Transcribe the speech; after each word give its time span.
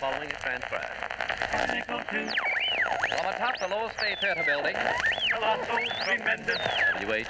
Following 0.00 0.30
a 0.30 0.34
transfer. 0.40 0.80
From 1.58 3.26
atop 3.28 3.58
the 3.60 3.68
Lower 3.68 3.90
State 3.98 4.18
Theater 4.20 4.42
building. 4.46 4.74
Colossal, 5.32 5.76
tremendous. 6.04 6.56
WH. 7.02 7.28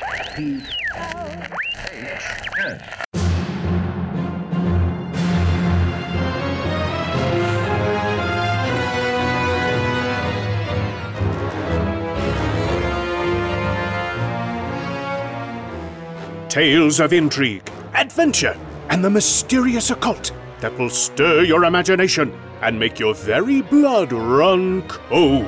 Tales 16.48 17.00
of 17.00 17.12
intrigue, 17.12 17.68
adventure, 17.94 18.56
and 18.92 19.02
the 19.02 19.08
mysterious 19.08 19.90
occult 19.90 20.32
that 20.60 20.78
will 20.78 20.90
stir 20.90 21.42
your 21.44 21.64
imagination 21.64 22.30
and 22.60 22.78
make 22.78 22.98
your 22.98 23.14
very 23.14 23.62
blood 23.62 24.12
run 24.12 24.82
cold. 24.82 25.46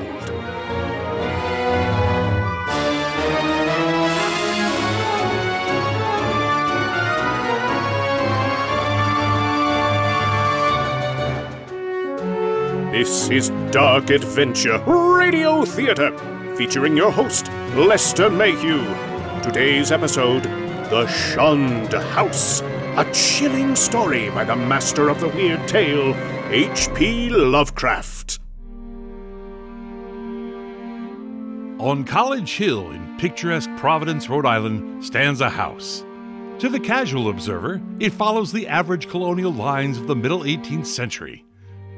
This 12.91 13.29
is 13.29 13.49
Dark 13.69 14.09
Adventure 14.09 14.79
Radio 14.87 15.65
Theater, 15.65 16.17
featuring 16.57 16.97
your 16.97 17.11
host, 17.11 17.51
Lester 17.75 18.31
Mayhew. 18.31 18.83
Today's 19.43 19.91
episode 19.91 20.45
The 20.89 21.05
Shunned 21.05 21.93
House, 21.93 22.63
a 22.97 23.11
chilling 23.11 23.75
story 23.75 24.29
by 24.29 24.45
the 24.45 24.55
master 24.55 25.09
of 25.09 25.19
the 25.19 25.27
weird 25.27 25.67
tale, 25.67 26.15
H.P. 26.49 27.29
Lovecraft. 27.29 28.39
On 31.77 32.05
College 32.05 32.55
Hill 32.55 32.91
in 32.91 33.17
picturesque 33.17 33.69
Providence, 33.75 34.29
Rhode 34.29 34.45
Island, 34.45 35.03
stands 35.03 35.41
a 35.41 35.49
house. 35.49 36.05
To 36.59 36.69
the 36.69 36.79
casual 36.79 37.27
observer, 37.27 37.81
it 37.99 38.13
follows 38.13 38.53
the 38.53 38.65
average 38.65 39.09
colonial 39.09 39.51
lines 39.51 39.97
of 39.97 40.07
the 40.07 40.15
middle 40.15 40.43
18th 40.43 40.85
century. 40.85 41.43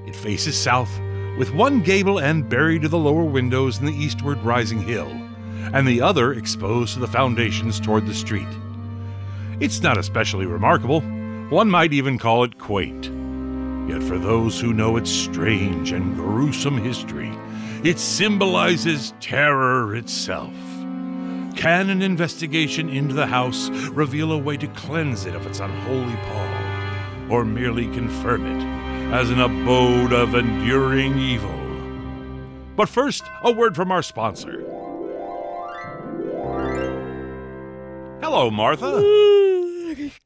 It 0.07 0.15
faces 0.15 0.59
south, 0.59 0.89
with 1.37 1.53
one 1.53 1.83
gable 1.83 2.19
end 2.19 2.49
buried 2.49 2.81
to 2.81 2.89
the 2.89 2.97
lower 2.97 3.23
windows 3.23 3.77
in 3.77 3.85
the 3.85 3.93
eastward 3.93 4.39
rising 4.39 4.81
hill, 4.81 5.11
and 5.73 5.87
the 5.87 6.01
other 6.01 6.33
exposed 6.33 6.95
to 6.95 6.99
the 6.99 7.07
foundations 7.07 7.79
toward 7.79 8.07
the 8.07 8.15
street. 8.15 8.47
It's 9.59 9.81
not 9.81 9.97
especially 9.97 10.45
remarkable. 10.45 11.01
One 11.49 11.67
might 11.67 11.91
even 11.91 12.19
call 12.19 12.43
it 12.43 12.59
quaint. 12.59 13.05
Yet 13.89 14.03
for 14.03 14.19
those 14.19 14.59
who 14.59 14.71
know 14.71 14.97
its 14.97 15.09
strange 15.09 15.91
and 15.93 16.15
gruesome 16.15 16.77
history, 16.77 17.31
it 17.83 17.97
symbolizes 17.97 19.15
terror 19.19 19.95
itself. 19.95 20.53
Can 21.55 21.89
an 21.89 22.03
investigation 22.03 22.87
into 22.87 23.15
the 23.15 23.25
house 23.25 23.69
reveal 23.89 24.31
a 24.31 24.37
way 24.37 24.57
to 24.57 24.67
cleanse 24.67 25.25
it 25.25 25.33
of 25.33 25.47
its 25.47 25.59
unholy 25.59 26.15
pall, 26.17 27.31
or 27.31 27.43
merely 27.43 27.87
confirm 27.95 28.45
it 28.45 29.11
as 29.11 29.31
an 29.31 29.39
abode 29.39 30.13
of 30.13 30.35
enduring 30.35 31.17
evil? 31.17 31.49
But 32.75 32.89
first, 32.89 33.23
a 33.41 33.51
word 33.51 33.75
from 33.75 33.91
our 33.91 34.03
sponsor. 34.03 34.63
Hello, 38.29 38.51
Martha. 38.51 38.91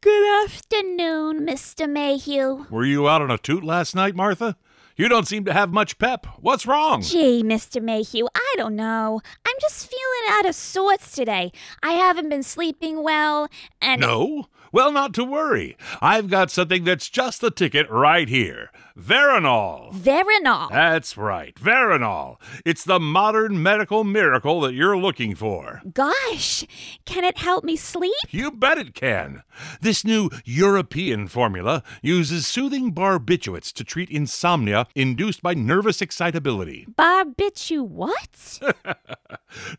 Good 0.02 0.44
afternoon, 0.44 1.46
Mr. 1.46 1.88
Mayhew. 1.88 2.66
Were 2.72 2.84
you 2.84 3.08
out 3.08 3.22
on 3.22 3.30
a 3.30 3.38
toot 3.38 3.64
last 3.64 3.94
night, 3.94 4.16
Martha? 4.16 4.58
You 4.96 5.08
don't 5.08 5.28
seem 5.28 5.46
to 5.46 5.54
have 5.54 5.72
much 5.72 6.00
pep. 6.00 6.26
What's 6.40 6.66
wrong? 6.66 7.04
Gee, 7.04 7.44
Mr. 7.44 7.80
Mayhew, 7.80 8.26
I 8.34 8.56
don't 8.58 8.76
know. 8.76 9.22
I'm 9.46 9.56
just 9.62 9.88
feeling 9.88 10.32
out 10.32 10.48
of 10.48 10.56
sorts 10.56 11.12
today. 11.12 11.52
I 11.84 11.92
haven't 11.92 12.30
been 12.30 12.42
sleeping 12.42 13.04
well, 13.04 13.48
and. 13.80 14.02
No? 14.02 14.48
Well, 14.72 14.92
not 14.92 15.14
to 15.14 15.24
worry. 15.24 15.78
I've 16.02 16.28
got 16.28 16.50
something 16.50 16.84
that's 16.86 17.08
just 17.08 17.40
the 17.40 17.52
ticket 17.52 17.88
right 17.88 18.28
here. 18.28 18.72
Veronal. 18.98 19.92
Veronal. 19.94 20.70
That's 20.70 21.18
right, 21.18 21.56
Veronal. 21.56 22.38
It's 22.66 22.84
the 22.84 23.00
modern 23.00 23.62
medical 23.62 24.04
miracle 24.04 24.62
that 24.62 24.74
you're 24.74 24.98
looking 24.98 25.36
for. 25.36 25.82
Gosh, 25.94 26.66
can 27.06 27.24
it 27.24 27.38
help 27.38 27.64
me 27.64 27.76
sleep? 27.76 28.14
You 28.30 28.52
bet 28.52 28.78
it 28.78 28.94
can. 28.94 29.44
This 29.82 30.04
new 30.04 30.30
European 30.46 31.28
formula 31.28 31.84
uses 32.02 32.48
soothing 32.48 32.94
barbiturates 32.94 33.72
to 33.74 33.84
treat 33.84 34.10
insomnia 34.10 34.88
induced 34.96 35.42
by 35.42 35.54
nervous 35.54 36.02
excitability. 36.02 36.86
Barbitu 36.98 37.88
what? 37.88 38.60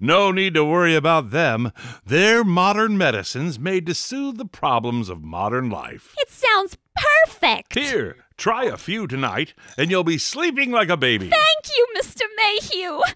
No 0.00 0.30
need 0.32 0.52
to 0.52 0.64
worry 0.66 0.94
about 0.94 1.30
them. 1.30 1.72
They're 2.04 2.44
modern 2.44 2.98
medicines 2.98 3.58
made 3.58 3.86
to 3.86 3.94
soothe 3.94 4.36
the 4.36 4.44
problems 4.44 5.08
of 5.08 5.22
modern 5.22 5.70
life. 5.70 6.14
it 6.18 6.28
sounds 6.30 6.76
perfect. 6.94 7.72
Here, 7.78 8.16
try 8.42 8.64
a 8.64 8.76
few 8.76 9.06
tonight, 9.06 9.54
and 9.78 9.88
you'll 9.88 10.02
be 10.02 10.18
sleeping 10.18 10.72
like 10.72 10.88
a 10.88 10.96
baby. 10.96 11.30
Thank 11.30 11.76
you, 11.76 11.86
Mr. 11.96 12.22
Mayhew. 12.36 13.02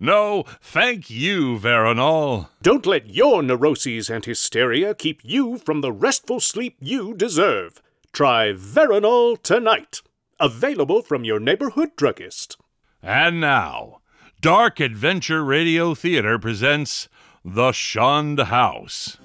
No, 0.00 0.44
thank 0.62 1.10
you, 1.10 1.58
Veronal. 1.58 2.48
Don't 2.62 2.86
let 2.86 3.10
your 3.14 3.42
neuroses 3.42 4.08
and 4.08 4.24
hysteria 4.24 4.94
keep 4.94 5.20
you 5.22 5.58
from 5.58 5.82
the 5.82 5.92
restful 5.92 6.40
sleep 6.40 6.76
you 6.80 7.12
deserve. 7.12 7.82
Try 8.12 8.52
Veronal 8.54 9.40
tonight. 9.42 10.00
Available 10.40 11.02
from 11.02 11.24
your 11.24 11.38
neighborhood 11.38 11.90
druggist. 11.96 12.56
And 13.02 13.42
now, 13.42 14.00
Dark 14.40 14.80
Adventure 14.80 15.44
Radio 15.44 15.94
Theater 15.94 16.38
presents 16.38 17.10
The 17.44 17.72
Shunned 17.72 18.40
House. 18.40 19.18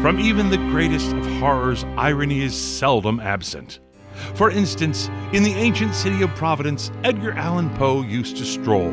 From 0.00 0.20
even 0.20 0.50
the 0.50 0.58
greatest 0.58 1.12
of 1.12 1.26
horrors, 1.38 1.84
irony 1.96 2.42
is 2.42 2.54
seldom 2.54 3.18
absent. 3.18 3.80
For 4.34 4.50
instance, 4.50 5.08
in 5.32 5.42
the 5.42 5.54
ancient 5.54 5.94
city 5.94 6.22
of 6.22 6.30
Providence, 6.36 6.90
Edgar 7.02 7.32
Allan 7.32 7.70
Poe 7.76 8.02
used 8.02 8.36
to 8.36 8.44
stroll. 8.44 8.92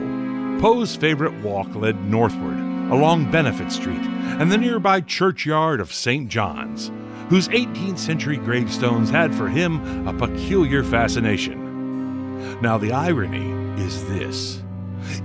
Poe's 0.59 0.95
favorite 0.95 1.33
walk 1.41 1.75
led 1.75 1.99
northward, 2.09 2.57
along 2.91 3.31
Benefit 3.31 3.71
Street 3.71 4.01
and 4.39 4.51
the 4.51 4.57
nearby 4.57 5.01
churchyard 5.01 5.79
of 5.79 5.93
St. 5.93 6.29
John's, 6.29 6.91
whose 7.29 7.47
18th 7.49 7.99
century 7.99 8.37
gravestones 8.37 9.09
had 9.09 9.35
for 9.35 9.47
him 9.47 10.07
a 10.07 10.13
peculiar 10.13 10.83
fascination. 10.83 12.59
Now, 12.61 12.77
the 12.77 12.91
irony 12.91 13.51
is 13.81 14.05
this. 14.07 14.62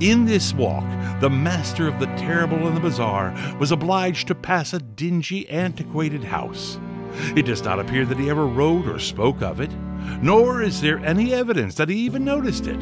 In 0.00 0.24
this 0.24 0.52
walk, 0.54 0.84
the 1.20 1.30
master 1.30 1.88
of 1.88 1.98
the 1.98 2.06
terrible 2.16 2.66
and 2.66 2.76
the 2.76 2.80
bizarre 2.80 3.34
was 3.58 3.72
obliged 3.72 4.28
to 4.28 4.34
pass 4.34 4.72
a 4.72 4.78
dingy, 4.78 5.48
antiquated 5.48 6.24
house. 6.24 6.78
It 7.34 7.46
does 7.46 7.62
not 7.62 7.80
appear 7.80 8.04
that 8.04 8.18
he 8.18 8.30
ever 8.30 8.46
wrote 8.46 8.86
or 8.86 8.98
spoke 8.98 9.42
of 9.42 9.60
it, 9.60 9.70
nor 10.22 10.62
is 10.62 10.80
there 10.80 10.98
any 11.00 11.34
evidence 11.34 11.74
that 11.76 11.88
he 11.88 11.96
even 11.96 12.24
noticed 12.24 12.66
it. 12.66 12.80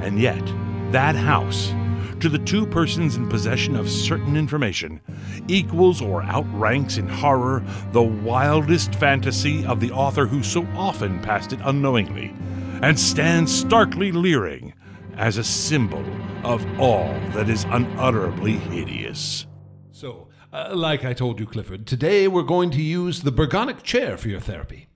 And 0.00 0.18
yet, 0.18 0.44
that 0.90 1.16
house, 1.16 1.72
to 2.20 2.28
the 2.28 2.38
two 2.38 2.66
persons 2.66 3.16
in 3.16 3.28
possession 3.28 3.74
of 3.74 3.88
certain 3.90 4.36
information, 4.36 5.00
equals 5.48 6.00
or 6.00 6.22
outranks 6.22 6.98
in 6.98 7.08
horror 7.08 7.64
the 7.92 8.02
wildest 8.02 8.94
fantasy 8.94 9.64
of 9.66 9.80
the 9.80 9.90
author 9.90 10.26
who 10.26 10.42
so 10.42 10.66
often 10.76 11.20
passed 11.20 11.52
it 11.52 11.60
unknowingly, 11.64 12.34
and 12.82 12.98
stands 12.98 13.52
starkly 13.52 14.12
leering 14.12 14.74
as 15.16 15.36
a 15.36 15.44
symbol 15.44 16.04
of 16.44 16.64
all 16.80 17.12
that 17.32 17.48
is 17.48 17.64
unutterably 17.64 18.52
hideous. 18.52 19.46
So, 19.90 20.28
uh, 20.52 20.72
like 20.74 21.04
I 21.04 21.12
told 21.12 21.38
you, 21.38 21.46
Clifford, 21.46 21.86
today 21.86 22.28
we're 22.28 22.42
going 22.42 22.70
to 22.72 22.82
use 22.82 23.22
the 23.22 23.32
Bergonic 23.32 23.82
chair 23.82 24.16
for 24.16 24.28
your 24.28 24.40
therapy. 24.40 24.88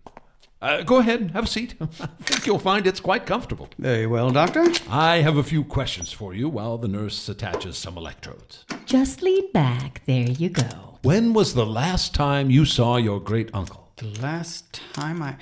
Uh, 0.61 0.83
go 0.83 0.97
ahead, 0.97 1.31
have 1.33 1.45
a 1.45 1.47
seat. 1.47 1.75
I 1.81 2.07
think 2.23 2.47
you'll 2.47 2.59
find 2.59 2.87
it's 2.87 3.01
quite 3.01 3.27
comfortable. 3.27 3.69
Very 3.79 4.07
well, 4.07 4.31
Doctor. 4.31 4.65
I 4.89 5.17
have 5.19 5.37
a 5.37 5.43
few 5.43 5.63
questions 5.63 6.13
for 6.13 6.35
you 6.35 6.49
while 6.49 6.79
the 6.79 6.89
nurse 6.89 7.29
attaches 7.29 7.77
some 7.77 7.97
electrodes. 7.97 8.65
Just 8.87 9.23
lean 9.23 9.53
back. 9.53 10.03
There 10.07 10.31
you 10.31 10.49
go. 10.49 10.99
When 11.03 11.35
was 11.35 11.55
the 11.55 11.67
last 11.67 12.15
time 12.15 12.51
you 12.51 12.65
saw 12.65 12.97
your 12.97 13.21
great 13.21 13.51
uncle? 13.53 13.93
The 13.97 14.21
last 14.21 14.81
time 14.95 15.23
I. 15.23 15.37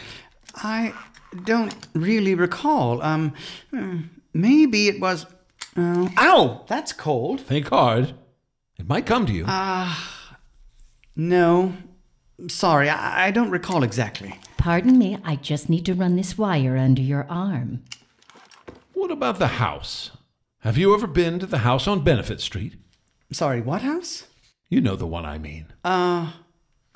I 0.57 0.93
don't 1.45 1.75
really 1.95 2.35
recall. 2.35 3.03
Um, 3.03 3.35
hmm, 3.71 4.03
maybe 4.35 4.89
it 4.89 5.01
was. 5.01 5.25
Uh, 5.77 6.09
ow! 6.19 6.65
That's 6.69 6.93
cold. 6.93 7.41
Think 7.41 7.69
hard. 7.69 8.15
It 8.79 8.89
might 8.89 9.07
come 9.07 9.25
to 9.27 9.33
you. 9.33 9.45
Ah. 9.47 10.37
No. 11.17 11.75
Sorry, 12.49 12.89
I, 12.89 13.29
I 13.29 13.31
don't 13.31 13.51
recall 13.51 13.83
exactly. 13.83 14.39
Pardon 14.59 14.99
me, 14.99 15.19
I 15.25 15.37
just 15.37 15.69
need 15.69 15.87
to 15.87 15.95
run 15.95 16.17
this 16.17 16.37
wire 16.37 16.77
under 16.77 17.03
your 17.03 17.27
arm. 17.31 17.85
what 18.93 19.11
about 19.11 19.39
the 19.39 19.47
house? 19.47 20.11
Have 20.61 20.79
you 20.79 20.95
ever 20.95 21.07
been 21.07 21.39
to 21.39 21.47
the 21.47 21.59
house 21.59 21.87
on 21.87 22.03
Benefit 22.03 22.41
Street? 22.41 22.75
Sorry, 23.31 23.61
what 23.61 23.83
house? 23.83 24.27
You 24.69 24.81
know 24.81 24.97
the 24.97 25.07
one 25.07 25.25
I 25.27 25.39
mean. 25.39 25.67
Uh, 25.85 26.33
I 26.33 26.35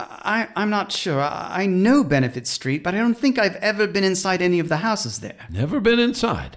I, 0.00 0.48
I'm 0.56 0.70
not 0.70 0.90
sure. 0.92 1.20
I, 1.20 1.62
I 1.62 1.66
know 1.66 2.02
Benefit 2.02 2.46
Street, 2.46 2.82
but 2.82 2.94
I 2.94 2.98
don't 2.98 3.14
think 3.18 3.38
I've 3.38 3.56
ever 3.56 3.86
been 3.86 4.04
inside 4.04 4.40
any 4.40 4.58
of 4.58 4.68
the 4.68 4.78
houses 4.78 5.18
there. 5.20 5.46
Never 5.50 5.80
been 5.80 5.98
inside. 5.98 6.56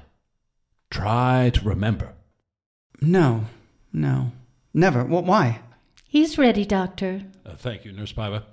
Try 0.92 1.50
to 1.54 1.62
remember. 1.64 2.14
No, 3.00 3.46
no, 3.92 4.34
never. 4.74 5.04
Well, 5.04 5.24
why? 5.24 5.62
He's 6.04 6.38
ready, 6.38 6.66
Doctor. 6.66 7.24
Uh, 7.46 7.56
thank 7.56 7.86
you, 7.86 7.94
Nurse 7.94 8.12
Piper. 8.12 8.44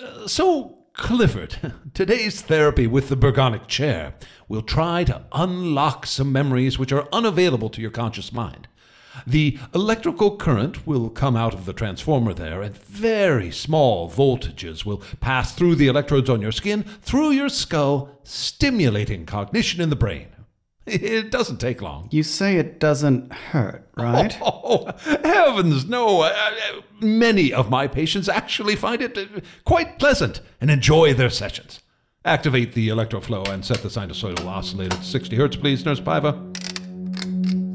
Uh, 0.00 0.28
so, 0.28 0.76
Clifford, 0.92 1.56
today's 1.94 2.42
therapy 2.42 2.86
with 2.86 3.08
the 3.08 3.16
Bergonic 3.16 3.66
chair 3.66 4.14
will 4.46 4.60
try 4.60 5.04
to 5.04 5.24
unlock 5.32 6.06
some 6.06 6.30
memories 6.30 6.78
which 6.78 6.92
are 6.92 7.08
unavailable 7.12 7.70
to 7.70 7.80
your 7.80 7.90
conscious 7.90 8.30
mind. 8.30 8.68
The 9.26 9.58
electrical 9.74 10.36
current 10.36 10.86
will 10.86 11.08
come 11.08 11.36
out 11.36 11.54
of 11.54 11.64
the 11.64 11.72
transformer 11.72 12.34
there, 12.34 12.62
and 12.62 12.76
very 12.76 13.50
small 13.50 14.08
voltages 14.10 14.84
will 14.84 15.02
pass 15.20 15.52
through 15.54 15.76
the 15.76 15.88
electrodes 15.88 16.30
on 16.30 16.42
your 16.42 16.52
skin, 16.52 16.84
through 16.84 17.30
your 17.30 17.48
skull, 17.48 18.20
stimulating 18.22 19.24
cognition 19.24 19.80
in 19.80 19.90
the 19.90 19.96
brain. 19.96 20.28
It 20.86 21.30
doesn't 21.30 21.58
take 21.58 21.82
long. 21.82 22.08
You 22.10 22.22
say 22.22 22.56
it 22.56 22.80
doesn't 22.80 23.32
hurt, 23.32 23.88
right? 23.96 24.36
Oh, 24.72 24.92
heavens, 25.24 25.84
no. 25.86 26.20
Uh, 26.22 26.32
uh, 26.32 26.80
many 27.00 27.52
of 27.52 27.70
my 27.70 27.88
patients 27.88 28.28
actually 28.28 28.76
find 28.76 29.02
it 29.02 29.18
uh, 29.18 29.24
quite 29.64 29.98
pleasant 29.98 30.40
and 30.60 30.70
enjoy 30.70 31.12
their 31.12 31.30
sessions. 31.30 31.80
Activate 32.24 32.74
the 32.74 32.88
electroflow 32.88 33.48
and 33.48 33.64
set 33.64 33.82
the 33.82 33.88
sinusoidal 33.88 34.46
oscillator 34.46 34.96
to 34.96 35.02
60 35.02 35.36
hertz, 35.36 35.56
please, 35.56 35.84
Nurse 35.84 36.00
Piper. 36.00 36.32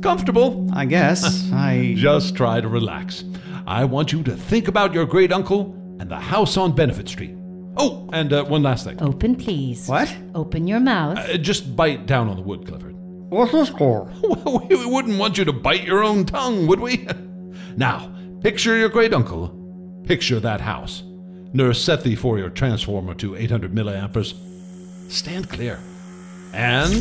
Comfortable? 0.02 0.70
I 0.74 0.86
guess. 0.86 1.50
I. 1.54 1.96
Just 1.98 2.36
try 2.36 2.62
to 2.62 2.68
relax. 2.68 3.24
I 3.68 3.84
want 3.86 4.12
you 4.14 4.24
to 4.24 4.36
think 4.36 4.68
about 4.68 4.94
your 4.94 5.06
great 5.06 5.34
uncle 5.34 5.74
and 6.00 6.10
the 6.10 6.20
house 6.20 6.56
on 6.58 6.74
Benefit 6.76 7.10
Street. 7.10 7.36
Oh, 7.78 8.10
and 8.14 8.32
uh, 8.32 8.44
one 8.46 8.64
last 8.64 8.86
thing. 8.86 9.02
Open, 9.02 9.36
please. 9.36 9.88
What? 9.88 10.16
Open 10.34 10.68
your 10.68 10.80
mouth. 10.80 11.18
Uh, 11.18 11.38
just 11.38 11.76
bite 11.76 12.06
down 12.06 12.30
on 12.30 12.38
the 12.38 12.42
wood, 12.42 12.66
Clifford. 12.68 12.96
What's 13.30 13.52
this 13.52 13.70
for? 13.70 14.12
Well, 14.46 14.66
we 14.70 14.86
wouldn't 14.86 15.18
want 15.18 15.38
you 15.38 15.46
to 15.46 15.54
bite 15.54 15.84
your 15.84 16.04
own 16.04 16.26
tongue, 16.26 16.68
would 16.68 16.80
we? 16.80 17.08
Now, 17.78 18.10
picture 18.42 18.78
your 18.78 18.88
great 18.88 19.14
uncle. 19.14 19.50
Picture 20.06 20.40
that 20.40 20.62
house. 20.62 21.04
Nurse, 21.52 21.82
set 21.82 22.04
the 22.04 22.16
Fourier 22.16 22.50
transformer 22.50 23.14
to 23.16 23.36
800 23.36 23.74
milliamperes. 23.74 24.34
Stand 25.12 25.50
clear. 25.50 25.80
And. 26.54 26.94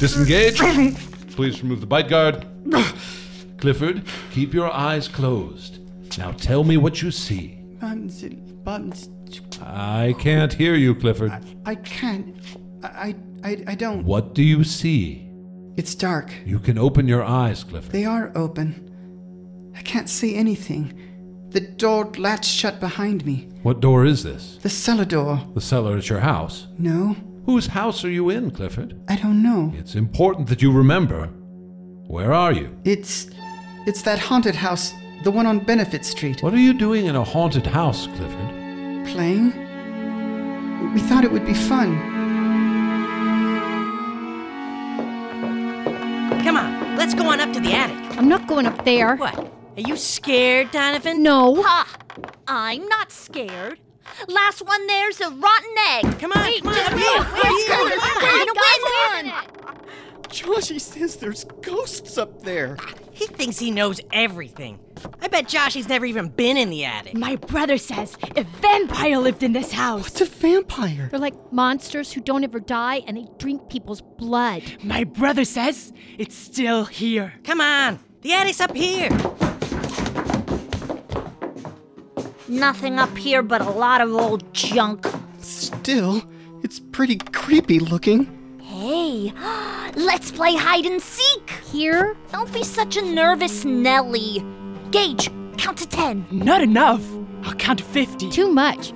Disengage. 0.00 0.58
Please 1.36 1.62
remove 1.62 1.80
the 1.80 1.86
bite 1.86 2.08
guard. 2.08 2.46
Clifford, 3.58 4.02
keep 4.32 4.52
your 4.52 4.72
eyes 4.72 5.06
closed. 5.08 5.75
Now 6.18 6.32
tell 6.32 6.64
me 6.64 6.76
what 6.76 7.02
you 7.02 7.10
see. 7.10 7.58
I 9.62 10.14
can't 10.18 10.52
hear 10.52 10.74
you, 10.74 10.94
Clifford. 10.94 11.32
I 11.64 11.74
can't. 11.74 12.36
I, 12.82 13.14
I, 13.44 13.64
I 13.66 13.74
don't. 13.74 14.04
What 14.04 14.34
do 14.34 14.42
you 14.42 14.64
see? 14.64 15.28
It's 15.76 15.94
dark. 15.94 16.32
You 16.46 16.58
can 16.58 16.78
open 16.78 17.06
your 17.06 17.22
eyes, 17.22 17.64
Clifford. 17.64 17.92
They 17.92 18.04
are 18.04 18.32
open. 18.34 19.72
I 19.76 19.82
can't 19.82 20.08
see 20.08 20.36
anything. 20.36 21.02
The 21.50 21.60
door 21.60 22.10
latched 22.16 22.50
shut 22.50 22.80
behind 22.80 23.26
me. 23.26 23.48
What 23.62 23.80
door 23.80 24.04
is 24.04 24.22
this? 24.22 24.58
The 24.62 24.70
cellar 24.70 25.04
door. 25.04 25.42
The 25.54 25.60
cellar 25.60 25.96
at 25.98 26.08
your 26.08 26.20
house. 26.20 26.66
No, 26.78 27.16
Whose 27.46 27.68
house 27.68 28.04
are 28.04 28.10
you 28.10 28.28
in, 28.30 28.50
Clifford? 28.50 29.00
I 29.08 29.14
don't 29.14 29.40
know. 29.40 29.72
It's 29.76 29.94
important 29.94 30.48
that 30.48 30.62
you 30.62 30.72
remember. 30.72 31.28
Where 32.08 32.32
are 32.32 32.52
you? 32.52 32.76
It's. 32.84 33.30
It's 33.86 34.02
that 34.02 34.18
haunted 34.18 34.56
house, 34.56 34.92
the 35.26 35.32
one 35.32 35.44
on 35.44 35.58
Benefit 35.58 36.04
Street. 36.04 36.40
What 36.40 36.54
are 36.54 36.58
you 36.58 36.72
doing 36.72 37.06
in 37.06 37.16
a 37.16 37.24
haunted 37.24 37.66
house, 37.66 38.06
Clifford? 38.06 39.08
Playing? 39.08 39.46
We 40.94 41.00
thought 41.00 41.24
it 41.24 41.32
would 41.32 41.44
be 41.44 41.52
fun. 41.52 41.98
Come 46.44 46.56
on, 46.56 46.96
let's 46.96 47.12
go 47.12 47.28
on 47.28 47.40
up 47.40 47.52
to 47.54 47.60
the 47.60 47.72
attic. 47.72 47.96
I'm 48.16 48.28
not 48.28 48.46
going 48.46 48.66
up 48.66 48.84
there. 48.84 49.16
What? 49.16 49.36
Are 49.36 49.80
you 49.80 49.96
scared, 49.96 50.70
Donovan? 50.70 51.24
No. 51.24 51.60
Ha! 51.60 51.96
I'm 52.46 52.86
not 52.86 53.10
scared. 53.10 53.80
Last 54.28 54.64
one 54.64 54.86
there's 54.86 55.20
a 55.20 55.30
rotten 55.30 55.74
egg. 55.88 56.20
Come 56.20 56.30
on, 56.30 56.52
come 56.60 56.68
on, 56.68 56.78
up 56.78 56.92
here. 56.92 57.18
Let's 57.42 57.68
go. 57.68 57.84
Up 57.84 57.98
I'm 58.00 58.30
here. 58.30 58.46
gonna 58.46 58.62
win. 59.24 59.32
Joshy 60.28 60.80
says 60.80 61.16
there's 61.16 61.42
ghosts 61.62 62.16
up 62.16 62.42
there. 62.42 62.76
He 63.16 63.26
thinks 63.28 63.58
he 63.58 63.70
knows 63.70 63.98
everything. 64.12 64.78
I 65.22 65.28
bet 65.28 65.48
Joshy's 65.48 65.88
never 65.88 66.04
even 66.04 66.28
been 66.28 66.58
in 66.58 66.68
the 66.68 66.84
attic. 66.84 67.14
My 67.14 67.36
brother 67.36 67.78
says 67.78 68.14
a 68.36 68.44
vampire 68.44 69.16
lived 69.16 69.42
in 69.42 69.54
this 69.54 69.72
house. 69.72 70.08
It's 70.08 70.20
a 70.20 70.26
vampire. 70.26 71.08
They're 71.10 71.18
like 71.18 71.50
monsters 71.50 72.12
who 72.12 72.20
don't 72.20 72.44
ever 72.44 72.60
die 72.60 72.96
and 73.06 73.16
they 73.16 73.26
drink 73.38 73.70
people's 73.70 74.02
blood. 74.02 74.64
My 74.82 75.04
brother 75.04 75.46
says 75.46 75.94
it's 76.18 76.34
still 76.34 76.84
here. 76.84 77.32
Come 77.42 77.62
on, 77.62 78.00
the 78.20 78.34
attic's 78.34 78.60
up 78.60 78.76
here. 78.76 79.08
Nothing 82.48 82.98
up 82.98 83.16
here 83.16 83.42
but 83.42 83.62
a 83.62 83.70
lot 83.70 84.02
of 84.02 84.12
old 84.12 84.52
junk. 84.52 85.06
Still, 85.38 86.22
it's 86.62 86.80
pretty 86.80 87.16
creepy 87.16 87.78
looking. 87.78 88.35
Hey, 88.86 89.32
let's 89.96 90.30
play 90.30 90.54
hide 90.54 90.86
and 90.86 91.02
seek. 91.02 91.50
Here? 91.72 92.16
Don't 92.30 92.52
be 92.52 92.62
such 92.62 92.96
a 92.96 93.02
nervous 93.02 93.64
Nelly. 93.64 94.46
Gage, 94.92 95.28
count 95.56 95.78
to 95.78 95.88
ten. 95.88 96.24
Not 96.30 96.62
enough. 96.62 97.04
I'll 97.42 97.54
count 97.54 97.80
to 97.80 97.84
50. 97.84 98.30
Too 98.30 98.48
much. 98.48 98.92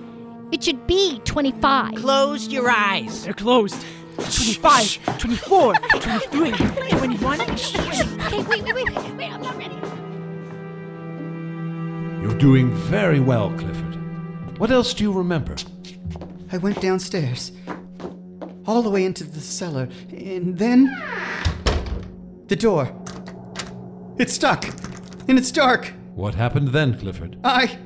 It 0.52 0.62
should 0.62 0.86
be 0.86 1.18
25. 1.24 1.96
Close 1.96 2.46
your 2.46 2.70
eyes. 2.70 3.24
They're 3.24 3.32
closed. 3.32 3.84
25, 4.14 5.18
24, 5.18 5.74
23, 5.74 6.52
21. 6.52 7.40
Okay, 7.40 8.42
wait, 8.44 8.62
wait, 8.62 8.72
wait, 8.72 8.94
wait, 8.94 9.14
wait, 9.16 9.32
I'm 9.32 9.42
not 9.42 9.56
ready. 9.56 9.74
You're 12.22 12.38
doing 12.38 12.70
very 12.70 13.18
well, 13.18 13.50
Clifford. 13.58 13.96
What 14.56 14.70
else 14.70 14.94
do 14.94 15.02
you 15.02 15.10
remember? 15.10 15.56
I 16.52 16.58
went 16.58 16.80
downstairs, 16.80 17.50
all 18.70 18.82
the 18.82 18.90
way 18.90 19.04
into 19.04 19.24
the 19.24 19.40
cellar, 19.40 19.88
and 20.10 20.56
then. 20.56 20.96
The 22.46 22.54
door. 22.54 22.94
It's 24.16 24.32
stuck, 24.32 24.64
and 25.26 25.36
it's 25.36 25.50
dark. 25.50 25.92
What 26.14 26.36
happened 26.36 26.68
then, 26.68 26.96
Clifford? 26.96 27.36
I. 27.42 27.78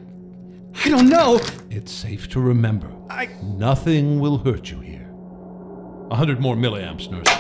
I 0.84 0.88
don't 0.90 1.08
know. 1.08 1.40
It's 1.70 1.90
safe 1.90 2.28
to 2.30 2.40
remember. 2.40 2.90
I. 3.08 3.30
Nothing 3.42 4.20
will 4.20 4.36
hurt 4.38 4.70
you 4.70 4.80
here. 4.80 5.10
A 6.10 6.16
hundred 6.16 6.38
more 6.38 6.54
milliamps, 6.54 7.10
nurse. 7.10 7.30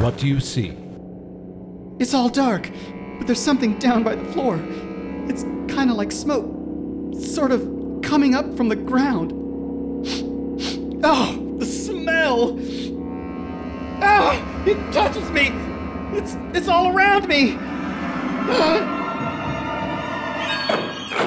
What 0.00 0.18
do 0.18 0.26
you 0.26 0.40
see? 0.40 0.76
It's 2.00 2.14
all 2.14 2.30
dark, 2.30 2.68
but 3.18 3.28
there's 3.28 3.40
something 3.40 3.78
down 3.78 4.02
by 4.02 4.16
the 4.16 4.24
floor. 4.32 4.58
It's 5.28 5.44
kind 5.72 5.88
of 5.88 5.96
like 5.96 6.10
smoke, 6.10 6.46
sort 7.22 7.52
of 7.52 7.60
coming 8.02 8.34
up 8.34 8.56
from 8.56 8.68
the 8.68 8.76
ground. 8.76 9.38
Oh, 11.04 11.56
the 11.58 11.66
smell! 11.66 12.58
Ah, 14.02 14.34
it 14.66 14.76
touches 14.92 15.28
me. 15.30 15.50
It's 16.16 16.36
it's 16.54 16.68
all 16.68 16.94
around 16.96 17.26
me. 17.28 17.56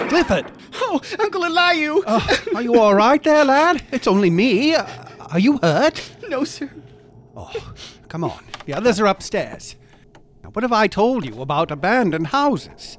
Clifford! 0.09 0.51
Oh, 0.75 1.01
Uncle 1.19 1.43
Elihu! 1.45 2.03
Uh, 2.05 2.19
are 2.55 2.61
you 2.61 2.79
all 2.79 2.93
right 2.93 3.21
there, 3.23 3.43
lad? 3.45 3.81
It's 3.91 4.07
only 4.07 4.29
me. 4.29 4.75
Uh, 4.75 4.85
are 5.31 5.39
you 5.39 5.57
hurt? 5.61 6.11
no, 6.29 6.43
sir. 6.43 6.69
Oh, 7.35 7.73
come 8.07 8.23
on. 8.23 8.43
The 8.65 8.73
others 8.73 8.99
are 8.99 9.07
upstairs. 9.07 9.75
Now, 10.43 10.49
what 10.51 10.63
have 10.63 10.71
I 10.73 10.87
told 10.87 11.25
you 11.25 11.41
about 11.41 11.71
abandoned 11.71 12.27
houses? 12.27 12.97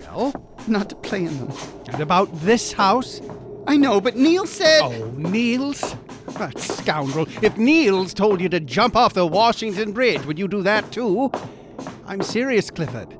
Well, 0.00 0.32
Not 0.68 0.90
to 0.90 0.96
play 0.96 1.24
in 1.24 1.38
them. 1.38 1.52
and 1.92 2.00
about 2.02 2.28
this 2.40 2.72
house? 2.72 3.20
I 3.66 3.76
know, 3.76 4.00
but 4.00 4.16
Neil 4.16 4.46
said. 4.46 4.82
Oh, 4.82 5.10
Niels? 5.16 5.96
That 6.38 6.58
scoundrel. 6.58 7.26
If 7.42 7.56
Niels 7.56 8.14
told 8.14 8.40
you 8.40 8.48
to 8.48 8.60
jump 8.60 8.96
off 8.96 9.14
the 9.14 9.26
Washington 9.26 9.92
Bridge, 9.92 10.24
would 10.26 10.38
you 10.38 10.48
do 10.48 10.62
that 10.62 10.90
too? 10.90 11.30
I'm 12.06 12.22
serious, 12.22 12.70
Clifford. 12.70 13.16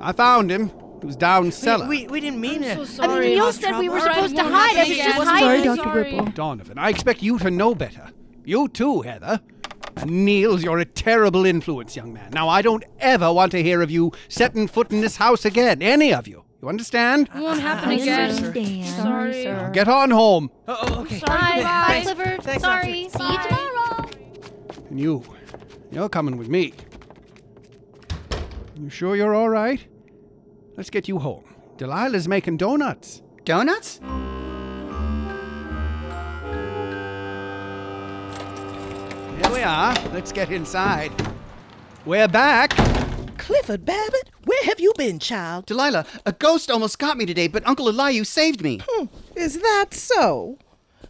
I 0.00 0.12
found 0.12 0.50
him. 0.50 0.70
He 1.00 1.06
was 1.06 1.16
down 1.16 1.52
cellar. 1.52 1.86
We, 1.86 2.06
we 2.06 2.20
didn't 2.20 2.40
mean 2.40 2.62
it. 2.62 2.78
I 3.00 3.06
mean, 3.06 3.20
Neil 3.20 3.52
said 3.52 3.78
we 3.78 3.88
were 3.88 4.00
supposed 4.00 4.36
to 4.36 4.42
hide. 4.42 4.76
I 4.76 4.88
was 4.88 4.96
just 4.96 5.28
hiding. 5.82 6.24
Donovan, 6.32 6.78
I 6.78 6.90
expect 6.90 7.22
you 7.22 7.38
to 7.38 7.50
know 7.50 7.74
better. 7.74 8.10
You 8.44 8.68
too, 8.68 9.02
Heather. 9.02 9.40
And 9.96 10.24
Niels, 10.24 10.62
you're 10.62 10.78
a 10.78 10.84
terrible 10.84 11.46
influence, 11.46 11.94
young 11.96 12.12
man. 12.12 12.30
Now, 12.32 12.48
I 12.48 12.62
don't 12.62 12.84
ever 12.98 13.32
want 13.32 13.52
to 13.52 13.62
hear 13.62 13.80
of 13.80 13.90
you 13.90 14.12
setting 14.28 14.66
foot 14.66 14.90
in 14.90 15.00
this 15.00 15.16
house 15.16 15.44
again. 15.44 15.82
Any 15.82 16.12
of 16.12 16.26
you. 16.26 16.43
You 16.64 16.70
understand? 16.70 17.28
It 17.34 17.40
won't 17.42 17.60
happen 17.60 17.90
I 17.90 17.92
again. 17.92 18.30
understand. 18.30 18.86
Sorry, 18.86 19.42
sir. 19.42 19.70
Get 19.74 19.86
on 19.86 20.10
home. 20.10 20.50
Oh, 20.66 21.02
okay. 21.02 21.20
Bye, 21.20 21.60
bye, 21.62 21.84
Thanks. 21.88 22.10
Clifford. 22.10 22.42
Thanks, 22.42 22.62
Sorry. 22.62 23.02
Doctor. 23.02 23.18
See 23.18 23.32
you 23.32 23.42
tomorrow. 23.42 24.10
And 24.88 24.98
you. 24.98 25.22
You're 25.92 26.08
coming 26.08 26.38
with 26.38 26.48
me. 26.48 26.72
You 28.80 28.88
sure 28.88 29.14
you're 29.14 29.34
all 29.34 29.50
right? 29.50 29.86
let's 30.78 30.88
get 30.88 31.06
you 31.06 31.18
home. 31.18 31.44
Delilah's 31.76 32.28
making 32.28 32.56
donuts. 32.56 33.20
Donuts? 33.44 34.00
Here 39.36 39.52
we 39.52 39.62
are. 39.62 39.94
Let's 40.14 40.32
get 40.32 40.50
inside. 40.50 41.12
We're 42.06 42.26
back. 42.26 42.72
Clifford 43.44 43.84
Babbitt, 43.84 44.30
where 44.46 44.64
have 44.64 44.80
you 44.80 44.94
been, 44.96 45.18
child? 45.18 45.66
Delilah, 45.66 46.06
a 46.24 46.32
ghost 46.32 46.70
almost 46.70 46.98
got 46.98 47.18
me 47.18 47.26
today, 47.26 47.46
but 47.46 47.66
Uncle 47.66 47.90
Elihu 47.90 48.24
saved 48.24 48.62
me. 48.62 48.80
Hmm, 48.88 49.04
is 49.36 49.58
that 49.60 49.88
so? 49.92 50.56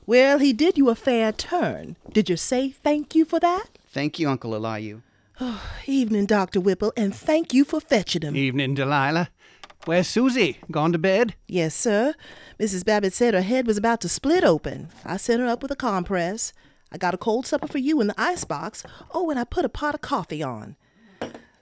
Well, 0.04 0.40
he 0.40 0.52
did 0.52 0.76
you 0.76 0.90
a 0.90 0.96
fair 0.96 1.30
turn. 1.30 1.96
Did 2.12 2.28
you 2.28 2.36
say 2.36 2.70
thank 2.70 3.14
you 3.14 3.24
for 3.24 3.38
that? 3.38 3.66
Thank 3.86 4.18
you, 4.18 4.28
Uncle 4.28 4.52
Elihu. 4.52 5.02
Evening, 5.86 6.26
Dr. 6.26 6.58
Whipple, 6.60 6.92
and 6.96 7.14
thank 7.14 7.54
you 7.54 7.64
for 7.64 7.78
fetching 7.80 8.22
him. 8.22 8.34
Evening, 8.34 8.74
Delilah. 8.74 9.30
Where's 9.84 10.08
Susie? 10.08 10.58
Gone 10.72 10.90
to 10.90 10.98
bed? 10.98 11.36
Yes, 11.46 11.72
sir. 11.76 12.14
Mrs. 12.58 12.84
Babbitt 12.84 13.14
said 13.14 13.34
her 13.34 13.42
head 13.42 13.64
was 13.64 13.76
about 13.78 14.00
to 14.00 14.08
split 14.08 14.42
open. 14.42 14.88
I 15.04 15.18
sent 15.18 15.40
her 15.40 15.46
up 15.46 15.62
with 15.62 15.70
a 15.70 15.76
compress. 15.76 16.52
I 16.90 16.98
got 16.98 17.14
a 17.14 17.18
cold 17.18 17.46
supper 17.46 17.68
for 17.68 17.78
you 17.78 18.00
in 18.00 18.08
the 18.08 18.14
icebox. 18.20 18.82
Oh, 19.12 19.30
and 19.30 19.38
I 19.38 19.44
put 19.44 19.64
a 19.64 19.68
pot 19.68 19.94
of 19.94 20.00
coffee 20.00 20.42
on. 20.42 20.74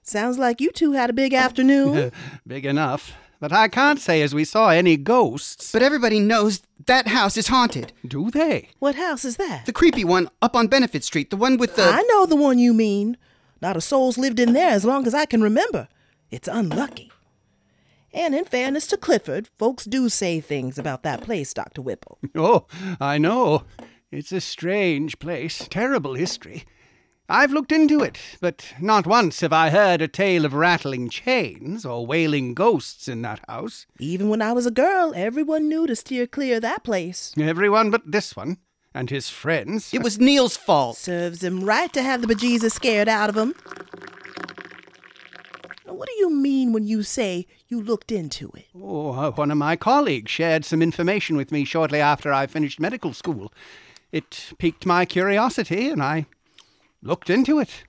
Sounds 0.02 0.38
like 0.38 0.60
you 0.60 0.70
two 0.72 0.92
had 0.92 1.10
a 1.10 1.12
big 1.12 1.32
afternoon. 1.32 2.12
Big 2.46 2.66
enough. 2.66 3.12
But 3.38 3.52
I 3.52 3.66
can't 3.68 3.98
say 4.00 4.22
as 4.22 4.34
we 4.34 4.44
saw 4.44 4.68
any 4.70 4.96
ghosts. 4.96 5.72
But 5.72 5.82
everybody 5.82 6.20
knows 6.20 6.62
that 6.86 7.08
house 7.08 7.36
is 7.36 7.48
haunted. 7.48 7.92
Do 8.06 8.30
they? 8.30 8.68
what 8.78 8.94
house 8.94 9.24
is 9.24 9.36
that? 9.36 9.66
The 9.66 9.72
creepy 9.72 10.04
one 10.04 10.28
up 10.40 10.54
on 10.54 10.68
Benefit 10.68 11.02
Street, 11.04 11.30
the 11.30 11.36
one 11.36 11.56
with 11.56 11.74
the. 11.76 11.84
I 11.84 12.02
know 12.02 12.26
the 12.26 12.36
one 12.36 12.58
you 12.58 12.72
mean. 12.72 13.16
Not 13.60 13.76
a 13.76 13.80
soul's 13.80 14.18
lived 14.18 14.40
in 14.40 14.52
there 14.52 14.70
as 14.70 14.84
long 14.84 15.06
as 15.06 15.14
I 15.14 15.24
can 15.24 15.40
remember. 15.42 15.88
It's 16.30 16.48
unlucky. 16.48 17.10
And 18.14 18.34
in 18.34 18.44
fairness 18.44 18.86
to 18.88 18.96
Clifford, 18.96 19.48
folks 19.58 19.84
do 19.84 20.08
say 20.08 20.40
things 20.40 20.78
about 20.78 21.02
that 21.04 21.22
place, 21.22 21.54
Dr. 21.54 21.80
Whipple. 21.82 22.18
Oh, 22.34 22.66
I 23.00 23.18
know. 23.18 23.64
It's 24.10 24.32
a 24.32 24.40
strange 24.40 25.18
place. 25.18 25.66
Terrible 25.70 26.14
history. 26.14 26.64
I've 27.32 27.50
looked 27.50 27.72
into 27.72 28.02
it, 28.02 28.18
but 28.42 28.74
not 28.78 29.06
once 29.06 29.40
have 29.40 29.54
I 29.54 29.70
heard 29.70 30.02
a 30.02 30.06
tale 30.06 30.44
of 30.44 30.52
rattling 30.52 31.08
chains 31.08 31.86
or 31.86 32.04
wailing 32.04 32.52
ghosts 32.52 33.08
in 33.08 33.22
that 33.22 33.40
house. 33.48 33.86
Even 33.98 34.28
when 34.28 34.42
I 34.42 34.52
was 34.52 34.66
a 34.66 34.70
girl, 34.70 35.14
everyone 35.16 35.66
knew 35.66 35.86
to 35.86 35.96
steer 35.96 36.26
clear 36.26 36.56
of 36.56 36.62
that 36.62 36.84
place. 36.84 37.32
Everyone 37.40 37.90
but 37.90 38.02
this 38.12 38.36
one 38.36 38.58
and 38.92 39.08
his 39.08 39.30
friends. 39.30 39.94
It 39.94 40.02
was 40.02 40.18
Neil's 40.18 40.58
fault. 40.58 40.98
Serves 40.98 41.42
him 41.42 41.64
right 41.64 41.90
to 41.94 42.02
have 42.02 42.20
the 42.20 42.26
bejesus 42.26 42.72
scared 42.72 43.08
out 43.08 43.30
of 43.30 43.36
him. 43.38 43.54
What 45.86 46.10
do 46.10 46.14
you 46.18 46.28
mean 46.28 46.74
when 46.74 46.86
you 46.86 47.02
say 47.02 47.46
you 47.66 47.80
looked 47.80 48.12
into 48.12 48.50
it? 48.50 48.66
Oh, 48.78 49.14
uh, 49.14 49.30
one 49.30 49.50
of 49.50 49.56
my 49.56 49.76
colleagues 49.76 50.30
shared 50.30 50.66
some 50.66 50.82
information 50.82 51.38
with 51.38 51.50
me 51.50 51.64
shortly 51.64 51.98
after 51.98 52.30
I 52.30 52.46
finished 52.46 52.78
medical 52.78 53.14
school. 53.14 53.50
It 54.10 54.52
piqued 54.58 54.84
my 54.84 55.06
curiosity, 55.06 55.88
and 55.88 56.02
I 56.02 56.26
looked 57.02 57.30
into 57.30 57.58
it. 57.58 57.84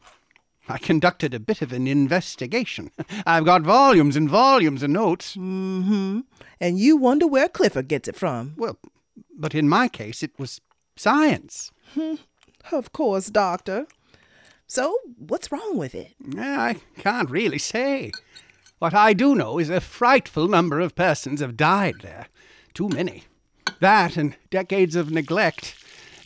I 0.67 0.77
conducted 0.77 1.34
a 1.34 1.39
bit 1.39 1.62
of 1.62 1.74
an 1.74 1.88
investigation. 1.88 2.91
I've 3.25 3.46
got 3.46 3.63
volumes 3.63 4.15
and 4.15 4.29
volumes 4.29 4.82
of 4.82 4.89
notes. 4.89 5.36
Mm-hmm. 5.36 6.22
And 6.62 6.79
you 6.79 6.96
wonder 6.96 7.27
where 7.27 7.50
Clifford 7.50 7.89
gets 7.89 8.08
it 8.08 8.15
from. 8.15 8.53
Well, 8.55 8.77
but 9.38 9.53
in 9.53 9.67
my 9.67 9.88
case, 9.88 10.24
it 10.24 10.32
was 10.39 10.62
science. 10.96 11.72
Hmm. 11.93 12.15
Of 12.72 12.93
course, 12.93 13.27
Doctor. 13.27 13.88
So, 14.67 14.98
what's 15.17 15.51
wrong 15.51 15.77
with 15.77 15.93
it? 15.93 16.13
I 16.38 16.77
can't 16.98 17.29
really 17.29 17.60
say. 17.60 18.12
What 18.79 18.93
I 18.93 19.13
do 19.13 19.36
know 19.36 19.60
is 19.60 19.70
a 19.70 19.82
frightful 19.82 20.48
number 20.48 20.79
of 20.79 20.96
persons 20.96 21.41
have 21.41 21.58
died 21.58 21.96
there. 22.01 22.27
Too 22.74 22.89
many. 22.89 23.25
That 23.82 24.17
and 24.17 24.36
decades 24.50 24.96
of 24.96 25.12
neglect. 25.12 25.75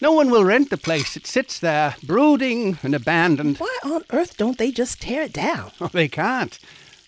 No 0.01 0.11
one 0.11 0.29
will 0.29 0.43
rent 0.45 0.69
the 0.69 0.77
place. 0.77 1.17
It 1.17 1.25
sits 1.27 1.59
there, 1.59 1.95
brooding 2.03 2.77
and 2.83 2.93
abandoned. 2.93 3.57
Why 3.57 3.77
on 3.83 4.03
earth 4.11 4.37
don't 4.37 4.57
they 4.57 4.71
just 4.71 5.01
tear 5.01 5.23
it 5.23 5.33
down? 5.33 5.71
Oh, 5.81 5.87
they 5.91 6.07
can't. 6.07 6.57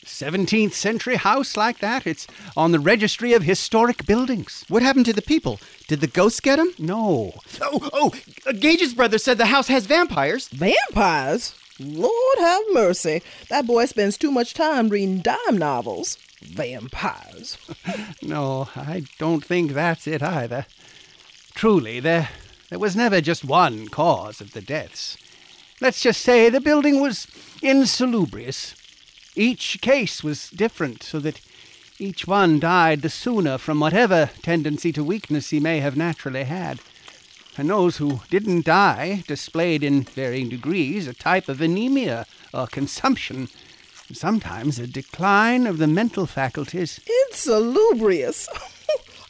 17th 0.05 0.74
century 0.74 1.17
house 1.17 1.55
like 1.55 1.79
that, 1.79 2.08
it's 2.08 2.25
on 2.58 2.72
the 2.72 2.79
registry 2.79 3.34
of 3.34 3.43
historic 3.43 4.05
buildings. 4.08 4.65
What 4.67 4.81
happened 4.81 5.05
to 5.05 5.13
the 5.13 5.22
people? 5.22 5.60
Did 5.88 6.01
the 6.01 6.08
ghosts 6.08 6.39
get 6.39 6.55
them? 6.55 6.74
No. 6.79 7.34
Oh, 7.62 7.89
oh, 7.93 8.13
uh, 8.48 8.53
Gage's 8.53 8.96
brother 8.96 9.19
said 9.19 9.38
the 9.38 9.46
house 9.46 9.67
has 9.67 9.86
vampires. 9.86 10.48
Vampires? 10.48 11.53
Lord 11.79 12.39
have 12.39 12.63
mercy. 12.74 13.22
That 13.50 13.67
boy 13.67 13.86
spends 13.86 14.17
too 14.17 14.31
much 14.31 14.53
time 14.53 14.89
reading 14.89 15.19
dime 15.19 15.58
novels. 15.58 16.17
Vampires. 16.41 17.58
No, 18.22 18.67
I 18.75 19.03
don't 19.17 19.43
think 19.43 19.72
that's 19.72 20.05
it 20.05 20.22
either. 20.22 20.65
Truly, 21.55 22.00
there, 22.00 22.29
there 22.69 22.79
was 22.79 22.95
never 22.95 23.19
just 23.19 23.43
one 23.43 23.88
cause 23.88 24.41
of 24.41 24.53
the 24.53 24.61
deaths. 24.61 25.17
Let's 25.81 26.01
just 26.01 26.21
say 26.21 26.49
the 26.49 26.61
building 26.61 27.01
was 27.01 27.27
insalubrious. 27.61 28.75
Each 29.35 29.79
case 29.81 30.23
was 30.23 30.49
different, 30.49 31.01
so 31.01 31.19
that 31.19 31.41
each 31.97 32.27
one 32.27 32.59
died 32.59 33.01
the 33.01 33.09
sooner 33.09 33.57
from 33.57 33.79
whatever 33.79 34.29
tendency 34.41 34.91
to 34.93 35.03
weakness 35.03 35.49
he 35.49 35.59
may 35.59 35.79
have 35.79 35.97
naturally 35.97 36.43
had. 36.43 36.79
And 37.57 37.69
those 37.69 37.97
who 37.97 38.21
didn't 38.29 38.65
die 38.65 39.23
displayed 39.27 39.83
in 39.83 40.03
varying 40.03 40.49
degrees 40.49 41.07
a 41.07 41.13
type 41.13 41.49
of 41.49 41.61
anemia 41.61 42.25
or 42.53 42.67
consumption, 42.67 43.49
sometimes 44.13 44.79
a 44.79 44.88
decline 44.88 45.65
of 45.67 45.77
the 45.77 45.88
mental 45.88 46.25
faculties. 46.25 46.99
Insalubrious. 47.27 48.47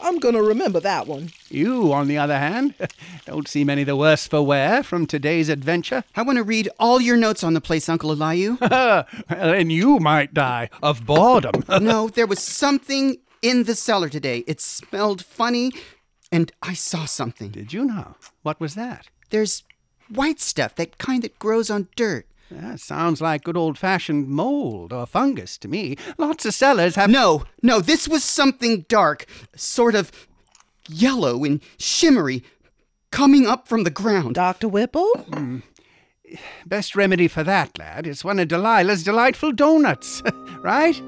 I'm 0.01 0.20
gonna 0.20 0.41
remember 0.41 0.79
that 0.79 1.08
one. 1.08 1.32
You, 1.50 1.91
on 1.91 2.08
the 2.08 2.18
other 2.18 2.38
hand, 2.38 2.74
don't 3.25 3.48
seem 3.48 3.70
any 3.70 3.84
the 3.84 3.96
worse 3.96 4.27
for 4.27 4.41
wear 4.46 4.82
from 4.82 5.06
today's 5.06 5.50
adventure. 5.50 6.03
I 6.15 6.22
want 6.22 6.38
to 6.38 6.44
read 6.44 6.70
all 6.79 7.01
your 7.01 7.18
notes 7.18 7.44
on 7.44 7.53
the 7.53 7.62
place, 7.62 7.89
Uncle 7.89 8.12
Elihu. 8.12 8.58
well, 8.62 9.06
then 9.29 9.70
you 9.70 10.00
might 10.00 10.34
die 10.34 10.70
of 10.82 11.06
boredom. 11.06 11.63
no, 11.82 12.08
there 12.08 12.27
was 12.27 12.39
something 12.39 13.18
in 13.41 13.63
the 13.63 13.75
cellar 13.75 14.10
today. 14.10 14.44
It 14.48 14.62
smelled 14.62 15.24
funny, 15.25 15.72
and 16.32 16.51
I 16.62 16.74
saw 16.74 17.06
something. 17.06 17.50
Did 17.50 17.74
you 17.74 17.84
know? 17.84 18.15
What 18.41 18.60
was 18.60 18.75
that? 18.75 19.08
There's 19.32 19.63
white 20.08 20.39
stuff, 20.39 20.75
that 20.75 20.98
kind 20.98 21.24
that 21.24 21.39
grows 21.39 21.70
on 21.70 21.88
dirt. 21.96 22.25
That 22.51 22.79
sounds 22.79 23.22
like 23.22 23.44
good 23.44 23.58
old 23.58 23.77
fashioned 23.77 24.27
mold 24.27 24.91
or 24.91 25.06
fungus 25.06 25.58
to 25.60 25.68
me. 25.68 25.98
Lots 26.18 26.46
of 26.46 26.53
cellars 26.53 26.96
have. 26.96 27.10
No, 27.10 27.44
no, 27.62 27.79
this 27.79 28.08
was 28.08 28.24
something 28.24 28.86
dark, 28.88 29.25
sort 29.56 29.94
of 29.94 30.12
yellow 30.88 31.44
and 31.44 31.62
shimmery, 31.77 32.44
coming 33.12 33.46
up 33.46 33.68
from 33.68 33.84
the 33.84 33.91
ground. 33.91 34.36
Dr. 34.36 34.68
Whipple? 34.68 35.12
Mm. 35.29 35.62
Best 36.65 36.96
remedy 36.96 37.27
for 37.27 37.44
that, 37.44 37.77
lad, 37.77 38.08
is 38.08 38.24
one 38.24 38.39
of 38.39 38.48
Delilah's 38.48 39.03
delightful 39.03 39.51
donuts, 39.51 40.22
right? 40.62 41.00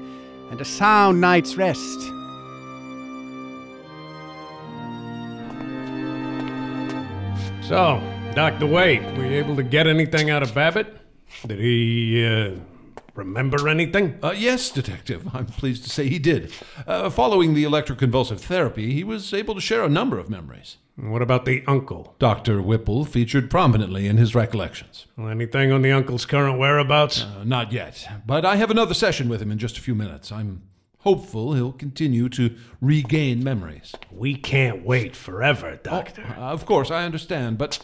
And 0.50 0.60
a 0.60 0.64
sound 0.64 1.20
night's 1.20 1.56
rest. 1.56 2.00
So, 7.68 8.02
Dr. 8.34 8.66
Wade, 8.66 9.02
were 9.16 9.24
you 9.24 9.38
able 9.38 9.56
to 9.56 9.62
get 9.62 9.86
anything 9.86 10.30
out 10.30 10.42
of 10.42 10.52
Babbitt? 10.54 11.01
Did 11.46 11.58
he, 11.58 12.24
uh, 12.24 12.52
remember 13.14 13.68
anything? 13.68 14.18
Uh, 14.22 14.34
yes, 14.36 14.70
Detective. 14.70 15.34
I'm 15.34 15.46
pleased 15.46 15.84
to 15.84 15.90
say 15.90 16.08
he 16.08 16.18
did. 16.18 16.52
Uh, 16.86 17.10
following 17.10 17.54
the 17.54 17.64
electroconvulsive 17.64 18.40
therapy, 18.40 18.92
he 18.92 19.04
was 19.04 19.34
able 19.34 19.54
to 19.54 19.60
share 19.60 19.82
a 19.82 19.88
number 19.88 20.18
of 20.18 20.30
memories. 20.30 20.76
What 20.96 21.22
about 21.22 21.44
the 21.46 21.64
uncle? 21.66 22.14
Dr. 22.18 22.60
Whipple 22.60 23.04
featured 23.04 23.50
prominently 23.50 24.06
in 24.06 24.18
his 24.18 24.34
recollections. 24.34 25.06
Well, 25.16 25.28
anything 25.28 25.72
on 25.72 25.82
the 25.82 25.90
uncle's 25.90 26.26
current 26.26 26.58
whereabouts? 26.58 27.22
Uh, 27.22 27.44
not 27.44 27.72
yet, 27.72 28.06
but 28.26 28.44
I 28.44 28.56
have 28.56 28.70
another 28.70 28.94
session 28.94 29.28
with 29.28 29.40
him 29.40 29.50
in 29.50 29.58
just 29.58 29.78
a 29.78 29.80
few 29.80 29.94
minutes. 29.94 30.30
I'm 30.30 30.62
hopeful 30.98 31.54
he'll 31.54 31.72
continue 31.72 32.28
to 32.28 32.54
regain 32.80 33.42
memories. 33.42 33.94
We 34.10 34.34
can't 34.34 34.84
wait 34.84 35.16
forever, 35.16 35.80
Doctor. 35.82 36.24
Oh, 36.38 36.42
of 36.42 36.66
course, 36.66 36.90
I 36.90 37.04
understand, 37.04 37.58
but 37.58 37.80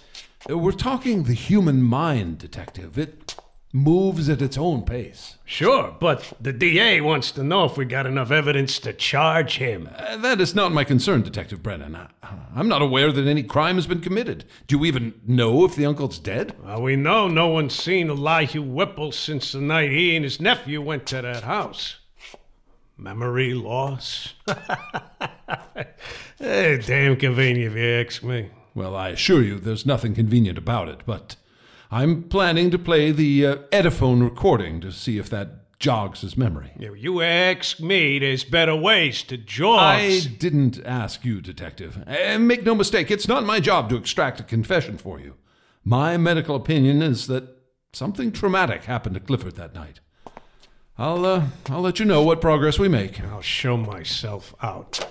uh, 0.49 0.57
we're 0.59 0.73
talking 0.73 1.25
the 1.25 1.33
human 1.33 1.83
mind, 1.83 2.39
Detective. 2.39 2.99
It 2.99 3.35
moves 3.73 4.29
at 4.29 4.41
its 4.41 4.57
own 4.57 4.83
pace. 4.83 5.37
Sure, 5.45 5.95
but 6.01 6.33
the 6.41 6.53
DA 6.53 7.01
wants 7.01 7.31
to 7.33 7.43
know 7.43 7.65
if 7.65 7.77
we 7.77 7.85
got 7.85 8.07
enough 8.07 8.31
evidence 8.31 8.79
to 8.79 8.93
charge 8.93 9.59
him. 9.59 9.89
Uh, 9.95 10.17
that 10.17 10.41
is 10.41 10.55
not 10.55 10.73
my 10.73 10.85
concern, 10.85 11.23
Detective 11.23 11.63
Brennan. 11.63 11.95
I, 11.95 12.09
I'm 12.55 12.69
not 12.69 12.83
aware 12.83 13.13
that 13.13 13.27
any 13.27 13.43
crime 13.43 13.77
has 13.77 13.87
been 13.87 14.01
committed. 14.01 14.45
Do 14.67 14.79
you 14.79 14.85
even 14.87 15.21
know 15.27 15.65
if 15.65 15.75
the 15.77 15.87
uncle's 15.87 16.19
dead? 16.19 16.55
Well, 16.65 16.83
we 16.83 16.97
know 16.97 17.29
no 17.29 17.49
one's 17.49 17.75
seen 17.75 18.09
Elihu 18.09 18.63
Whipple 18.63 19.13
since 19.13 19.53
the 19.53 19.61
night 19.61 19.91
he 19.91 20.17
and 20.17 20.25
his 20.25 20.41
nephew 20.41 20.81
went 20.81 21.07
to 21.07 21.23
that 21.23 21.45
house. 21.45 21.97
Memory 22.97 23.55
loss? 23.55 24.35
hey, 26.39 26.81
damn 26.87 27.17
convenient 27.17 27.73
if 27.73 27.79
you 27.79 27.85
ask 27.85 28.25
me. 28.25 28.51
Well, 28.75 28.97
I 28.97 29.11
assure 29.11 29.43
you 29.43 29.59
there's 29.59 29.87
nothing 29.87 30.15
convenient 30.15 30.59
about 30.59 30.89
it, 30.89 31.01
but 31.07 31.37
I'm 31.91 32.25
planning 32.25 32.71
to 32.71 32.79
play 32.79 33.13
the 33.13 33.47
uh, 33.47 33.57
Ediphone 33.73 34.23
recording 34.23 34.81
to 34.83 34.93
see 34.93 35.19
if 35.19 35.31
that 35.31 35.79
jogs 35.79 36.21
his 36.21 36.37
memory. 36.37 36.73
Yeah, 36.79 36.93
You 36.93 37.23
ask 37.23 37.81
me, 37.81 38.19
there's 38.19 38.45
better 38.45 38.77
ways 38.77 39.23
to 39.25 39.39
jogs. 39.39 40.27
I 40.27 40.29
didn't 40.39 40.85
ask 40.85 41.25
you, 41.25 41.41
Detective. 41.41 42.03
And 42.07 42.47
make 42.47 42.65
no 42.65 42.75
mistake, 42.75 43.11
it's 43.11 43.29
not 43.29 43.45
my 43.45 43.61
job 43.61 43.89
to 43.91 43.97
extract 43.97 44.41
a 44.41 44.43
confession 44.43 44.99
for 44.99 45.19
you. 45.19 45.35
My 45.85 46.17
medical 46.19 46.57
opinion 46.57 47.01
is 47.01 47.27
that 47.29 47.57
something 47.93 48.33
traumatic 48.33 48.85
happened 48.85 49.15
to 49.15 49.21
Clifford 49.21 49.57
that 49.57 49.75
night. 49.75 50.01
I'll, 50.99 51.25
uh, 51.25 51.45
I'll 51.71 51.81
let 51.81 52.01
you 52.01 52.05
know 52.05 52.23
what 52.23 52.41
progress 52.41 52.79
we 52.79 52.89
make. 52.89 53.21
I'll 53.21 53.41
show 53.41 53.77
myself 53.77 54.55
out. 54.61 55.07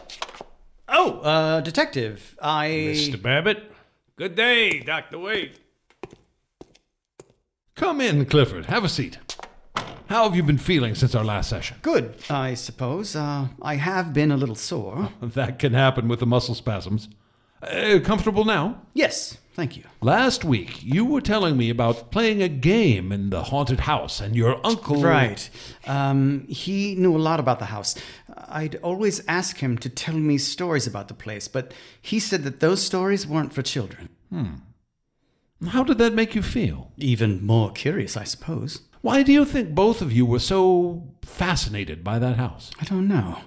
Oh, 0.90 1.20
uh, 1.22 1.62
Detective, 1.62 2.36
I. 2.42 2.68
Mr. 2.94 3.20
Babbitt? 3.20 3.72
Good 4.18 4.36
day, 4.36 4.80
Dr. 4.82 5.18
Wade. 5.20 5.60
Come 7.78 8.02
in, 8.02 8.26
Clifford. 8.26 8.66
Have 8.66 8.84
a 8.84 8.90
seat. 8.90 9.20
How 10.08 10.24
have 10.24 10.36
you 10.36 10.42
been 10.42 10.58
feeling 10.58 10.96
since 10.96 11.14
our 11.14 11.24
last 11.24 11.48
session? 11.48 11.78
Good, 11.84 12.16
I 12.28 12.56
suppose. 12.56 13.16
Uh, 13.16 13.50
I 13.62 13.76
have 13.76 14.14
been 14.14 14.32
a 14.32 14.38
little 14.38 14.56
sore. 14.56 15.10
That 15.22 15.60
can 15.60 15.74
happen 15.76 16.08
with 16.08 16.20
the 16.20 16.26
muscle 16.26 16.56
spasms. 16.56 17.08
Uh, 17.62 18.00
comfortable 18.04 18.46
now? 18.46 18.82
Yes, 18.96 19.38
thank 19.54 19.78
you. 19.78 19.84
Last 20.02 20.44
week, 20.44 20.84
you 20.84 21.06
were 21.06 21.22
telling 21.22 21.56
me 21.56 21.70
about 21.70 22.10
playing 22.10 22.42
a 22.42 22.50
game 22.50 23.12
in 23.12 23.30
the 23.30 23.44
haunted 23.44 23.82
house, 23.82 24.22
and 24.22 24.36
your 24.36 24.60
uncle. 24.66 25.04
Right. 25.04 25.48
Um, 25.86 26.48
he 26.48 26.96
knew 26.96 27.16
a 27.16 27.20
lot 27.20 27.40
about 27.40 27.60
the 27.60 27.66
house. 27.66 27.94
I'd 28.48 28.78
always 28.78 29.24
ask 29.28 29.58
him 29.58 29.78
to 29.80 29.90
tell 29.90 30.16
me 30.16 30.40
stories 30.40 30.88
about 30.88 31.10
the 31.10 31.14
place, 31.14 31.48
but 31.48 31.76
he 32.02 32.20
said 32.20 32.44
that 32.44 32.60
those 32.60 32.82
stories 32.82 33.28
weren't 33.28 33.54
for 33.54 33.62
children. 33.62 34.10
Hmm. 34.32 34.54
How 35.70 35.84
did 35.84 35.98
that 35.98 36.14
make 36.14 36.36
you 36.36 36.42
feel? 36.42 36.92
Even 36.98 37.46
more 37.46 37.72
curious, 37.72 38.16
I 38.16 38.24
suppose. 38.24 38.82
Why 39.02 39.24
do 39.24 39.32
you 39.32 39.46
think 39.46 39.74
both 39.74 40.02
of 40.02 40.12
you 40.12 40.26
were 40.26 40.40
so 40.40 41.08
fascinated 41.24 42.04
by 42.04 42.20
that 42.20 42.38
house? 42.38 42.72
I 42.80 42.86
don't 42.86 43.08
know. 43.08 43.40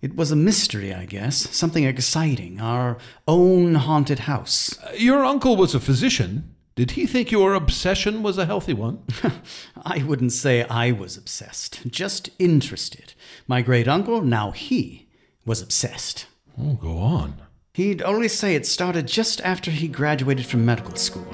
It 0.00 0.14
was 0.14 0.30
a 0.30 0.36
mystery, 0.36 0.94
I 0.94 1.06
guess. 1.06 1.36
Something 1.56 1.84
exciting. 1.84 2.60
Our 2.60 2.98
own 3.26 3.74
haunted 3.74 4.20
house. 4.20 4.78
Uh, 4.78 4.92
your 4.96 5.24
uncle 5.24 5.56
was 5.56 5.74
a 5.74 5.80
physician. 5.80 6.54
Did 6.76 6.92
he 6.92 7.06
think 7.06 7.32
your 7.32 7.54
obsession 7.54 8.22
was 8.22 8.38
a 8.38 8.46
healthy 8.46 8.74
one? 8.74 9.02
I 9.84 10.04
wouldn't 10.04 10.32
say 10.32 10.62
I 10.62 10.92
was 10.92 11.16
obsessed, 11.16 11.84
just 11.88 12.30
interested. 12.38 13.14
My 13.48 13.62
great 13.62 13.88
uncle, 13.88 14.22
now 14.22 14.52
he, 14.52 15.08
was 15.44 15.60
obsessed. 15.60 16.26
Oh, 16.56 16.74
go 16.74 16.98
on. 16.98 17.42
He'd 17.78 18.02
always 18.02 18.32
say 18.32 18.56
it 18.56 18.66
started 18.66 19.06
just 19.06 19.40
after 19.42 19.70
he 19.70 19.86
graduated 19.86 20.46
from 20.46 20.64
medical 20.64 20.96
school. 20.96 21.32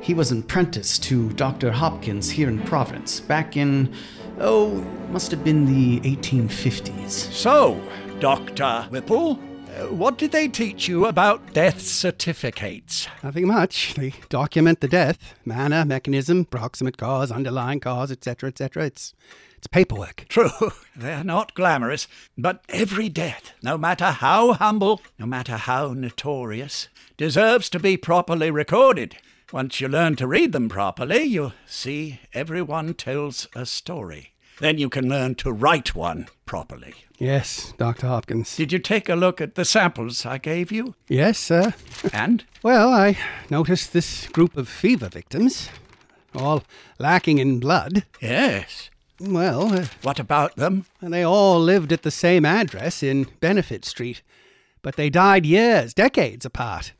He 0.00 0.12
was 0.12 0.32
an 0.32 0.40
apprentice 0.40 0.98
to 0.98 1.30
Dr. 1.34 1.70
Hopkins 1.70 2.30
here 2.30 2.48
in 2.48 2.58
Providence 2.62 3.20
back 3.20 3.56
in, 3.56 3.94
oh, 4.40 4.84
must 5.12 5.30
have 5.30 5.44
been 5.44 5.66
the 5.66 6.00
1850s. 6.00 7.10
So, 7.10 7.80
Dr. 8.18 8.88
Whipple, 8.90 9.38
uh, 9.78 9.86
what 9.94 10.18
did 10.18 10.32
they 10.32 10.48
teach 10.48 10.88
you 10.88 11.06
about 11.06 11.52
death 11.52 11.80
certificates? 11.80 13.06
Nothing 13.22 13.46
much. 13.46 13.94
They 13.94 14.14
document 14.30 14.80
the 14.80 14.88
death, 14.88 15.36
manner, 15.44 15.84
mechanism, 15.84 16.44
proximate 16.44 16.96
cause, 16.96 17.30
underlying 17.30 17.78
cause, 17.78 18.10
etc., 18.10 18.48
etc. 18.48 18.86
It's 18.86 19.14
it's 19.58 19.66
paperwork. 19.66 20.24
True, 20.28 20.50
they're 20.96 21.24
not 21.24 21.52
glamorous, 21.54 22.06
but 22.36 22.62
every 22.68 23.08
death, 23.08 23.52
no 23.60 23.76
matter 23.76 24.06
how 24.06 24.52
humble, 24.52 25.02
no 25.18 25.26
matter 25.26 25.56
how 25.56 25.92
notorious, 25.92 26.88
deserves 27.16 27.68
to 27.70 27.80
be 27.80 27.96
properly 27.96 28.52
recorded. 28.52 29.16
Once 29.52 29.80
you 29.80 29.88
learn 29.88 30.14
to 30.14 30.28
read 30.28 30.52
them 30.52 30.68
properly, 30.68 31.24
you'll 31.24 31.54
see 31.66 32.20
everyone 32.32 32.94
tells 32.94 33.48
a 33.56 33.66
story. 33.66 34.32
Then 34.60 34.78
you 34.78 34.88
can 34.88 35.08
learn 35.08 35.34
to 35.36 35.52
write 35.52 35.94
one 35.94 36.28
properly. 36.46 36.94
Yes, 37.18 37.72
Dr. 37.78 38.06
Hopkins. 38.06 38.56
Did 38.56 38.72
you 38.72 38.78
take 38.78 39.08
a 39.08 39.16
look 39.16 39.40
at 39.40 39.56
the 39.56 39.64
samples 39.64 40.24
I 40.24 40.38
gave 40.38 40.70
you? 40.70 40.94
Yes, 41.08 41.36
sir. 41.38 41.74
And? 42.12 42.44
Well, 42.62 42.92
I 42.92 43.18
noticed 43.50 43.92
this 43.92 44.28
group 44.28 44.56
of 44.56 44.68
fever 44.68 45.08
victims, 45.08 45.68
all 46.32 46.62
lacking 46.98 47.38
in 47.38 47.58
blood. 47.58 48.04
Yes. 48.20 48.90
Well, 49.20 49.72
uh, 49.74 49.86
What 50.02 50.18
about 50.20 50.56
them? 50.56 50.86
they 51.00 51.22
all 51.22 51.60
lived 51.60 51.92
at 51.92 52.02
the 52.02 52.10
same 52.10 52.44
address 52.44 53.02
in 53.02 53.26
Benefit 53.40 53.84
Street, 53.84 54.22
but 54.82 54.96
they 54.96 55.10
died 55.10 55.44
years, 55.44 55.92
decades 55.92 56.44
apart, 56.46 56.92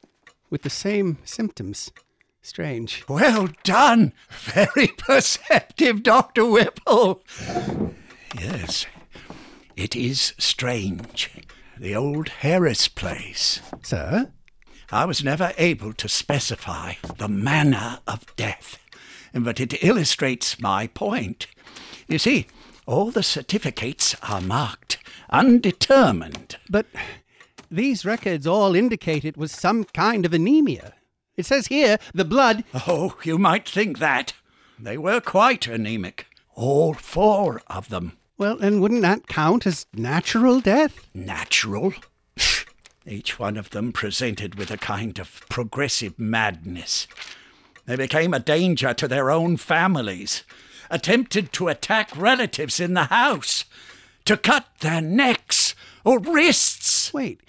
with 0.51 0.63
the 0.63 0.71
same 0.71 1.19
symptoms. 1.25 1.91
Strange. 2.43 3.05
Well 3.09 3.49
done! 3.63 4.13
Very 4.31 4.87
perceptive, 4.99 6.03
Dr. 6.03 6.47
Whipple. 6.47 7.23
Yes, 8.39 8.87
it 9.77 9.95
is 9.95 10.35
strange. 10.39 11.31
The 11.79 11.95
old 11.95 12.29
Harris 12.31 12.89
place. 12.89 13.61
Sir? 13.83 14.33
I 14.91 15.05
was 15.05 15.23
never 15.23 15.53
able 15.59 15.93
to 15.93 16.09
specify 16.09 16.95
the 17.19 17.29
manner 17.29 18.01
of 18.07 18.25
death, 18.37 18.79
but 19.35 19.61
it 19.61 19.85
illustrates 19.85 20.59
my 20.59 20.87
point. 20.89 21.47
You 22.07 22.19
see, 22.19 22.47
all 22.87 23.11
the 23.11 23.23
certificates 23.23 24.15
are 24.23 24.41
marked 24.41 24.99
undetermined. 25.31 26.57
But 26.69 26.87
these 27.71 28.05
records 28.05 28.47
all 28.47 28.75
indicate 28.75 29.25
it 29.25 29.37
was 29.37 29.53
some 29.53 29.85
kind 29.85 30.25
of 30.25 30.33
anemia. 30.33 30.95
It 31.37 31.47
says 31.47 31.69
here 31.69 31.99
the 32.15 32.25
blood. 32.25 32.65
Oh, 32.87 33.17
you 33.23 33.39
might 33.39 33.69
think 33.69 33.99
that. 33.99 34.33
They 34.79 34.99
were 34.99 35.21
quite 35.21 35.67
anemic. 35.67 36.27
All 36.55 36.95
four 36.95 37.63
of 37.69 37.89
them. 37.89 38.19
Well, 38.37 38.57
then 38.57 38.81
wouldn't 38.81 39.03
that 39.03 39.27
count 39.27 39.67
as 39.67 39.87
natural 39.93 40.61
death? 40.61 41.01
Natural? 41.15 41.93
Each 43.07 43.39
one 43.39 43.57
of 43.57 43.71
them 43.71 43.93
presented 43.93 44.55
with 44.57 44.71
a 44.71 44.77
kind 44.77 45.19
of 45.19 45.43
progressive 45.49 46.19
madness. 46.19 47.09
They 47.87 47.97
became 47.97 48.35
a 48.35 48.41
danger 48.41 48.93
to 48.95 49.09
their 49.09 49.31
own 49.31 49.57
families, 49.57 50.45
attempted 50.91 51.53
to 51.53 51.69
attack 51.69 52.17
relatives 52.17 52.81
in 52.81 52.95
the 52.95 53.05
house, 53.05 53.65
to 54.25 54.37
cut 54.37 54.67
their 54.81 55.01
necks 55.01 55.75
or 56.05 56.19
wrists. 56.19 57.13
Wait, 57.13 57.41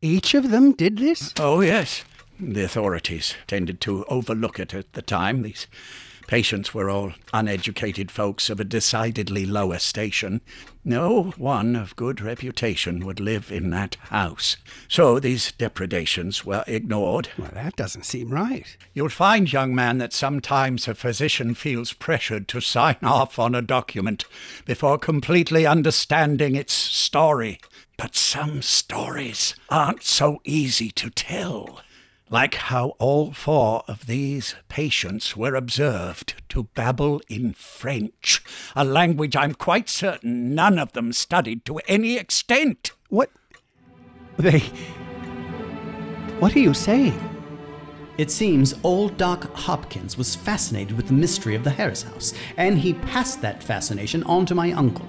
each 0.00 0.34
of 0.34 0.50
them 0.50 0.72
did 0.72 0.98
this? 0.98 1.32
Oh, 1.38 1.60
yes. 1.60 2.04
The 2.38 2.64
authorities 2.64 3.34
tended 3.46 3.80
to 3.82 4.04
overlook 4.06 4.58
it 4.58 4.74
at 4.74 4.92
the 4.92 5.02
time. 5.02 5.42
These 5.42 5.66
patients 6.26 6.72
were 6.72 6.90
all 6.90 7.12
uneducated 7.32 8.10
folks 8.10 8.50
of 8.50 8.60
a 8.60 8.64
decidedly 8.64 9.46
lower 9.46 9.78
station. 9.78 10.40
No 10.84 11.32
one 11.36 11.76
of 11.76 11.96
good 11.96 12.20
reputation 12.20 13.04
would 13.06 13.20
live 13.20 13.50
in 13.50 13.70
that 13.70 13.96
house. 14.10 14.56
So 14.88 15.18
these 15.18 15.52
depredations 15.52 16.44
were 16.44 16.64
ignored. 16.66 17.30
Well, 17.38 17.50
that 17.54 17.76
doesn't 17.76 18.04
seem 18.04 18.30
right. 18.30 18.76
You'll 18.92 19.08
find, 19.08 19.50
young 19.50 19.74
man, 19.74 19.98
that 19.98 20.12
sometimes 20.12 20.86
a 20.86 20.94
physician 20.94 21.54
feels 21.54 21.92
pressured 21.92 22.48
to 22.48 22.60
sign 22.60 22.96
off 23.02 23.38
on 23.38 23.54
a 23.54 23.62
document 23.62 24.24
before 24.66 24.98
completely 24.98 25.66
understanding 25.66 26.54
its 26.54 26.74
story. 26.74 27.60
But 27.96 28.16
some 28.16 28.60
stories 28.60 29.54
aren't 29.68 30.02
so 30.02 30.40
easy 30.44 30.90
to 30.90 31.10
tell. 31.10 31.80
Like 32.30 32.54
how 32.54 32.94
all 32.98 33.32
four 33.32 33.84
of 33.86 34.06
these 34.06 34.54
patients 34.68 35.36
were 35.36 35.54
observed 35.54 36.42
to 36.48 36.64
babble 36.74 37.20
in 37.28 37.52
French, 37.52 38.42
a 38.74 38.84
language 38.84 39.36
I'm 39.36 39.54
quite 39.54 39.90
certain 39.90 40.54
none 40.54 40.78
of 40.78 40.92
them 40.92 41.12
studied 41.12 41.66
to 41.66 41.78
any 41.86 42.16
extent. 42.16 42.92
What? 43.10 43.30
They. 44.38 44.60
What 46.40 46.56
are 46.56 46.60
you 46.60 46.72
saying? 46.72 47.20
It 48.16 48.30
seems 48.30 48.74
old 48.82 49.16
Doc 49.16 49.44
Hopkins 49.54 50.16
was 50.16 50.34
fascinated 50.34 50.96
with 50.96 51.08
the 51.08 51.12
mystery 51.12 51.54
of 51.54 51.64
the 51.64 51.70
Harris 51.70 52.04
house, 52.04 52.32
and 52.56 52.78
he 52.78 52.94
passed 52.94 53.42
that 53.42 53.62
fascination 53.62 54.22
on 54.22 54.46
to 54.46 54.54
my 54.54 54.72
uncle. 54.72 55.06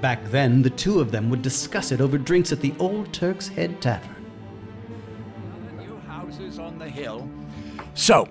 Back 0.00 0.24
then, 0.26 0.62
the 0.62 0.70
two 0.70 1.00
of 1.00 1.10
them 1.10 1.30
would 1.30 1.42
discuss 1.42 1.92
it 1.92 2.00
over 2.00 2.16
drinks 2.16 2.52
at 2.52 2.60
the 2.60 2.74
Old 2.78 3.12
Turk's 3.12 3.48
Head 3.48 3.80
Tavern. 3.82 4.13
New 6.84 7.04
houses 7.04 7.28
on 7.28 7.28
the 7.28 7.82
hill. 7.82 7.94
So, 7.94 8.28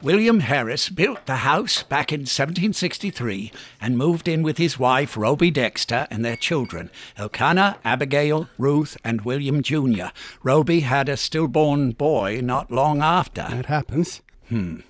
William 0.00 0.40
Harris 0.40 0.88
built 0.88 1.26
the 1.26 1.36
house 1.36 1.82
back 1.82 2.12
in 2.12 2.20
1763 2.20 3.50
and 3.80 3.98
moved 3.98 4.28
in 4.28 4.42
with 4.42 4.58
his 4.58 4.78
wife, 4.78 5.16
Roby 5.16 5.50
Dexter, 5.50 6.06
and 6.10 6.24
their 6.24 6.36
children, 6.36 6.90
Elkanah, 7.16 7.78
Abigail, 7.84 8.48
Ruth, 8.58 8.96
and 9.02 9.22
William 9.22 9.62
Jr. 9.62 10.06
Roby 10.42 10.80
had 10.80 11.08
a 11.08 11.16
stillborn 11.16 11.92
boy 11.92 12.40
not 12.42 12.70
long 12.70 13.02
after. 13.02 13.42
That 13.42 13.66
happens. 13.66 14.22
Hmm. 14.48 14.80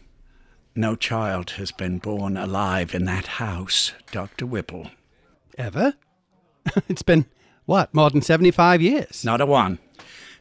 No 0.74 0.94
child 0.94 1.52
has 1.52 1.72
been 1.72 1.98
born 1.98 2.36
alive 2.36 2.94
in 2.94 3.04
that 3.06 3.26
house, 3.26 3.92
Dr. 4.12 4.46
Whipple. 4.46 4.90
Ever? 5.56 5.94
it's 6.88 7.02
been, 7.02 7.24
what, 7.64 7.92
more 7.94 8.10
than 8.10 8.22
75 8.22 8.82
years? 8.82 9.24
Not 9.24 9.40
a 9.40 9.46
one. 9.46 9.78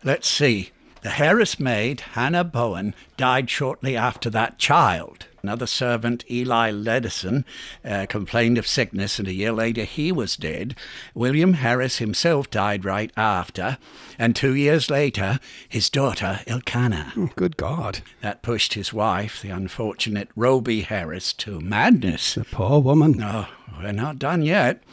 Let's 0.04 0.28
see. 0.28 0.72
The 1.08 1.14
Harris 1.14 1.58
maid, 1.58 2.02
Hannah 2.02 2.44
Bowen, 2.44 2.94
died 3.16 3.50
shortly 3.50 3.96
after 3.96 4.30
that 4.32 4.58
child. 4.60 5.28
Another 5.42 5.66
servant, 5.66 6.30
Eli 6.30 6.70
Liddeason, 6.70 7.46
uh, 7.86 8.08
complained 8.10 8.58
of 8.58 8.68
sickness, 8.68 9.18
and 9.18 9.26
a 9.26 9.34
year 9.34 9.54
later 9.54 9.86
he 9.86 10.12
was 10.12 10.36
dead. 10.36 10.76
William 11.14 11.54
Harris 11.54 12.00
himself 12.00 12.50
died 12.50 12.84
right 12.84 13.10
after, 13.16 13.78
and 14.20 14.36
two 14.36 14.54
years 14.54 14.90
later, 14.90 15.40
his 15.70 15.90
daughter, 15.90 16.42
Elkanah. 16.46 17.14
Good 17.38 17.56
God. 17.56 18.00
That 18.20 18.42
pushed 18.42 18.74
his 18.74 18.92
wife, 18.92 19.42
the 19.42 19.52
unfortunate 19.52 20.28
Roby 20.36 20.82
Harris, 20.82 21.32
to 21.36 21.62
madness. 21.62 22.34
The 22.36 22.44
poor 22.44 22.82
woman. 22.82 23.14
No, 23.14 23.46
we're 23.80 23.94
not 23.94 24.20
done 24.20 24.42
yet. 24.42 24.84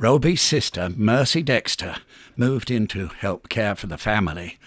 Roby's 0.00 0.42
sister, 0.42 0.88
Mercy 0.96 1.44
Dexter, 1.44 1.94
moved 2.36 2.72
in 2.72 2.88
to 2.88 3.06
help 3.20 3.48
care 3.48 3.76
for 3.76 3.86
the 3.86 3.98
family, 3.98 4.58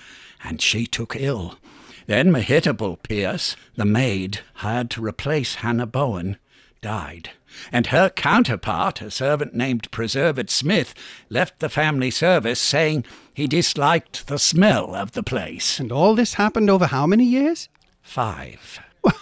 and 0.43 0.61
she 0.61 0.85
took 0.85 1.15
ill. 1.17 1.57
Then 2.05 2.31
Mehitable 2.31 3.01
Pierce, 3.01 3.55
the 3.75 3.85
maid 3.85 4.39
hired 4.55 4.89
to 4.91 5.05
replace 5.05 5.55
Hannah 5.55 5.85
Bowen, 5.85 6.37
died. 6.81 7.31
And 7.71 7.87
her 7.87 8.09
counterpart, 8.09 9.01
a 9.01 9.11
servant 9.11 9.53
named 9.53 9.89
Preserved 9.91 10.49
Smith, 10.49 10.93
left 11.29 11.59
the 11.59 11.69
family 11.69 12.11
service 12.11 12.59
saying 12.59 13.05
he 13.33 13.47
disliked 13.47 14.27
the 14.27 14.39
smell 14.39 14.95
of 14.95 15.13
the 15.13 15.23
place. 15.23 15.79
And 15.79 15.91
all 15.91 16.15
this 16.15 16.33
happened 16.35 16.69
over 16.69 16.87
how 16.87 17.07
many 17.07 17.25
years? 17.25 17.69
Five. 18.01 18.79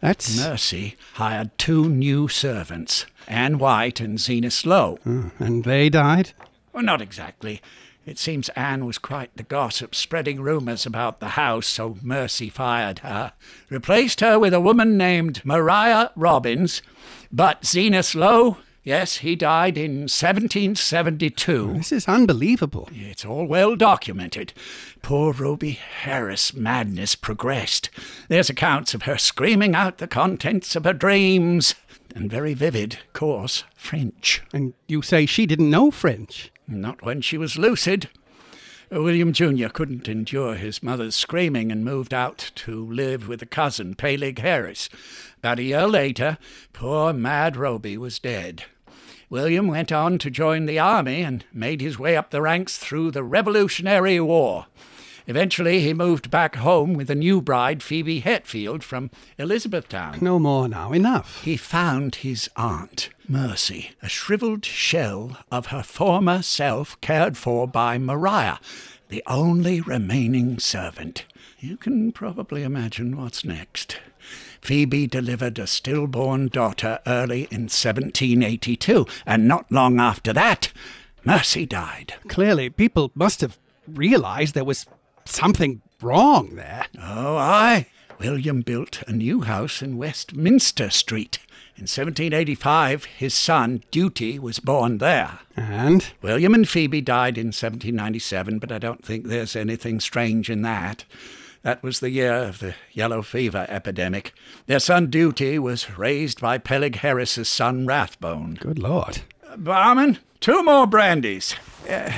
That's. 0.00 0.38
Mercy 0.38 0.96
hired 1.14 1.56
two 1.58 1.88
new 1.88 2.28
servants, 2.28 3.06
Anne 3.26 3.58
White 3.58 4.00
and 4.00 4.18
Zenas 4.18 4.64
Low. 4.64 4.98
Uh, 5.06 5.30
and 5.38 5.64
they 5.64 5.88
died? 5.88 6.32
Well, 6.72 6.84
not 6.84 7.00
exactly. 7.00 7.60
It 8.06 8.18
seems 8.18 8.50
Anne 8.50 8.84
was 8.84 8.98
quite 8.98 9.34
the 9.36 9.42
gossip, 9.42 9.94
spreading 9.94 10.42
rumours 10.42 10.84
about 10.84 11.20
the 11.20 11.30
house, 11.30 11.66
so 11.66 11.96
Mercy 12.02 12.50
fired 12.50 12.98
her, 12.98 13.32
replaced 13.70 14.20
her 14.20 14.38
with 14.38 14.52
a 14.52 14.60
woman 14.60 14.98
named 14.98 15.40
Maria 15.42 16.10
Robbins. 16.14 16.82
But 17.32 17.62
Zenas 17.62 18.14
Low, 18.14 18.58
yes, 18.82 19.16
he 19.18 19.34
died 19.34 19.78
in 19.78 20.02
1772. 20.02 21.72
This 21.72 21.92
is 21.92 22.06
unbelievable. 22.06 22.90
It's 22.92 23.24
all 23.24 23.46
well 23.46 23.74
documented. 23.74 24.52
Poor 25.00 25.32
Roby 25.32 25.72
Harris' 25.72 26.52
madness 26.52 27.14
progressed. 27.14 27.88
There's 28.28 28.50
accounts 28.50 28.92
of 28.92 29.04
her 29.04 29.16
screaming 29.16 29.74
out 29.74 29.96
the 29.96 30.06
contents 30.06 30.76
of 30.76 30.84
her 30.84 30.92
dreams, 30.92 31.74
and 32.14 32.30
very 32.30 32.52
vivid, 32.52 32.98
coarse 33.14 33.64
French. 33.74 34.42
And 34.52 34.74
you 34.86 35.00
say 35.00 35.24
she 35.24 35.46
didn't 35.46 35.70
know 35.70 35.90
French? 35.90 36.52
Not 36.66 37.02
when 37.02 37.20
she 37.20 37.36
was 37.36 37.58
lucid. 37.58 38.08
William 38.90 39.32
Jr. 39.32 39.68
couldn't 39.68 40.08
endure 40.08 40.54
his 40.54 40.82
mother's 40.82 41.16
screaming 41.16 41.72
and 41.72 41.84
moved 41.84 42.14
out 42.14 42.50
to 42.54 42.84
live 42.86 43.28
with 43.28 43.42
a 43.42 43.46
cousin, 43.46 43.94
Peleg 43.94 44.38
Harris. 44.38 44.88
About 45.38 45.58
a 45.58 45.64
year 45.64 45.86
later, 45.86 46.38
poor 46.72 47.12
Mad 47.12 47.56
Roby 47.56 47.96
was 47.98 48.18
dead. 48.18 48.64
William 49.28 49.66
went 49.66 49.90
on 49.90 50.18
to 50.18 50.30
join 50.30 50.66
the 50.66 50.78
army 50.78 51.22
and 51.22 51.44
made 51.52 51.80
his 51.80 51.98
way 51.98 52.16
up 52.16 52.30
the 52.30 52.42
ranks 52.42 52.78
through 52.78 53.10
the 53.10 53.24
Revolutionary 53.24 54.20
War. 54.20 54.66
Eventually, 55.26 55.80
he 55.80 55.94
moved 55.94 56.30
back 56.30 56.56
home 56.56 56.92
with 56.92 57.08
a 57.08 57.14
new 57.14 57.40
bride, 57.40 57.82
Phoebe 57.82 58.20
Hetfield, 58.20 58.82
from 58.82 59.10
Elizabethtown. 59.38 60.18
No 60.20 60.38
more 60.38 60.68
now, 60.68 60.92
enough. 60.92 61.42
He 61.42 61.56
found 61.56 62.16
his 62.16 62.50
aunt, 62.56 63.08
Mercy, 63.26 63.92
a 64.02 64.08
shriveled 64.08 64.66
shell 64.66 65.38
of 65.50 65.66
her 65.66 65.82
former 65.82 66.42
self 66.42 67.00
cared 67.00 67.38
for 67.38 67.66
by 67.66 67.96
Maria, 67.96 68.60
the 69.08 69.22
only 69.26 69.80
remaining 69.80 70.58
servant. 70.58 71.24
You 71.58 71.78
can 71.78 72.12
probably 72.12 72.62
imagine 72.62 73.16
what's 73.16 73.44
next. 73.44 73.98
Phoebe 74.60 75.06
delivered 75.06 75.58
a 75.58 75.66
stillborn 75.66 76.48
daughter 76.48 76.98
early 77.06 77.48
in 77.50 77.62
1782, 77.62 79.06
and 79.24 79.48
not 79.48 79.70
long 79.72 79.98
after 80.00 80.34
that, 80.34 80.70
Mercy 81.24 81.64
died. 81.64 82.14
Clearly, 82.28 82.68
people 82.68 83.10
must 83.14 83.40
have 83.40 83.58
realized 83.86 84.54
there 84.54 84.64
was 84.64 84.86
something 85.26 85.82
wrong 86.00 86.54
there. 86.56 86.86
Oh, 87.00 87.36
aye. 87.36 87.86
William 88.18 88.60
built 88.62 89.02
a 89.06 89.12
new 89.12 89.42
house 89.42 89.82
in 89.82 89.96
Westminster 89.96 90.90
Street. 90.90 91.38
In 91.76 91.82
1785, 91.82 93.04
his 93.04 93.34
son, 93.34 93.82
Duty, 93.90 94.38
was 94.38 94.60
born 94.60 94.98
there. 94.98 95.40
And? 95.56 96.06
William 96.22 96.54
and 96.54 96.68
Phoebe 96.68 97.00
died 97.00 97.36
in 97.36 97.48
1797, 97.48 98.60
but 98.60 98.70
I 98.70 98.78
don't 98.78 99.04
think 99.04 99.26
there's 99.26 99.56
anything 99.56 99.98
strange 99.98 100.48
in 100.48 100.62
that. 100.62 101.04
That 101.62 101.82
was 101.82 101.98
the 101.98 102.10
year 102.10 102.34
of 102.34 102.60
the 102.60 102.74
yellow 102.92 103.22
fever 103.22 103.66
epidemic. 103.68 104.32
Their 104.66 104.78
son 104.78 105.10
Duty 105.10 105.58
was 105.58 105.98
raised 105.98 106.40
by 106.40 106.58
Peleg 106.58 106.96
Harris's 106.96 107.48
son 107.48 107.86
Rathbone. 107.86 108.54
Good 108.60 108.78
Lord. 108.78 109.22
Uh, 109.48 109.56
barman, 109.56 110.18
two 110.40 110.62
more 110.62 110.86
brandies. 110.86 111.54
Uh, 111.88 112.12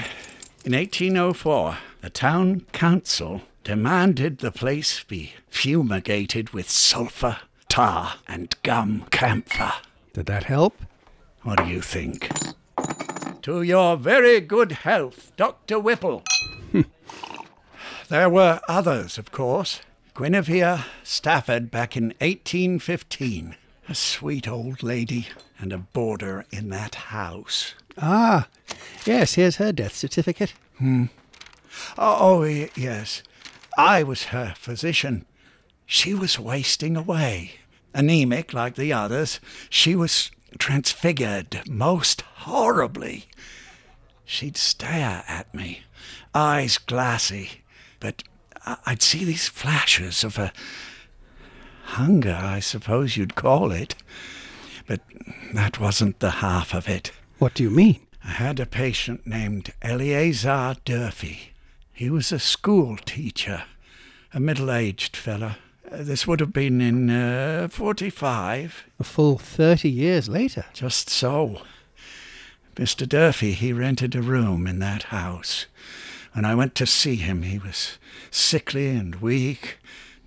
in 0.64 0.72
1804, 0.74 1.78
the 2.06 2.10
town 2.10 2.60
council 2.70 3.40
demanded 3.64 4.38
the 4.38 4.52
place 4.52 5.02
be 5.02 5.32
fumigated 5.48 6.50
with 6.50 6.70
sulphur, 6.70 7.38
tar, 7.68 8.14
and 8.28 8.54
gum 8.62 9.04
camphor. 9.10 9.72
Did 10.12 10.26
that 10.26 10.44
help? 10.44 10.80
What 11.42 11.58
do 11.58 11.66
you 11.68 11.80
think? 11.80 12.30
to 13.42 13.62
your 13.62 13.96
very 13.96 14.40
good 14.40 14.70
health, 14.70 15.32
Dr. 15.36 15.80
Whipple. 15.80 16.22
there 18.08 18.30
were 18.30 18.60
others, 18.68 19.18
of 19.18 19.32
course. 19.32 19.80
Guinevere 20.14 20.84
Stafford 21.02 21.72
back 21.72 21.96
in 21.96 22.14
1815. 22.20 23.56
A 23.88 23.94
sweet 23.96 24.46
old 24.46 24.84
lady 24.84 25.26
and 25.58 25.72
a 25.72 25.78
boarder 25.78 26.44
in 26.52 26.68
that 26.68 26.94
house. 26.94 27.74
Ah, 27.98 28.46
yes, 29.04 29.34
here's 29.34 29.56
her 29.56 29.72
death 29.72 29.96
certificate. 29.96 30.54
Hmm. 30.78 31.06
Oh, 31.98 32.42
oh, 32.42 32.42
yes. 32.74 33.22
I 33.78 34.02
was 34.02 34.24
her 34.24 34.54
physician. 34.56 35.26
She 35.86 36.14
was 36.14 36.38
wasting 36.38 36.96
away. 36.96 37.52
Anemic 37.94 38.52
like 38.52 38.74
the 38.74 38.92
others, 38.92 39.40
she 39.70 39.94
was 39.96 40.30
transfigured 40.58 41.62
most 41.68 42.20
horribly. 42.20 43.26
She'd 44.24 44.56
stare 44.56 45.24
at 45.28 45.54
me, 45.54 45.82
eyes 46.34 46.78
glassy, 46.78 47.62
but 48.00 48.22
I'd 48.84 49.02
see 49.02 49.24
these 49.24 49.48
flashes 49.48 50.24
of 50.24 50.38
a 50.38 50.52
hunger, 51.84 52.38
I 52.38 52.60
suppose 52.60 53.16
you'd 53.16 53.34
call 53.34 53.70
it. 53.70 53.94
But 54.86 55.00
that 55.54 55.80
wasn't 55.80 56.20
the 56.20 56.30
half 56.30 56.74
of 56.74 56.88
it. 56.88 57.12
What 57.38 57.54
do 57.54 57.62
you 57.62 57.70
mean? 57.70 58.00
I 58.24 58.30
had 58.30 58.58
a 58.58 58.66
patient 58.66 59.26
named 59.26 59.72
Eleazar 59.82 60.76
Durfee. 60.84 61.52
He 61.96 62.10
was 62.10 62.30
a 62.30 62.38
school 62.38 62.98
teacher, 62.98 63.64
a 64.34 64.38
middle 64.38 64.70
aged 64.70 65.16
fellow. 65.16 65.52
Uh, 65.90 66.02
this 66.02 66.26
would 66.26 66.40
have 66.40 66.52
been 66.52 66.82
in 66.82 67.08
uh, 67.08 67.68
45. 67.70 68.84
A 69.00 69.02
full 69.02 69.38
30 69.38 69.88
years 69.88 70.28
later. 70.28 70.66
Just 70.74 71.08
so. 71.08 71.62
Mr. 72.74 73.08
Durfee, 73.08 73.52
he 73.52 73.72
rented 73.72 74.14
a 74.14 74.20
room 74.20 74.66
in 74.66 74.78
that 74.80 75.04
house. 75.04 75.64
When 76.34 76.44
I 76.44 76.54
went 76.54 76.74
to 76.74 76.86
see 76.86 77.16
him, 77.16 77.44
he 77.44 77.58
was 77.58 77.96
sickly 78.30 78.88
and 78.90 79.14
weak, 79.14 79.78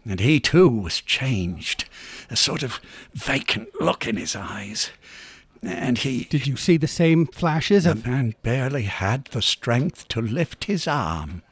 and 0.04 0.20
he 0.20 0.40
too 0.40 0.70
was 0.70 1.02
changed. 1.02 1.86
A 2.32 2.36
sort 2.36 2.64
of 2.64 2.82
vacant 3.14 3.80
look 3.80 4.08
in 4.08 4.18
his 4.18 4.36
eyes. 4.36 4.90
And 5.62 6.00
he. 6.00 6.24
Did 6.24 6.48
you 6.48 6.58
see 6.58 6.78
the 6.78 6.88
same 6.88 7.28
flashes 7.28 7.84
the 7.84 7.92
of. 7.92 8.08
man 8.08 8.34
barely 8.42 8.84
had 8.84 9.26
the 9.26 9.44
strength 9.44 10.08
to 10.08 10.20
lift 10.20 10.64
his 10.64 10.88
arm. 10.88 11.44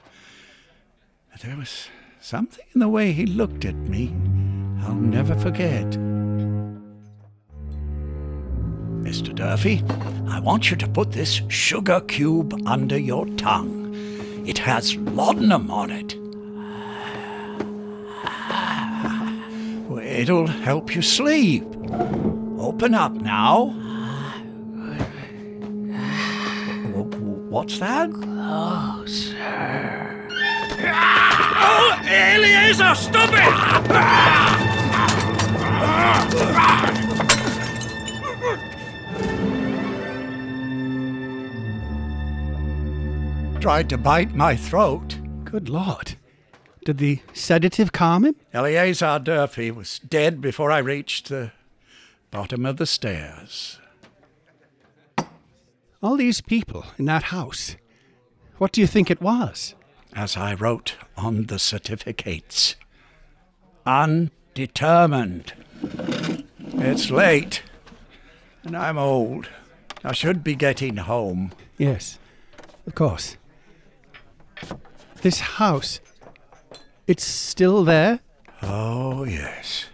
There 1.44 1.56
was 1.56 1.88
something 2.20 2.66
in 2.74 2.80
the 2.80 2.90
way 2.90 3.12
he 3.12 3.28
looked 3.28 3.64
at 3.64 3.76
me 3.76 4.12
I'll 4.82 4.96
never 4.96 5.36
forget. 5.36 5.86
Mr. 9.04 9.36
Durfee, 9.36 9.84
I 10.28 10.40
want 10.40 10.72
you 10.72 10.78
to 10.78 10.88
put 10.88 11.12
this 11.12 11.42
sugar 11.48 12.00
cube 12.02 12.60
under 12.66 12.98
your 12.98 13.26
tongue. 13.36 13.94
It 14.48 14.58
has 14.60 14.96
laudanum 14.96 15.70
on 15.70 15.92
it. 15.92 16.16
It'll 20.02 20.48
help 20.48 20.96
you 20.96 21.02
sleep. 21.02 21.66
Open 22.58 22.96
up 22.96 23.14
now. 23.14 23.68
What's 27.50 27.80
that? 27.80 28.10
Oh, 28.14 29.04
Closer. 29.06 30.17
Oh, 30.80 32.02
Eleazar, 32.06 32.96
stop 32.96 33.30
it! 33.34 33.54
Tried 43.62 43.90
to 43.90 43.98
bite 43.98 44.34
my 44.34 44.56
throat. 44.56 45.18
Good 45.44 45.68
Lord. 45.68 46.16
Did 46.86 47.00
the 47.00 47.20
sedative 47.34 47.92
calm 47.92 48.24
him? 48.24 48.36
Eleazar 48.54 49.20
Durfee 49.20 49.72
was 49.72 50.00
dead 50.00 50.40
before 50.40 50.72
I 50.72 50.78
reached 50.78 51.28
the 51.28 51.52
bottom 52.32 52.66
of 52.66 52.78
the 52.78 52.86
stairs. 52.86 53.80
All 56.02 56.16
these 56.16 56.40
people 56.40 56.86
in 56.98 57.06
that 57.06 57.24
house. 57.24 57.76
What 58.58 58.72
do 58.72 58.80
you 58.80 58.88
think 58.88 59.12
it 59.12 59.22
was? 59.22 59.74
As 60.14 60.36
I 60.36 60.54
wrote 60.56 60.96
on 61.16 61.46
the 61.46 61.60
certificates, 61.60 62.76
undetermined. 63.86 65.54
It's 66.74 67.12
late, 67.12 67.62
and 68.64 68.76
I'm 68.76 68.98
old. 68.98 69.50
I 70.04 70.14
should 70.14 70.44
be 70.44 70.56
getting 70.56 70.98
home. 70.98 71.52
Yes, 71.78 72.20
of 72.86 72.96
course. 72.96 73.38
This 75.22 75.40
house. 75.40 76.00
It's 77.08 77.24
still 77.24 77.84
there? 77.84 78.20
Oh, 78.62 79.24
yes. 79.24 79.86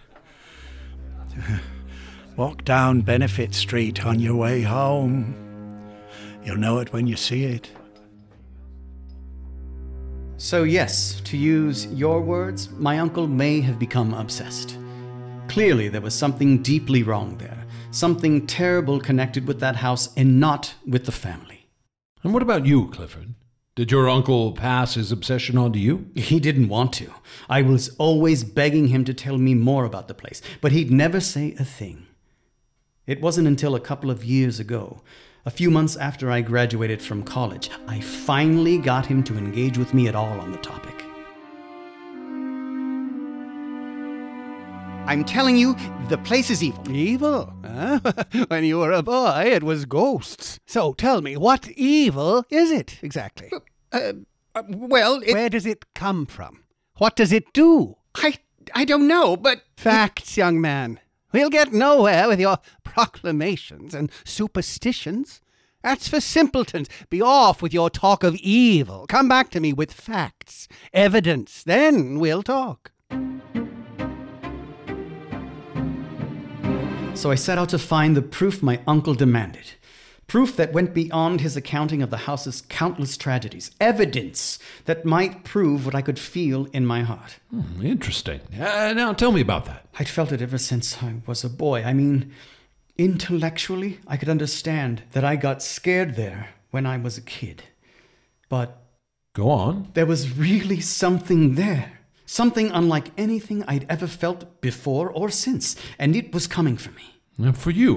Walk 2.36 2.64
down 2.64 3.02
Benefit 3.02 3.54
Street 3.54 4.06
on 4.06 4.20
your 4.20 4.36
way 4.36 4.64
home. 4.64 5.36
You'll 6.44 6.58
know 6.58 6.80
it 6.80 6.92
when 6.92 7.06
you 7.08 7.16
see 7.16 7.44
it. 7.46 7.70
So, 10.44 10.64
yes, 10.64 11.22
to 11.22 11.38
use 11.38 11.86
your 11.86 12.20
words, 12.20 12.70
my 12.72 13.00
uncle 13.00 13.28
may 13.28 13.62
have 13.62 13.80
become 13.80 14.14
obsessed. 14.14 14.78
Clearly, 15.48 15.88
there 15.88 16.02
was 16.02 16.14
something 16.14 16.62
deeply 16.62 17.02
wrong 17.02 17.38
there, 17.38 17.64
something 17.92 18.46
terrible 18.46 19.00
connected 19.00 19.48
with 19.48 19.62
that 19.62 19.78
house 19.78 20.14
and 20.18 20.42
not 20.42 20.74
with 20.86 21.06
the 21.06 21.14
family. 21.14 21.70
And 22.24 22.34
what 22.34 22.44
about 22.44 22.66
you, 22.66 22.90
Clifford? 22.90 23.36
Did 23.76 23.90
your 23.90 24.10
uncle 24.10 24.52
pass 24.52 24.96
his 24.96 25.14
obsession 25.14 25.58
on 25.58 25.72
to 25.72 25.80
you? 25.80 26.12
He 26.14 26.42
didn't 26.42 26.68
want 26.68 26.92
to. 26.96 27.10
I 27.48 27.62
was 27.62 27.96
always 27.98 28.44
begging 28.44 28.90
him 28.90 29.06
to 29.06 29.14
tell 29.14 29.38
me 29.38 29.56
more 29.56 29.86
about 29.86 30.10
the 30.10 30.14
place, 30.14 30.42
but 30.60 30.74
he'd 30.74 30.92
never 30.92 31.22
say 31.22 31.56
a 31.58 31.64
thing. 31.64 32.06
It 33.08 33.22
wasn't 33.22 33.48
until 33.48 33.76
a 33.76 33.80
couple 33.80 34.12
of 34.12 34.26
years 34.26 34.60
ago, 34.60 35.04
a 35.46 35.52
few 35.52 35.70
months 35.70 35.96
after 35.98 36.32
I 36.32 36.42
graduated 36.42 37.02
from 37.02 37.24
college, 37.24 37.70
I 37.88 38.00
finally 38.00 38.78
got 38.78 39.06
him 39.06 39.24
to 39.26 39.38
engage 39.38 39.78
with 39.78 39.94
me 39.94 40.08
at 40.08 40.16
all 40.16 40.40
on 40.40 40.52
the 40.52 40.58
topic. 40.60 40.94
I'm 45.06 45.26
telling 45.26 45.58
you, 45.58 45.76
the 46.08 46.18
place 46.18 46.50
is 46.50 46.64
evil. 46.64 46.90
Evil? 46.90 47.54
Huh? 47.66 48.00
when 48.48 48.64
you 48.64 48.80
were 48.80 48.94
a 48.94 49.04
boy, 49.04 49.44
it 49.48 49.62
was 49.62 49.84
ghosts. 49.84 50.60
So 50.66 50.94
tell 50.94 51.22
me, 51.22 51.36
what 51.36 51.68
evil 51.72 52.46
is 52.50 52.72
it 52.72 53.00
exactly? 53.02 53.52
Uh, 53.92 54.14
uh, 54.56 54.64
well, 54.70 55.22
it, 55.26 55.34
Where 55.34 55.50
does 55.50 55.66
it 55.66 55.94
come 55.94 56.26
from? 56.26 56.64
What 57.00 57.18
does 57.18 57.34
it 57.34 57.52
do? 57.52 57.98
I, 58.16 58.36
I 58.74 58.86
don't 58.86 59.08
know, 59.08 59.36
but. 59.36 59.64
Facts, 59.76 60.38
young 60.38 60.62
man. 60.62 61.02
We'll 61.34 61.50
get 61.50 61.74
nowhere 61.74 62.28
with 62.28 62.40
your 62.40 62.60
proclamations 62.84 63.96
and 63.96 64.12
superstitions. 64.24 65.42
That's 65.82 66.08
for 66.08 66.22
simpletons. 66.22 66.88
Be 67.10 67.22
off 67.22 67.62
with 67.62 67.74
your 67.74 67.90
talk 67.90 68.24
of 68.24 68.36
evil. 68.36 69.06
Come 69.08 69.28
back 69.28 69.50
to 69.50 69.60
me 69.60 69.74
with 69.74 69.92
facts, 69.92 70.68
evidence. 70.94 71.64
Then 71.64 72.20
we'll 72.20 72.44
talk. 72.44 72.92
So 77.16 77.32
I 77.32 77.36
set 77.36 77.58
out 77.58 77.70
to 77.70 77.80
find 77.80 78.16
the 78.16 78.22
proof 78.22 78.64
my 78.64 78.80
uncle 78.88 79.14
demanded. 79.14 79.74
Proof 80.28 80.56
that 80.56 80.74
went 80.74 80.94
beyond 80.94 81.42
his 81.42 81.56
accounting 81.58 82.02
of 82.02 82.10
the 82.10 82.18
house's 82.26 82.62
countless 82.70 83.18
tragedies. 83.18 83.72
Evidence 83.80 84.58
that 84.86 85.06
might 85.06 85.44
prove 85.44 85.86
what 85.86 85.94
I 85.96 86.02
could 86.02 86.18
feel 86.18 86.66
in 86.74 86.86
my 86.86 87.02
heart. 87.04 87.40
Hmm, 87.52 87.86
interesting. 87.86 88.40
Uh, 88.60 88.94
now 88.96 89.14
tell 89.14 89.32
me 89.32 89.42
about 89.42 89.66
that. 89.66 89.86
I'd 90.00 90.08
felt 90.10 90.32
it 90.32 90.42
ever 90.42 90.58
since 90.58 91.04
I 91.04 91.16
was 91.28 91.44
a 91.44 91.50
boy. 91.50 91.84
I 91.84 91.94
mean, 91.94 92.32
intellectually, 92.98 94.00
I 94.08 94.18
could 94.18 94.30
understand 94.30 95.04
that 95.12 95.24
I 95.24 95.36
got 95.36 95.62
scared 95.62 96.16
there 96.16 96.50
when 96.72 96.86
I 96.86 96.98
was 96.98 97.18
a 97.18 97.22
kid. 97.22 97.64
But 98.50 98.82
Go 99.34 99.50
on. 99.50 99.90
there 99.94 100.06
was 100.06 100.38
really 100.38 100.80
something 100.80 101.56
there. 101.56 102.00
Something 102.26 102.72
unlike 102.72 103.12
anything 103.18 103.64
I'd 103.68 103.86
ever 103.90 104.08
felt 104.08 104.62
before 104.62 105.10
or 105.10 105.30
since. 105.30 105.76
And 106.00 106.16
it 106.16 106.34
was 106.34 106.48
coming 106.48 106.78
for 106.78 106.92
me. 106.92 107.20
Uh, 107.44 107.52
For 107.52 107.72
you, 107.72 107.96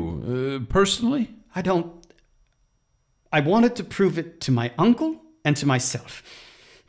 uh, 0.67 0.73
personally? 0.73 1.31
I 1.55 1.63
don't. 1.63 1.96
I 3.37 3.41
wanted 3.41 3.77
to 3.77 3.85
prove 3.85 4.17
it 4.17 4.41
to 4.41 4.51
my 4.51 4.73
uncle 4.79 5.21
and 5.45 5.55
to 5.59 5.67
myself. 5.67 6.23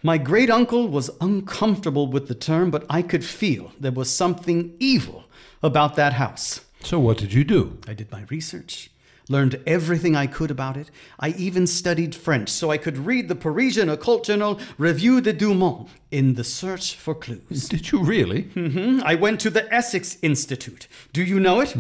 My 0.02 0.18
great 0.18 0.50
uncle 0.50 0.88
was 0.88 1.10
uncomfortable 1.20 2.08
with 2.08 2.30
the 2.30 2.36
term, 2.36 2.72
but 2.72 2.86
I 2.90 3.02
could 3.02 3.26
feel 3.26 3.74
there 3.78 3.92
was 3.92 4.10
something 4.10 4.74
evil 4.80 5.26
about 5.62 5.98
that 5.98 6.14
house. 6.14 6.62
So 6.80 7.00
what 7.02 7.18
did 7.18 7.34
you 7.34 7.44
do? 7.44 7.80
I 7.86 7.94
did 7.94 8.10
my 8.14 8.24
research, 8.30 8.90
learned 9.30 9.62
everything 9.66 10.16
I 10.16 10.28
could 10.28 10.52
about 10.52 10.78
it. 10.78 10.90
I 11.20 11.30
even 11.30 11.68
studied 11.68 12.16
French 12.16 12.50
so 12.50 12.72
I 12.72 12.78
could 12.78 12.98
read 12.98 13.28
the 13.28 13.36
Parisian 13.36 13.90
occult 13.90 14.26
journal 14.26 14.60
Revue 14.78 15.22
de 15.22 15.34
Dumont 15.34 15.90
in 16.12 16.36
the 16.36 16.44
search 16.44 16.96
for 16.96 17.14
clues. 17.14 17.68
Did 17.68 17.92
you 17.92 18.04
really? 18.04 18.44
hmm 18.44 19.02
I 19.04 19.16
went 19.16 19.40
to 19.42 19.50
the 19.50 19.72
Essex 19.74 20.18
Institute. 20.22 20.88
Do 21.14 21.24
you 21.24 21.40
know 21.40 21.60
it? 21.60 21.76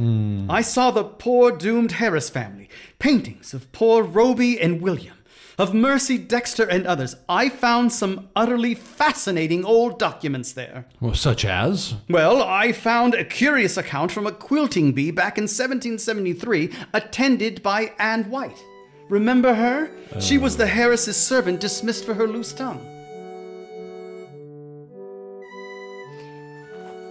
I 0.49 0.61
saw 0.61 0.91
the 0.91 1.03
poor 1.03 1.51
doomed 1.51 1.93
Harris 1.93 2.29
family, 2.29 2.69
paintings 2.99 3.53
of 3.53 3.71
poor 3.71 4.03
Roby 4.03 4.59
and 4.59 4.81
William, 4.81 5.16
of 5.57 5.73
Mercy 5.73 6.17
Dexter 6.17 6.65
and 6.65 6.85
others. 6.85 7.15
I 7.27 7.49
found 7.49 7.91
some 7.91 8.29
utterly 8.35 8.75
fascinating 8.75 9.65
old 9.65 9.97
documents 9.97 10.51
there. 10.51 10.85
Well, 10.99 11.15
such 11.15 11.45
as? 11.45 11.95
Well, 12.09 12.43
I 12.43 12.71
found 12.71 13.15
a 13.15 13.25
curious 13.25 13.77
account 13.77 14.11
from 14.11 14.27
a 14.27 14.31
quilting 14.31 14.93
bee 14.93 15.11
back 15.11 15.37
in 15.37 15.43
1773, 15.43 16.71
attended 16.93 17.63
by 17.63 17.93
Anne 17.97 18.29
White. 18.29 18.63
Remember 19.09 19.53
her? 19.53 19.89
She 20.19 20.37
was 20.37 20.57
the 20.57 20.67
Harris's 20.67 21.17
servant 21.17 21.59
dismissed 21.59 22.05
for 22.05 22.13
her 22.13 22.27
loose 22.27 22.53
tongue. 22.53 22.85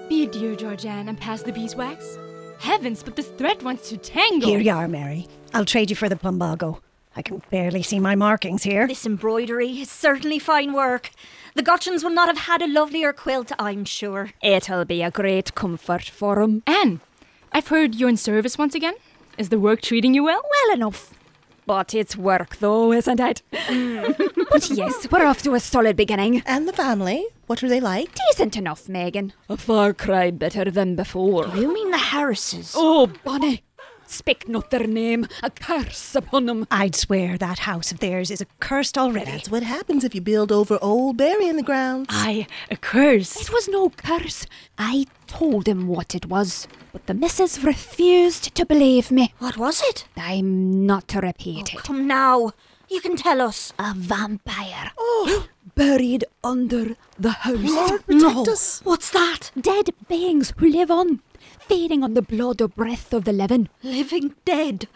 Be 0.08 0.22
a 0.22 0.26
dear, 0.28 0.54
Georgianne, 0.54 1.08
and 1.08 1.18
pass 1.18 1.42
the 1.42 1.52
beeswax. 1.52 2.18
Heavens, 2.58 3.02
but 3.02 3.16
this 3.16 3.28
thread 3.30 3.62
wants 3.62 3.88
to 3.88 3.96
tangle. 3.96 4.48
Here 4.48 4.60
you 4.60 4.72
are, 4.72 4.86
Mary. 4.86 5.26
I'll 5.52 5.64
trade 5.64 5.90
you 5.90 5.96
for 5.96 6.08
the 6.08 6.16
plumbago. 6.16 6.80
I 7.16 7.22
can 7.22 7.42
barely 7.50 7.82
see 7.82 7.98
my 7.98 8.14
markings 8.14 8.62
here. 8.64 8.86
This 8.86 9.06
embroidery 9.06 9.80
is 9.80 9.90
certainly 9.90 10.38
fine 10.38 10.74
work. 10.74 11.10
The 11.54 11.62
Gotchins 11.62 12.04
will 12.04 12.10
not 12.10 12.28
have 12.28 12.46
had 12.46 12.60
a 12.60 12.66
lovelier 12.68 13.14
quilt, 13.14 13.52
I'm 13.58 13.86
sure. 13.86 14.30
It'll 14.42 14.84
be 14.84 15.02
a 15.02 15.10
great 15.10 15.54
comfort 15.54 16.04
for 16.04 16.42
'em. 16.42 16.62
Anne, 16.66 17.00
I've 17.52 17.68
heard 17.68 17.94
you're 17.94 18.10
in 18.10 18.18
service 18.18 18.58
once 18.58 18.74
again. 18.74 18.94
Is 19.38 19.48
the 19.48 19.58
work 19.58 19.80
treating 19.80 20.12
you 20.12 20.24
well? 20.24 20.42
Well 20.42 20.74
enough. 20.76 21.14
But 21.64 21.94
it's 21.94 22.16
work, 22.16 22.58
though, 22.58 22.92
isn't 22.92 23.18
it? 23.18 23.42
but 23.50 24.70
yes, 24.70 25.10
we're 25.10 25.26
off 25.26 25.42
to 25.42 25.54
a 25.54 25.60
solid 25.60 25.96
beginning. 25.96 26.42
And 26.46 26.68
the 26.68 26.72
family? 26.72 27.26
What 27.46 27.62
are 27.64 27.68
they 27.68 27.80
like? 27.80 28.10
Decent 28.30 28.56
enough, 28.56 28.88
Megan. 28.88 29.32
A 29.48 29.56
far 29.56 29.92
cry 29.92 30.30
better 30.30 30.70
than 30.70 30.94
before. 30.94 31.48
You 31.48 31.72
mean 31.72 31.90
the 31.90 31.98
Harrises? 31.98 32.74
Oh, 32.76 33.10
Bonnie. 33.24 33.62
Speak 34.06 34.48
not 34.48 34.70
their 34.70 34.86
name. 34.86 35.26
A 35.42 35.50
curse 35.50 36.14
upon 36.14 36.46
them. 36.46 36.66
I'd 36.70 36.94
swear 36.94 37.36
that 37.38 37.60
house 37.60 37.92
of 37.92 37.98
theirs 37.98 38.30
is 38.30 38.40
accursed 38.40 38.96
already. 38.96 39.30
That's 39.32 39.50
what 39.50 39.62
happens 39.62 40.04
if 40.04 40.14
you 40.14 40.20
build 40.20 40.52
over 40.52 40.78
old 40.80 41.16
burying 41.16 41.56
the 41.56 41.62
grounds. 41.62 42.08
Aye, 42.10 42.46
a 42.70 42.76
curse. 42.76 43.40
It 43.40 43.52
was 43.52 43.68
no 43.68 43.90
curse. 43.90 44.46
I 44.78 45.06
told 45.26 45.66
him 45.68 45.88
what 45.88 46.14
it 46.14 46.26
was, 46.26 46.68
but 46.92 47.06
the 47.06 47.14
missus 47.14 47.62
refused 47.64 48.54
to 48.54 48.64
believe 48.64 49.10
me. 49.10 49.34
What 49.38 49.56
was 49.56 49.82
it? 49.86 50.06
I'm 50.16 50.86
not 50.86 51.08
to 51.08 51.20
repeat 51.20 51.72
oh, 51.74 51.78
it. 51.78 51.84
Come 51.84 52.06
now. 52.06 52.52
You 52.88 53.00
can 53.00 53.16
tell 53.16 53.40
us. 53.40 53.72
A 53.78 53.92
vampire. 53.94 54.92
Oh. 54.96 55.46
Buried 55.74 56.24
under 56.44 56.96
the 57.18 57.30
house. 57.32 57.58
Lord, 57.58 58.06
protect 58.06 58.34
No. 58.34 58.44
us. 58.44 58.80
What's 58.84 59.10
that? 59.10 59.50
Dead 59.60 59.90
beings 60.08 60.54
who 60.56 60.68
live 60.70 60.90
on, 60.90 61.20
feeding 61.68 62.02
on 62.02 62.14
the 62.14 62.22
blood 62.22 62.60
or 62.60 62.68
breath 62.68 63.12
of 63.12 63.24
the 63.24 63.32
living. 63.32 63.68
Living 63.82 64.34
dead. 64.44 64.88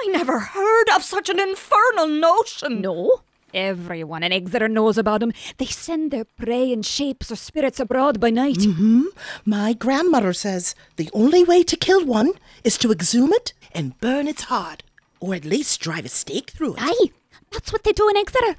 I 0.00 0.06
never 0.06 0.38
heard 0.38 0.88
of 0.94 1.02
such 1.02 1.28
an 1.28 1.40
infernal 1.40 2.08
notion. 2.08 2.80
No. 2.80 3.22
Everyone 3.54 4.22
in 4.22 4.32
Exeter 4.32 4.68
knows 4.68 4.96
about 4.96 5.20
them. 5.20 5.32
They 5.58 5.66
send 5.66 6.10
their 6.10 6.24
prey 6.24 6.72
in 6.72 6.82
shapes 6.82 7.30
or 7.30 7.36
spirits 7.36 7.78
abroad 7.78 8.18
by 8.18 8.30
night. 8.30 8.56
Mm-hmm. 8.56 9.04
My 9.44 9.74
grandmother 9.74 10.32
says 10.32 10.74
the 10.96 11.10
only 11.12 11.44
way 11.44 11.62
to 11.64 11.76
kill 11.76 12.04
one 12.04 12.32
is 12.64 12.78
to 12.78 12.90
exhume 12.90 13.32
it 13.32 13.52
and 13.72 13.98
burn 14.00 14.26
its 14.26 14.44
heart, 14.44 14.82
or 15.20 15.34
at 15.34 15.44
least 15.44 15.80
drive 15.80 16.06
a 16.06 16.08
stake 16.08 16.50
through 16.50 16.74
it. 16.74 16.82
Aye, 16.82 17.10
that's 17.50 17.72
what 17.72 17.84
they 17.84 17.92
do 17.92 18.08
in 18.08 18.16
Exeter. 18.16 18.56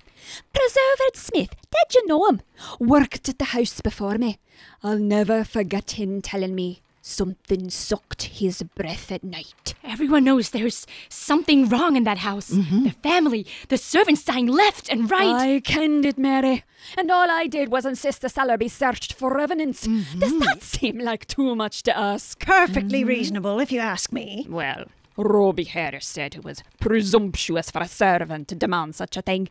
Preserved 0.53 1.15
Smith, 1.15 1.55
did 1.71 1.95
you 1.95 2.05
know 2.05 2.27
him? 2.29 2.41
Worked 2.79 3.27
at 3.29 3.39
the 3.39 3.45
house 3.45 3.81
before 3.81 4.19
me. 4.19 4.37
I'll 4.83 4.99
never 4.99 5.43
forget 5.43 5.91
him 5.91 6.21
telling 6.21 6.53
me 6.53 6.82
Something 7.05 7.69
sucked 7.69 8.23
his 8.23 8.63
breath 8.63 9.11
at 9.11 9.25
night. 9.25 9.73
Everyone 9.83 10.23
knows 10.23 10.51
there's 10.51 10.87
something 11.09 11.67
wrong 11.67 11.97
in 11.97 12.05
that 12.05 12.19
house. 12.19 12.49
Mm-hmm. 12.49 12.83
The 12.85 12.91
family, 12.91 13.45
the 13.67 13.77
servants 13.77 14.23
dying 14.23 14.47
left 14.47 14.87
and 14.87 15.11
right. 15.11 15.35
I 15.35 15.59
kenned 15.59 16.05
it, 16.05 16.17
Mary. 16.17 16.63
And 16.97 17.11
all 17.11 17.29
I 17.29 17.47
did 17.47 17.69
was 17.69 17.85
insist 17.85 18.21
the 18.21 18.29
cellar 18.29 18.57
be 18.57 18.69
searched 18.69 19.11
for 19.11 19.37
evidence. 19.37 19.85
Mm-hmm. 19.85 20.19
Does 20.19 20.39
that 20.39 20.63
seem 20.63 20.99
like 20.99 21.27
too 21.27 21.57
much 21.57 21.83
to 21.83 21.97
ask? 21.97 22.39
Perfectly 22.39 23.03
reasonable, 23.03 23.59
if 23.59 23.69
you 23.69 23.81
ask 23.81 24.13
me. 24.13 24.47
Well, 24.49 24.85
Roby 25.17 25.65
Harris 25.65 26.07
said 26.07 26.35
it 26.35 26.45
was 26.45 26.63
presumptuous 26.79 27.69
for 27.69 27.81
a 27.81 27.87
servant 27.89 28.47
to 28.47 28.55
demand 28.55 28.95
such 28.95 29.17
a 29.17 29.21
thing. 29.21 29.49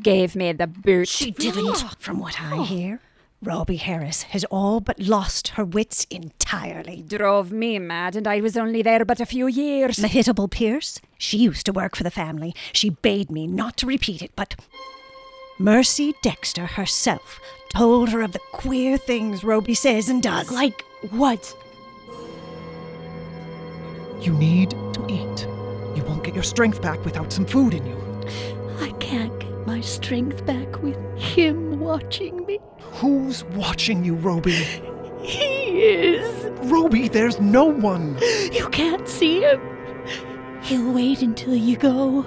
Gave 0.00 0.36
me 0.36 0.52
the 0.52 0.68
boot. 0.68 1.08
She 1.08 1.32
didn't, 1.32 1.78
from 1.98 2.20
what 2.20 2.40
I 2.40 2.58
oh. 2.58 2.62
hear. 2.62 3.00
Roby 3.42 3.76
Harris 3.76 4.22
has 4.22 4.44
all 4.44 4.80
but 4.80 4.98
lost 4.98 5.48
her 5.48 5.64
wits 5.64 6.06
entirely. 6.10 7.04
Drove 7.06 7.52
me 7.52 7.78
mad, 7.78 8.16
and 8.16 8.26
I 8.26 8.40
was 8.40 8.56
only 8.56 8.82
there 8.82 9.04
but 9.04 9.20
a 9.20 9.26
few 9.26 9.46
years. 9.46 9.98
Mehitabel 9.98 10.50
Pierce, 10.50 11.00
she 11.18 11.36
used 11.38 11.66
to 11.66 11.72
work 11.72 11.96
for 11.96 12.02
the 12.02 12.10
family. 12.10 12.54
She 12.72 12.90
bade 12.90 13.30
me 13.30 13.46
not 13.46 13.76
to 13.78 13.86
repeat 13.86 14.22
it, 14.22 14.32
but 14.36 14.56
Mercy 15.58 16.14
Dexter 16.22 16.66
herself 16.66 17.38
told 17.74 18.08
her 18.08 18.22
of 18.22 18.32
the 18.32 18.40
queer 18.52 18.96
things 18.96 19.44
Roby 19.44 19.74
says 19.74 20.08
and 20.08 20.22
does. 20.22 20.50
Like 20.50 20.82
what? 21.10 21.54
You 24.20 24.32
need 24.32 24.70
to 24.70 25.06
eat. 25.08 25.46
You 25.94 26.02
won't 26.04 26.24
get 26.24 26.34
your 26.34 26.42
strength 26.42 26.80
back 26.80 27.04
without 27.04 27.32
some 27.32 27.44
food 27.46 27.74
in 27.74 27.86
you. 27.86 27.96
I 28.80 28.90
can't 28.92 29.45
get 29.66 29.74
my 29.74 29.80
strength 29.80 30.44
back 30.46 30.82
with 30.82 30.96
him 31.18 31.80
watching 31.80 32.44
me. 32.46 32.58
Who's 33.00 33.44
watching 33.44 34.04
you, 34.04 34.14
Roby? 34.14 34.64
He 35.20 35.82
is. 35.82 36.46
Roby, 36.70 37.08
there's 37.08 37.40
no 37.40 37.64
one. 37.64 38.16
You 38.52 38.68
can't 38.70 39.08
see 39.08 39.40
him. 39.42 39.60
He'll 40.62 40.92
wait 40.92 41.22
until 41.22 41.54
you 41.54 41.76
go, 41.76 42.26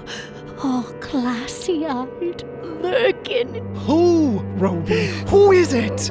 all 0.62 0.82
classy 1.00 1.86
eyed, 1.86 2.42
lurking. 2.62 3.54
Who, 3.86 4.38
Roby? 4.56 5.06
Who 5.28 5.52
is 5.52 5.72
it? 5.72 6.10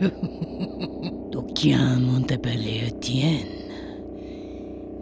D'aucuns 1.30 2.00
m'ont 2.00 2.30
appelé 2.30 2.88
Étienne. 2.88 3.61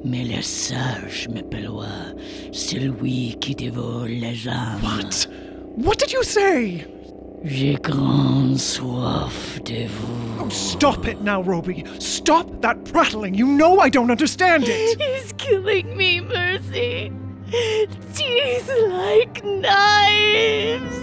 Mais 0.05 0.25
les 0.25 0.43
sages 0.43 1.29
m'appellent 1.29 1.71
celui 2.53 3.37
qui 3.41 3.55
dévore 3.55 4.07
les 4.07 4.49
âmes. 4.49 4.81
What? 4.83 5.29
What 5.77 5.99
did 5.99 6.13
you 6.13 6.23
say? 6.23 6.87
J'ai 7.45 7.75
grande 7.77 8.59
soif 8.59 9.63
de 9.65 9.87
vous. 9.87 10.45
Oh, 10.45 10.49
stop 10.51 11.07
it 11.07 11.23
now, 11.23 11.43
Roby. 11.43 11.85
Stop 11.99 12.61
that 12.61 12.85
prattling. 12.93 13.35
You 13.35 13.47
know 13.47 13.81
I 13.81 13.89
don't 13.89 14.11
understand 14.11 14.65
it. 14.67 15.01
He's 15.23 15.33
killing 15.39 15.97
me, 15.97 16.21
Mercy. 16.21 17.13
Teeth 18.15 18.71
like 18.89 19.43
knives. 19.45 21.01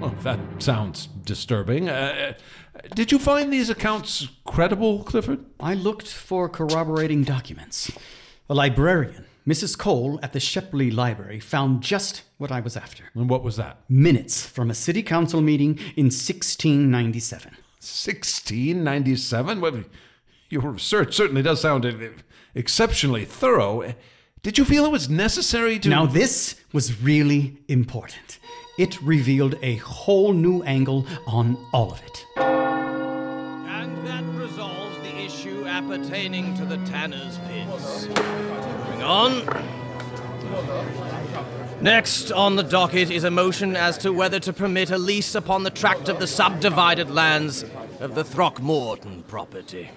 Well, 0.00 0.14
that 0.22 0.38
sounds 0.58 1.08
disturbing. 1.24 1.90
Uh, 1.90 2.32
did 2.94 3.12
you 3.12 3.18
find 3.18 3.52
these 3.52 3.70
accounts 3.70 4.28
credible, 4.44 5.04
Clifford? 5.04 5.44
I 5.58 5.74
looked 5.74 6.08
for 6.08 6.48
corroborating 6.48 7.24
documents. 7.24 7.90
A 8.48 8.54
librarian, 8.54 9.26
Mrs. 9.46 9.78
Cole, 9.78 10.18
at 10.22 10.32
the 10.32 10.40
Shepley 10.40 10.90
Library, 10.90 11.40
found 11.40 11.82
just 11.82 12.22
what 12.38 12.50
I 12.50 12.60
was 12.60 12.76
after. 12.76 13.04
And 13.14 13.28
what 13.28 13.42
was 13.42 13.56
that? 13.56 13.78
Minutes 13.88 14.46
from 14.46 14.70
a 14.70 14.74
city 14.74 15.02
council 15.02 15.40
meeting 15.40 15.78
in 15.96 16.06
1697. 16.06 17.52
1697? 17.52 19.60
Well, 19.60 19.84
your 20.48 20.62
research 20.62 21.14
certainly 21.14 21.42
does 21.42 21.60
sound 21.60 21.86
exceptionally 22.54 23.24
thorough. 23.24 23.94
Did 24.42 24.58
you 24.58 24.64
feel 24.64 24.84
it 24.84 24.92
was 24.92 25.08
necessary 25.08 25.78
to. 25.78 25.88
Now, 25.88 26.06
this 26.06 26.60
was 26.72 27.00
really 27.02 27.58
important. 27.68 28.38
It 28.78 29.00
revealed 29.02 29.56
a 29.62 29.76
whole 29.76 30.32
new 30.32 30.62
angle 30.62 31.06
on 31.26 31.56
all 31.72 31.92
of 31.92 32.02
it. 32.02 32.69
Appertaining 35.80 36.54
to 36.54 36.66
the 36.66 36.76
tanner's 36.88 37.38
pits. 37.48 38.06
Moving 38.06 39.02
on. 39.02 39.46
Next 41.80 42.30
on 42.30 42.56
the 42.56 42.62
docket 42.62 43.10
is 43.10 43.24
a 43.24 43.30
motion 43.30 43.74
as 43.74 43.96
to 43.98 44.12
whether 44.12 44.38
to 44.40 44.52
permit 44.52 44.90
a 44.90 44.98
lease 44.98 45.34
upon 45.34 45.62
the 45.62 45.70
tract 45.70 46.10
of 46.10 46.18
the 46.18 46.26
subdivided 46.26 47.08
lands 47.08 47.64
of 47.98 48.14
the 48.14 48.24
Throckmorton 48.24 49.22
property. 49.22 49.90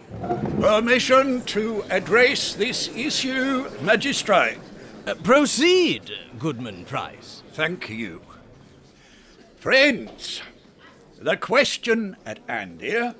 Permission 0.62 1.42
to 1.48 1.84
address 1.90 2.54
this 2.54 2.88
issue, 2.96 3.70
Magistrate. 3.82 4.60
Uh, 5.06 5.16
proceed, 5.16 6.10
Goodman 6.40 6.86
Price. 6.86 7.44
Thank 7.52 7.90
you. 7.90 8.22
Friends, 9.58 10.42
the 11.20 11.36
question 11.36 12.16
at 12.26 12.40
hand 12.48 12.80
here 12.80 13.16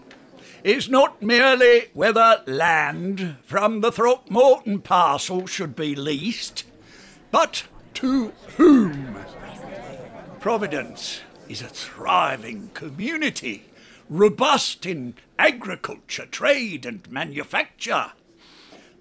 is 0.64 0.88
not 0.88 1.22
merely 1.22 1.90
whether 1.94 2.42
land 2.48 3.36
from 3.44 3.82
the 3.82 3.92
Throckmorton 3.92 4.80
parcel 4.80 5.46
should 5.46 5.76
be 5.76 5.94
leased, 5.94 6.64
but 7.32 7.64
to 7.96 8.32
whom. 8.58 9.18
Providence 10.40 11.22
is 11.50 11.62
a 11.62 11.68
thriving 11.68 12.70
community, 12.74 13.66
robust 14.10 14.86
in 14.86 15.16
agriculture, 15.38 16.26
trade, 16.26 16.86
and 16.86 17.10
manufacture. 17.12 18.14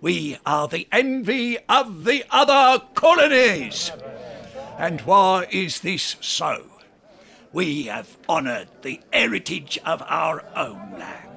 We 0.01 0.39
are 0.45 0.67
the 0.67 0.89
envy 0.91 1.59
of 1.69 2.05
the 2.05 2.25
other 2.29 2.85
colonies. 2.95 3.93
And 4.79 5.01
why 5.03 5.47
is 5.51 5.81
this 5.81 6.17
so? 6.21 6.67
We 7.53 7.85
have 7.85 8.17
honoured 8.29 8.69
the 8.83 9.01
heritage 9.13 9.79
of 9.85 10.03
our 10.09 10.45
own 10.57 10.99
land. 10.99 11.32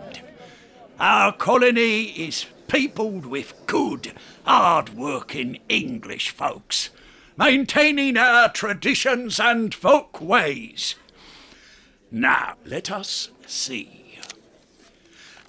Our 0.99 1.33
colony 1.33 2.03
is 2.03 2.45
peopled 2.67 3.25
with 3.25 3.53
good, 3.65 4.13
hard 4.45 4.95
working 4.95 5.59
English 5.67 6.29
folks, 6.29 6.89
maintaining 7.37 8.15
our 8.15 8.49
traditions 8.49 9.39
and 9.39 9.73
folk 9.73 10.21
ways. 10.21 10.95
Now, 12.11 12.55
let 12.65 12.89
us 12.89 13.29
see. 13.45 14.19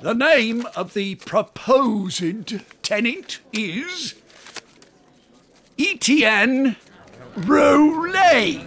The 0.00 0.14
name 0.14 0.66
of 0.74 0.94
the 0.94 1.14
proposed 1.14 2.82
tenant 2.82 3.38
is 3.52 4.14
Etienne 5.78 6.76
Roulet. 7.36 8.62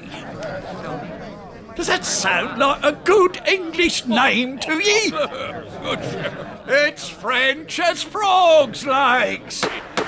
Does 1.75 1.87
that 1.87 2.05
sound 2.05 2.59
like 2.59 2.83
a 2.83 2.93
good 2.93 3.41
English 3.47 4.05
name 4.05 4.59
to 4.59 4.73
ye? 4.79 5.11
It's 6.71 7.09
French 7.09 7.79
as 7.79 8.03
frogs 8.03 8.85
likes. 8.85 9.63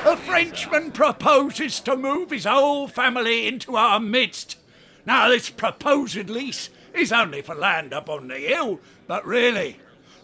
A 0.06 0.16
Frenchman 0.16 0.92
proposes 0.92 1.80
to 1.80 1.96
move 1.96 2.30
his 2.30 2.46
whole 2.46 2.88
family 2.88 3.48
into 3.48 3.76
our 3.76 4.00
midst. 4.00 4.60
Now, 5.04 5.28
this 5.28 5.50
proposed 5.50 6.30
lease 6.30 6.70
is 6.94 7.12
only 7.12 7.42
for 7.42 7.56
land 7.56 7.96
up 7.96 8.10
on 8.10 8.28
the 8.28 8.36
hill, 8.36 8.80
but 9.08 9.26
really, 9.26 9.80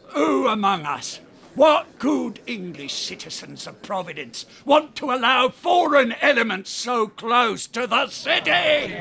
who 0.10 0.48
among 0.48 0.86
us, 0.86 1.22
what 1.58 1.98
good 1.98 2.40
English 2.46 2.94
citizens 2.94 3.66
of 3.66 3.82
Providence 3.82 4.46
want 4.64 4.96
to 4.96 5.12
allow 5.12 5.50
foreign 5.50 6.14
elements 6.22 6.70
so 6.70 7.08
close 7.08 7.66
to 7.66 7.88
the 7.88 8.08
city? 8.10 8.96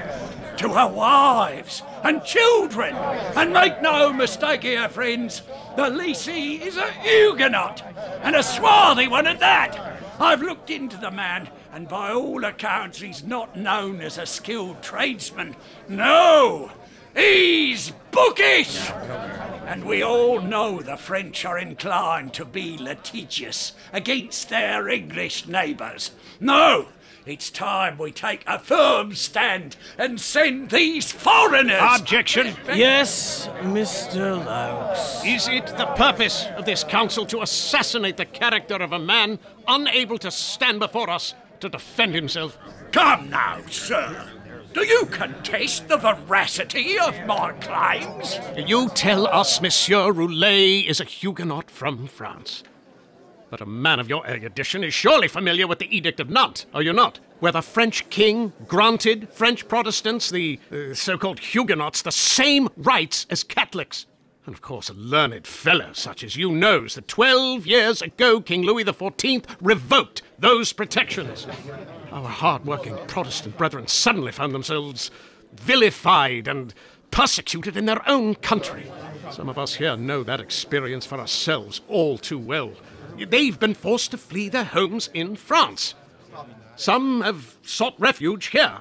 To 0.56 0.70
our 0.70 0.90
wives 0.90 1.82
and 2.02 2.24
children. 2.24 2.94
And 2.94 3.52
make 3.52 3.82
no 3.82 4.10
mistake 4.10 4.62
here, 4.62 4.88
friends, 4.88 5.42
the 5.76 5.90
leasee 5.90 6.62
is 6.62 6.78
a 6.78 6.90
Huguenot, 6.92 7.82
and 8.22 8.34
a 8.34 8.42
swarthy 8.42 9.06
one 9.06 9.26
at 9.26 9.40
that. 9.40 10.00
I've 10.18 10.40
looked 10.40 10.70
into 10.70 10.96
the 10.96 11.10
man, 11.10 11.50
and 11.74 11.86
by 11.86 12.10
all 12.12 12.42
accounts, 12.42 13.00
he's 13.00 13.22
not 13.22 13.54
known 13.58 14.00
as 14.00 14.16
a 14.16 14.24
skilled 14.24 14.82
tradesman. 14.82 15.56
No! 15.90 16.72
He's 17.16 17.92
bookish! 18.10 18.90
And 19.66 19.84
we 19.84 20.02
all 20.02 20.40
know 20.40 20.80
the 20.80 20.96
French 20.96 21.44
are 21.44 21.58
inclined 21.58 22.34
to 22.34 22.44
be 22.44 22.76
litigious 22.78 23.72
against 23.92 24.50
their 24.50 24.88
English 24.88 25.46
neighbours. 25.46 26.12
No! 26.38 26.88
It's 27.24 27.50
time 27.50 27.98
we 27.98 28.12
take 28.12 28.44
a 28.46 28.60
firm 28.60 29.16
stand 29.16 29.76
and 29.98 30.20
send 30.20 30.70
these 30.70 31.10
foreigners. 31.10 31.82
Objection. 31.98 32.54
Yes, 32.72 33.48
Mr. 33.62 34.44
Laux. 34.44 35.24
Is 35.26 35.48
it 35.48 35.66
the 35.76 35.86
purpose 35.96 36.46
of 36.56 36.66
this 36.66 36.84
council 36.84 37.26
to 37.26 37.42
assassinate 37.42 38.16
the 38.16 38.26
character 38.26 38.76
of 38.76 38.92
a 38.92 39.00
man 39.00 39.40
unable 39.66 40.18
to 40.18 40.30
stand 40.30 40.78
before 40.78 41.10
us 41.10 41.34
to 41.58 41.68
defend 41.68 42.14
himself? 42.14 42.56
Come 42.92 43.28
now, 43.28 43.60
sir. 43.70 44.30
Do 44.76 44.84
you 44.84 45.06
contest 45.06 45.88
the 45.88 45.96
veracity 45.96 46.98
of 46.98 47.18
my 47.24 47.52
claims? 47.62 48.38
You 48.58 48.90
tell 48.90 49.26
us 49.26 49.62
Monsieur 49.62 50.12
Roulet 50.12 50.84
is 50.86 51.00
a 51.00 51.04
Huguenot 51.04 51.70
from 51.70 52.06
France. 52.06 52.62
But 53.48 53.62
a 53.62 53.66
man 53.66 53.98
of 54.00 54.10
your 54.10 54.26
erudition 54.26 54.84
is 54.84 54.92
surely 54.92 55.28
familiar 55.28 55.66
with 55.66 55.78
the 55.78 55.96
Edict 55.96 56.20
of 56.20 56.28
Nantes, 56.28 56.66
are 56.74 56.82
you 56.82 56.92
not? 56.92 57.20
Where 57.40 57.52
the 57.52 57.62
French 57.62 58.10
king 58.10 58.52
granted 58.66 59.30
French 59.30 59.66
Protestants, 59.66 60.28
the 60.28 60.60
uh, 60.70 60.92
so 60.92 61.16
called 61.16 61.38
Huguenots, 61.38 62.02
the 62.02 62.12
same 62.12 62.68
rights 62.76 63.26
as 63.30 63.44
Catholics. 63.44 64.04
And 64.44 64.54
of 64.54 64.60
course, 64.60 64.90
a 64.90 64.94
learned 64.94 65.46
fellow 65.46 65.94
such 65.94 66.22
as 66.22 66.36
you 66.36 66.52
knows 66.52 66.96
that 66.96 67.08
12 67.08 67.66
years 67.66 68.02
ago 68.02 68.42
King 68.42 68.60
Louis 68.60 68.84
XIV 68.84 69.46
revoked 69.58 70.20
those 70.38 70.74
protections. 70.74 71.46
Our 72.16 72.30
hard-working 72.30 72.96
Protestant 73.08 73.58
brethren 73.58 73.88
suddenly 73.88 74.32
found 74.32 74.54
themselves 74.54 75.10
vilified 75.52 76.48
and 76.48 76.72
persecuted 77.10 77.76
in 77.76 77.84
their 77.84 78.08
own 78.08 78.36
country. 78.36 78.90
Some 79.30 79.50
of 79.50 79.58
us 79.58 79.74
here 79.74 79.98
know 79.98 80.22
that 80.22 80.40
experience 80.40 81.04
for 81.04 81.18
ourselves 81.18 81.82
all 81.88 82.16
too 82.16 82.38
well. 82.38 82.72
They've 83.18 83.60
been 83.60 83.74
forced 83.74 84.12
to 84.12 84.16
flee 84.16 84.48
their 84.48 84.64
homes 84.64 85.10
in 85.12 85.36
France. 85.36 85.94
Some 86.74 87.20
have 87.20 87.58
sought 87.62 88.00
refuge 88.00 88.46
here. 88.46 88.78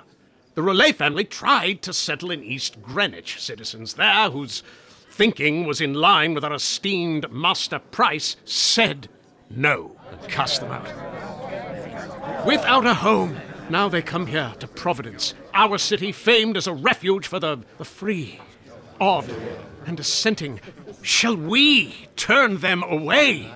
The 0.53 0.61
Roulet 0.61 0.95
family 0.95 1.25
tried 1.25 1.81
to 1.81 1.91
settle 1.91 2.31
in 2.31 2.41
East 2.41 2.81
Greenwich. 2.81 3.41
Citizens 3.41 3.95
there, 3.95 4.29
whose 4.29 4.63
thinking 5.11 5.65
was 5.65 5.81
in 5.81 5.93
line 5.93 6.33
with 6.35 6.45
our 6.45 6.53
esteemed 6.53 7.29
Master 7.29 7.79
Price, 7.79 8.37
said 8.45 9.09
no 9.49 9.97
and 10.09 10.21
cast 10.29 10.61
them 10.61 10.71
out. 10.71 11.14
Without 12.45 12.85
a 12.85 12.93
home, 12.93 13.37
now 13.69 13.89
they 13.89 14.03
come 14.03 14.27
here 14.27 14.53
to 14.59 14.67
Providence, 14.67 15.33
our 15.55 15.79
city 15.79 16.11
famed 16.11 16.55
as 16.55 16.67
a 16.67 16.73
refuge 16.73 17.25
for 17.25 17.39
the, 17.39 17.57
the 17.79 17.85
free, 17.85 18.39
odd, 19.01 19.25
and 19.87 19.97
dissenting. 19.97 20.59
Shall 21.01 21.35
we 21.35 22.07
turn 22.15 22.57
them 22.57 22.83
away? 22.83 23.51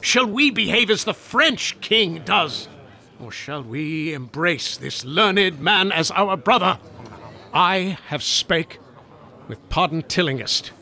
Shall 0.00 0.26
we 0.26 0.50
behave 0.50 0.90
as 0.90 1.04
the 1.04 1.14
French 1.14 1.80
king 1.80 2.22
does? 2.24 2.68
Or 3.20 3.30
shall 3.30 3.62
we 3.62 4.12
embrace 4.12 4.76
this 4.76 5.04
learned 5.04 5.60
man 5.60 5.92
as 5.92 6.10
our 6.10 6.36
brother? 6.36 6.80
I 7.54 7.96
have 8.08 8.24
spake 8.24 8.80
with 9.46 9.68
Pardon 9.68 10.02
Tillinghast, 10.02 10.72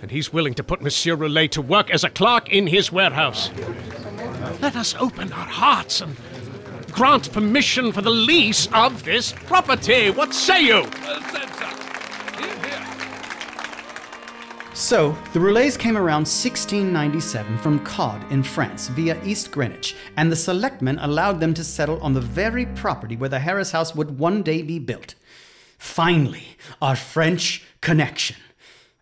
and 0.00 0.10
he's 0.10 0.32
willing 0.32 0.54
to 0.54 0.64
put 0.64 0.80
Monsieur 0.80 1.16
Roulet 1.16 1.50
to 1.52 1.60
work 1.60 1.90
as 1.90 2.02
a 2.02 2.08
clerk 2.08 2.48
in 2.48 2.66
his 2.68 2.90
warehouse. 2.90 3.50
Let 4.62 4.74
us 4.74 4.94
open 4.98 5.32
our 5.34 5.46
hearts 5.46 6.00
and 6.00 6.16
grant 6.92 7.32
permission 7.32 7.92
for 7.92 8.02
the 8.02 8.10
lease 8.10 8.68
of 8.72 9.04
this 9.04 9.32
property. 9.32 10.10
What 10.10 10.34
say 10.34 10.64
you? 10.64 10.86
So, 14.74 15.16
the 15.34 15.40
Roulets 15.40 15.76
came 15.76 15.96
around 15.96 16.26
1697 16.26 17.58
from 17.58 17.84
Caude 17.84 18.24
in 18.32 18.42
France 18.42 18.88
via 18.88 19.22
East 19.24 19.50
Greenwich, 19.50 19.94
and 20.16 20.32
the 20.32 20.36
selectmen 20.36 20.98
allowed 21.00 21.38
them 21.38 21.52
to 21.54 21.62
settle 21.62 22.00
on 22.00 22.14
the 22.14 22.20
very 22.20 22.66
property 22.66 23.14
where 23.14 23.28
the 23.28 23.40
Harris 23.40 23.72
house 23.72 23.94
would 23.94 24.18
one 24.18 24.42
day 24.42 24.62
be 24.62 24.78
built. 24.78 25.14
Finally, 25.76 26.56
our 26.80 26.96
French 26.96 27.62
connection. 27.80 28.36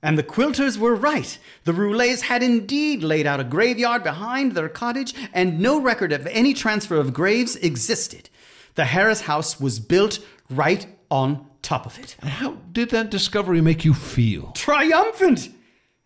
And 0.02 0.16
the 0.16 0.22
quilters 0.22 0.78
were 0.78 0.94
right. 0.94 1.38
The 1.64 1.72
Roulets 1.72 2.22
had 2.22 2.42
indeed 2.42 3.02
laid 3.02 3.26
out 3.26 3.40
a 3.40 3.44
graveyard 3.44 4.04
behind 4.04 4.52
their 4.52 4.68
cottage, 4.68 5.14
and 5.32 5.58
no 5.58 5.80
record 5.80 6.12
of 6.12 6.26
any 6.28 6.54
transfer 6.54 6.96
of 6.96 7.12
graves 7.12 7.56
existed. 7.56 8.30
The 8.76 8.84
Harris 8.84 9.22
house 9.22 9.60
was 9.60 9.80
built 9.80 10.20
right 10.48 10.86
on 11.10 11.46
top 11.62 11.84
of 11.84 11.98
it. 11.98 12.16
How 12.22 12.52
did 12.72 12.90
that 12.90 13.10
discovery 13.10 13.60
make 13.60 13.84
you 13.84 13.92
feel? 13.92 14.52
Triumphant! 14.52 15.50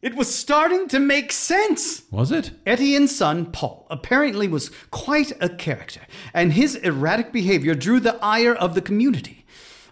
It 0.00 0.16
was 0.16 0.34
starting 0.34 0.88
to 0.88 0.98
make 0.98 1.30
sense. 1.30 2.02
Was 2.10 2.32
it? 2.32 2.50
Etienne's 2.66 3.14
son, 3.14 3.52
Paul, 3.52 3.86
apparently 3.88 4.48
was 4.48 4.70
quite 4.90 5.32
a 5.40 5.48
character, 5.48 6.00
and 6.34 6.54
his 6.54 6.74
erratic 6.74 7.30
behavior 7.30 7.76
drew 7.76 8.00
the 8.00 8.16
ire 8.16 8.54
of 8.54 8.74
the 8.74 8.80
community. 8.80 9.41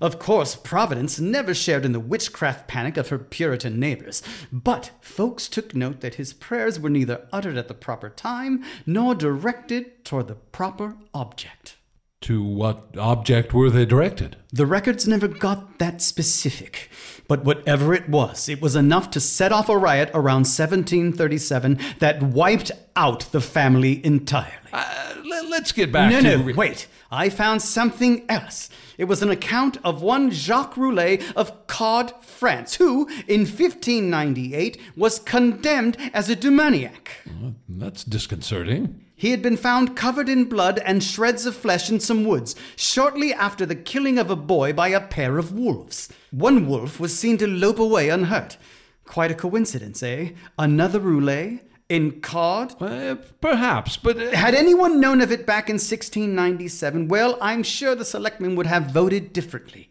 Of 0.01 0.19
course, 0.19 0.57
Providence 0.57 1.21
never 1.21 1.53
shared 1.53 1.85
in 1.85 1.93
the 1.93 2.01
witchcraft 2.01 2.67
panic 2.67 2.97
of 2.97 3.09
her 3.09 3.19
Puritan 3.19 3.79
neighbors, 3.79 4.23
but 4.51 4.93
folks 5.01 5.47
took 5.47 5.75
note 5.75 6.01
that 6.01 6.15
his 6.15 6.33
prayers 6.33 6.81
were 6.81 6.89
neither 6.89 7.29
uttered 7.33 7.59
at 7.59 7.69
the 7.69 7.75
proper 7.75 8.09
time 8.09 8.65
nor 8.87 9.15
directed 9.15 10.05
toward 10.05 10.29
the 10.29 10.35
proper 10.35 10.97
object. 11.13 11.77
To 12.23 12.43
what 12.43 12.97
object 12.99 13.55
were 13.55 13.71
they 13.71 13.87
directed? 13.87 14.37
The 14.53 14.67
records 14.67 15.09
never 15.09 15.27
got 15.27 15.79
that 15.79 16.03
specific, 16.03 16.91
but 17.29 17.45
whatever 17.45 17.95
it 17.95 18.11
was, 18.11 18.47
it 18.49 18.61
was 18.61 18.77
enough 18.77 19.11
to 19.13 19.21
set 19.21 19.53
off 19.53 19.71
a 19.71 19.77
riot 19.79 20.11
around 20.13 20.45
1737 20.45 21.79
that 21.99 22.23
wiped 22.23 22.73
out 22.95 23.21
the 23.33 23.41
family 23.41 24.05
entirely. 24.05 24.53
Uh, 24.71 25.15
let's 25.49 25.73
get 25.73 25.93
back 25.93 26.11
no, 26.11 26.21
to. 26.21 26.39
No, 26.45 26.55
wait. 26.55 26.89
I 27.11 27.29
found 27.29 27.63
something 27.63 28.25
else. 28.29 28.69
It 29.01 29.09
was 29.09 29.23
an 29.23 29.31
account 29.31 29.79
of 29.83 30.03
one 30.03 30.31
Jacques 30.31 30.77
Roulet 30.77 31.23
of 31.35 31.67
Caude, 31.67 32.13
France, 32.21 32.75
who, 32.75 33.09
in 33.27 33.47
1598, 33.47 34.79
was 34.95 35.19
condemned 35.19 35.97
as 36.13 36.29
a 36.29 36.37
demoniac. 36.37 37.11
Well, 37.41 37.55
that's 37.67 38.05
disconcerting. 38.05 39.03
He 39.17 39.31
had 39.31 39.41
been 39.41 39.57
found 39.57 39.97
covered 39.97 40.29
in 40.29 40.51
blood 40.51 40.81
and 40.81 41.03
shreds 41.03 41.47
of 41.47 41.57
flesh 41.57 41.89
in 41.89 41.99
some 41.99 42.27
woods 42.27 42.55
shortly 42.77 43.33
after 43.33 43.65
the 43.65 43.75
killing 43.75 44.19
of 44.19 44.31
a 44.31 44.37
boy 44.37 44.75
by 44.75 44.89
a 44.89 45.01
pair 45.01 45.39
of 45.39 45.51
wolves. 45.51 46.11
One 46.31 46.69
wolf 46.69 47.01
was 47.01 47.19
seen 47.19 47.39
to 47.39 47.47
lope 47.47 47.79
away 47.79 48.11
unhurt. 48.11 48.59
Quite 49.07 49.31
a 49.31 49.35
coincidence, 49.35 50.03
eh? 50.03 50.33
Another 50.59 51.01
Roulet 51.01 51.61
in 51.91 52.21
Caude? 52.23 52.81
Uh, 52.81 53.17
perhaps, 53.43 53.99
but. 53.99 54.17
Uh... 54.17 54.31
Had 54.31 54.55
anyone 54.55 55.01
known 55.01 55.21
of 55.21 55.31
it 55.31 55.45
back 55.45 55.69
in 55.69 55.75
1697, 55.75 57.09
well, 57.09 57.37
I'm 57.43 57.63
sure 57.63 57.95
the 57.95 58.05
selectmen 58.05 58.57
would 58.57 58.67
have 58.67 58.87
voted 58.87 59.35
differently. 59.35 59.91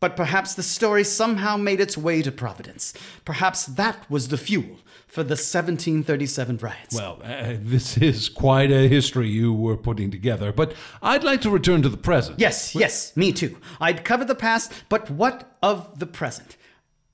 But 0.00 0.16
perhaps 0.16 0.54
the 0.54 0.62
story 0.62 1.04
somehow 1.04 1.56
made 1.56 1.80
its 1.80 1.98
way 1.98 2.22
to 2.22 2.30
Providence. 2.30 2.94
Perhaps 3.24 3.66
that 3.66 4.08
was 4.08 4.28
the 4.28 4.38
fuel 4.38 4.78
for 5.08 5.24
the 5.24 5.30
1737 5.30 6.58
riots. 6.58 6.94
Well, 6.94 7.20
uh, 7.24 7.54
this 7.58 7.98
is 7.98 8.28
quite 8.28 8.70
a 8.70 8.88
history 8.88 9.28
you 9.28 9.52
were 9.52 9.76
putting 9.76 10.10
together, 10.10 10.52
but 10.52 10.72
I'd 11.02 11.24
like 11.24 11.40
to 11.42 11.50
return 11.50 11.82
to 11.82 11.88
the 11.88 11.96
present. 11.96 12.38
Yes, 12.38 12.76
yes, 12.76 13.16
me 13.16 13.32
too. 13.32 13.56
I'd 13.80 14.04
cover 14.04 14.24
the 14.24 14.36
past, 14.36 14.72
but 14.88 15.10
what 15.10 15.56
of 15.62 15.98
the 15.98 16.06
present? 16.06 16.56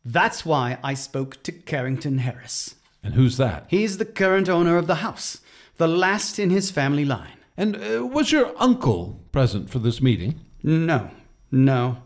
That's 0.04 0.44
why 0.44 0.78
I 0.84 0.92
spoke 0.92 1.42
to 1.44 1.52
Carrington 1.52 2.18
Harris. 2.18 2.74
And 3.04 3.14
who's 3.14 3.36
that? 3.36 3.66
He's 3.68 3.98
the 3.98 4.04
current 4.06 4.48
owner 4.48 4.78
of 4.78 4.86
the 4.86 4.96
house, 4.96 5.42
the 5.76 5.86
last 5.86 6.38
in 6.38 6.48
his 6.50 6.70
family 6.70 7.04
line. 7.04 7.36
And 7.56 7.76
uh, 7.76 8.06
was 8.06 8.32
your 8.32 8.52
uncle 8.56 9.20
present 9.30 9.70
for 9.70 9.78
this 9.78 10.00
meeting? 10.00 10.40
No, 10.62 11.10
no. 11.52 11.98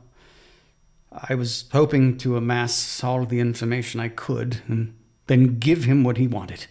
I 1.11 1.37
was 1.37 1.67
hoping 1.73 2.19
to 2.19 2.37
amass 2.37 3.03
all 3.03 3.25
the 3.25 3.41
information 3.41 4.01
I 4.01 4.09
could 4.09 4.61
and 4.67 4.95
then 5.29 5.59
give 5.59 5.85
him 5.85 6.05
what 6.05 6.19
he 6.19 6.27
wanted 6.27 6.67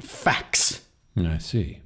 facts. 0.00 0.82
I 1.16 1.38
see. 1.38 1.80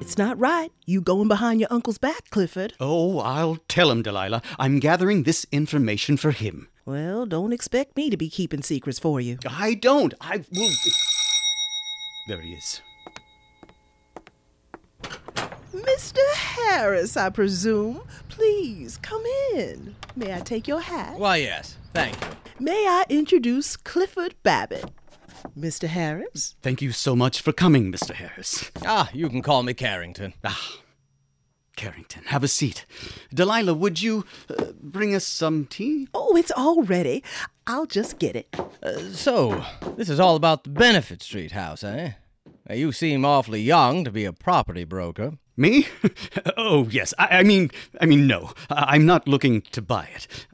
It's 0.00 0.16
not 0.16 0.38
right. 0.38 0.70
You 0.86 1.00
going 1.00 1.28
behind 1.28 1.60
your 1.60 1.68
uncle's 1.70 1.98
back, 1.98 2.30
Clifford. 2.30 2.74
Oh, 2.80 3.18
I'll 3.18 3.58
tell 3.68 3.90
him, 3.90 4.02
Delilah. 4.02 4.40
I'm 4.58 4.78
gathering 4.78 5.24
this 5.24 5.44
information 5.50 6.16
for 6.16 6.30
him. 6.30 6.68
Well, 6.86 7.26
don't 7.26 7.52
expect 7.52 7.96
me 7.96 8.10
to 8.10 8.16
be 8.16 8.30
keeping 8.30 8.62
secrets 8.62 9.00
for 9.00 9.20
you. 9.20 9.38
I 9.48 9.74
don't. 9.74 10.14
I 10.20 10.44
will. 10.54 10.70
There 12.28 12.40
he 12.40 12.52
is. 12.52 12.80
Mr. 15.74 16.22
Harris, 16.34 17.16
I 17.16 17.30
presume. 17.30 18.02
Please 18.28 18.98
come 18.98 19.24
in. 19.52 19.96
May 20.14 20.32
I 20.32 20.38
take 20.40 20.68
your 20.68 20.80
hat? 20.80 21.18
Why, 21.18 21.36
yes. 21.36 21.76
Thank 21.92 22.14
you. 22.20 22.28
May 22.60 22.86
I 22.86 23.04
introduce 23.08 23.76
Clifford 23.76 24.36
Babbitt? 24.44 24.84
Mr. 25.58 25.88
Harris? 25.88 26.54
Thank 26.62 26.80
you 26.82 26.92
so 26.92 27.16
much 27.16 27.40
for 27.40 27.52
coming, 27.52 27.90
Mr. 27.92 28.14
Harris. 28.14 28.70
Ah, 28.84 29.10
you 29.12 29.28
can 29.28 29.42
call 29.42 29.62
me 29.64 29.74
Carrington. 29.74 30.34
Ah, 30.44 30.78
Carrington, 31.76 32.22
have 32.26 32.42
a 32.42 32.48
seat. 32.48 32.84
Delilah, 33.32 33.74
would 33.74 34.02
you 34.02 34.24
uh, 34.50 34.72
bring 34.80 35.14
us 35.14 35.24
some 35.24 35.66
tea? 35.66 36.08
Oh, 36.14 36.36
it's 36.36 36.52
all 36.56 36.82
ready. 36.82 37.22
I'll 37.66 37.86
just 37.86 38.18
get 38.18 38.34
it. 38.34 38.54
Uh, 38.82 39.10
so, 39.12 39.64
this 39.96 40.08
is 40.08 40.18
all 40.18 40.36
about 40.36 40.64
the 40.64 40.70
Benefit 40.70 41.22
Street 41.22 41.52
house, 41.52 41.84
eh? 41.84 42.12
Now, 42.68 42.74
you 42.74 42.92
seem 42.92 43.24
awfully 43.24 43.60
young 43.60 44.04
to 44.04 44.10
be 44.10 44.24
a 44.24 44.32
property 44.32 44.84
broker. 44.84 45.34
Me? 45.56 45.86
oh, 46.56 46.88
yes. 46.90 47.14
I, 47.18 47.38
I 47.38 47.42
mean, 47.42 47.70
I 48.00 48.06
mean, 48.06 48.26
no. 48.26 48.52
I, 48.70 48.94
I'm 48.94 49.06
not 49.06 49.28
looking 49.28 49.62
to 49.72 49.82
buy 49.82 50.08
it. 50.14 50.46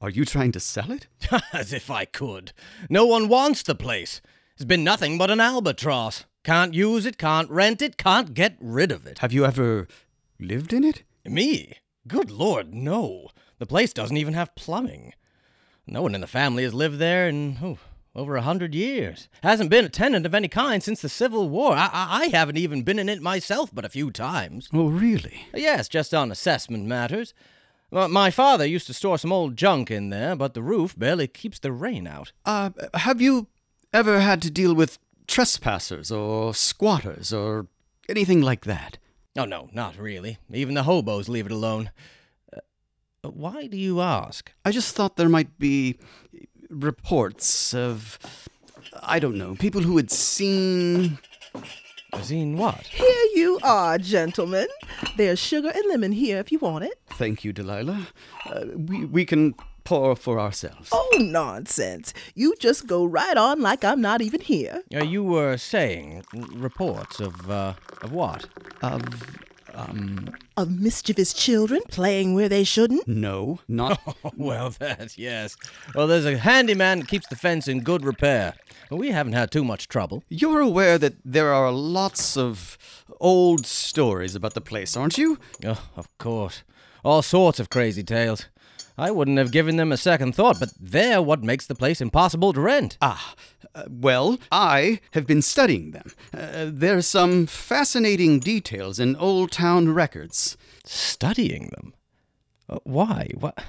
Are 0.00 0.10
you 0.10 0.24
trying 0.24 0.52
to 0.52 0.60
sell 0.60 0.90
it? 0.90 1.06
As 1.52 1.72
if 1.72 1.90
I 1.90 2.04
could. 2.04 2.52
No 2.90 3.06
one 3.06 3.28
wants 3.28 3.62
the 3.62 3.74
place. 3.74 4.20
It's 4.54 4.64
been 4.64 4.84
nothing 4.84 5.18
but 5.18 5.30
an 5.30 5.40
albatross. 5.40 6.24
Can't 6.44 6.74
use 6.74 7.06
it, 7.06 7.18
can't 7.18 7.50
rent 7.50 7.82
it, 7.82 7.96
can't 7.96 8.32
get 8.32 8.56
rid 8.60 8.92
of 8.92 9.04
it. 9.04 9.18
Have 9.18 9.32
you 9.32 9.44
ever 9.44 9.88
lived 10.38 10.72
in 10.72 10.84
it? 10.84 11.02
Me? 11.24 11.74
Good 12.06 12.30
lord, 12.30 12.72
no. 12.72 13.28
The 13.58 13.66
place 13.66 13.92
doesn't 13.92 14.16
even 14.16 14.34
have 14.34 14.54
plumbing. 14.54 15.12
No 15.86 16.02
one 16.02 16.14
in 16.14 16.20
the 16.20 16.26
family 16.26 16.64
has 16.64 16.74
lived 16.74 16.98
there 16.98 17.28
in 17.28 17.58
oh, 17.62 17.78
over 18.14 18.36
a 18.36 18.42
hundred 18.42 18.74
years. 18.74 19.28
Hasn't 19.42 19.70
been 19.70 19.84
a 19.84 19.88
tenant 19.88 20.26
of 20.26 20.34
any 20.34 20.48
kind 20.48 20.82
since 20.82 21.02
the 21.02 21.08
Civil 21.08 21.48
War. 21.48 21.72
I, 21.72 21.90
I, 21.92 22.22
I 22.22 22.26
haven't 22.28 22.58
even 22.58 22.82
been 22.82 22.98
in 22.98 23.08
it 23.08 23.22
myself 23.22 23.70
but 23.72 23.84
a 23.84 23.90
few 23.90 24.10
times. 24.10 24.68
Oh, 24.72 24.88
really? 24.88 25.46
Yes, 25.54 25.88
just 25.88 26.14
on 26.14 26.30
assessment 26.30 26.86
matters. 26.86 27.34
My 27.90 28.30
father 28.30 28.66
used 28.66 28.88
to 28.88 28.94
store 28.94 29.16
some 29.16 29.32
old 29.32 29.56
junk 29.56 29.90
in 29.90 30.10
there, 30.10 30.34
but 30.34 30.54
the 30.54 30.62
roof 30.62 30.98
barely 30.98 31.28
keeps 31.28 31.58
the 31.58 31.72
rain 31.72 32.06
out. 32.06 32.32
Uh, 32.44 32.70
have 32.94 33.20
you 33.20 33.46
ever 33.92 34.20
had 34.20 34.42
to 34.42 34.50
deal 34.50 34.74
with 34.74 34.98
trespassers 35.28 36.10
or 36.10 36.52
squatters 36.52 37.32
or 37.32 37.68
anything 38.08 38.42
like 38.42 38.64
that? 38.64 38.98
Oh, 39.36 39.44
no, 39.44 39.68
not 39.72 39.98
really. 39.98 40.38
Even 40.52 40.74
the 40.74 40.84
hobos 40.84 41.28
leave 41.28 41.46
it 41.46 41.52
alone. 41.52 41.90
Uh, 42.52 42.60
why 43.30 43.66
do 43.66 43.76
you 43.76 44.00
ask? 44.00 44.52
I 44.64 44.70
just 44.70 44.94
thought 44.94 45.16
there 45.16 45.28
might 45.28 45.58
be 45.58 45.98
reports 46.70 47.74
of, 47.74 48.18
I 49.02 49.18
don't 49.18 49.36
know, 49.36 49.54
people 49.54 49.82
who 49.82 49.96
had 49.96 50.10
seen. 50.10 51.18
Seen 52.22 52.56
what? 52.56 52.86
Here 52.86 53.26
you 53.34 53.60
are, 53.62 53.98
gentlemen. 53.98 54.68
There's 55.18 55.38
sugar 55.38 55.70
and 55.74 55.84
lemon 55.88 56.12
here 56.12 56.38
if 56.38 56.50
you 56.50 56.58
want 56.58 56.84
it. 56.84 56.98
Thank 57.10 57.44
you, 57.44 57.52
Delilah. 57.52 58.08
Uh, 58.46 58.64
we, 58.74 59.04
we 59.04 59.24
can 59.26 59.54
pour 59.86 60.16
for 60.16 60.38
ourselves. 60.40 60.88
Oh, 60.92 61.08
nonsense. 61.18 62.12
You 62.34 62.54
just 62.58 62.86
go 62.86 63.04
right 63.04 63.36
on 63.36 63.60
like 63.60 63.84
I'm 63.84 64.00
not 64.00 64.20
even 64.20 64.40
here. 64.40 64.82
Uh, 64.94 65.04
you 65.04 65.22
were 65.24 65.56
saying 65.56 66.24
reports 66.54 67.20
of, 67.20 67.50
uh, 67.50 67.74
of 68.02 68.12
what? 68.12 68.46
Of, 68.82 69.02
um. 69.74 70.28
Of 70.56 70.70
mischievous 70.70 71.32
children 71.34 71.80
playing 71.88 72.34
where 72.34 72.48
they 72.48 72.64
shouldn't? 72.64 73.06
No, 73.06 73.60
not. 73.68 74.00
Oh, 74.24 74.32
well, 74.36 74.70
that, 74.78 75.16
yes. 75.18 75.56
Well, 75.94 76.06
there's 76.06 76.24
a 76.26 76.36
handyman 76.38 77.00
that 77.00 77.08
keeps 77.08 77.28
the 77.28 77.36
fence 77.36 77.68
in 77.68 77.80
good 77.82 78.04
repair. 78.04 78.54
We 78.90 79.10
haven't 79.10 79.34
had 79.34 79.50
too 79.50 79.64
much 79.64 79.88
trouble. 79.88 80.22
You're 80.28 80.60
aware 80.60 80.98
that 80.98 81.14
there 81.24 81.52
are 81.52 81.70
lots 81.72 82.36
of 82.36 82.76
old 83.20 83.66
stories 83.66 84.34
about 84.34 84.54
the 84.54 84.60
place, 84.60 84.96
aren't 84.96 85.18
you? 85.18 85.38
Oh, 85.64 85.80
of 85.96 86.06
course. 86.18 86.62
All 87.04 87.22
sorts 87.22 87.60
of 87.60 87.68
crazy 87.70 88.02
tales. 88.02 88.46
I 88.98 89.10
wouldn't 89.10 89.38
have 89.38 89.52
given 89.52 89.76
them 89.76 89.92
a 89.92 89.96
second 89.96 90.34
thought, 90.34 90.58
but 90.58 90.72
they're 90.80 91.20
what 91.20 91.42
makes 91.42 91.66
the 91.66 91.74
place 91.74 92.00
impossible 92.00 92.52
to 92.54 92.60
rent. 92.60 92.96
Ah, 93.02 93.34
uh, 93.74 93.84
well, 93.90 94.38
I 94.50 95.00
have 95.12 95.26
been 95.26 95.42
studying 95.42 95.90
them. 95.90 96.12
Uh, 96.32 96.70
there's 96.72 97.06
some 97.06 97.46
fascinating 97.46 98.40
details 98.40 98.98
in 98.98 99.14
old 99.16 99.52
town 99.52 99.92
records. 99.92 100.56
Studying 100.84 101.70
them? 101.74 101.94
Uh, 102.68 102.78
why? 102.84 103.30
What? 103.38 103.62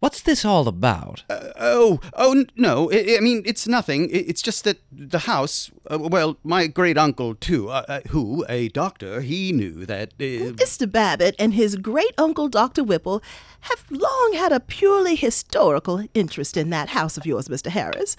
What's 0.00 0.20
this 0.22 0.44
all 0.44 0.68
about? 0.68 1.24
Uh, 1.28 1.50
oh, 1.58 2.00
oh 2.14 2.44
no. 2.54 2.90
I, 2.92 3.16
I 3.16 3.20
mean, 3.20 3.42
it's 3.44 3.66
nothing. 3.66 4.08
It's 4.12 4.40
just 4.40 4.62
that 4.62 4.78
the 4.92 5.20
house. 5.20 5.72
Uh, 5.90 5.98
well, 5.98 6.36
my 6.44 6.68
great 6.68 6.96
uncle 6.96 7.34
too, 7.34 7.68
uh, 7.68 7.84
uh, 7.88 8.00
who 8.08 8.44
a 8.48 8.68
doctor, 8.68 9.22
he 9.22 9.52
knew 9.52 9.84
that. 9.86 10.10
Uh, 10.14 10.54
Mr. 10.54 10.90
Babbitt 10.90 11.34
and 11.38 11.54
his 11.54 11.74
great 11.74 12.14
uncle, 12.16 12.48
Dr. 12.48 12.84
Whipple, 12.84 13.22
have 13.62 13.84
long 13.90 14.32
had 14.34 14.52
a 14.52 14.60
purely 14.60 15.16
historical 15.16 16.04
interest 16.14 16.56
in 16.56 16.70
that 16.70 16.90
house 16.90 17.16
of 17.16 17.26
yours, 17.26 17.48
Mr. 17.48 17.66
Harris. 17.66 18.16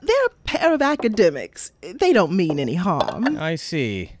They're 0.00 0.26
a 0.26 0.30
pair 0.44 0.72
of 0.72 0.82
academics. 0.82 1.72
They 1.80 2.12
don't 2.12 2.32
mean 2.32 2.60
any 2.60 2.74
harm. 2.74 3.36
I 3.38 3.56
see. 3.56 4.12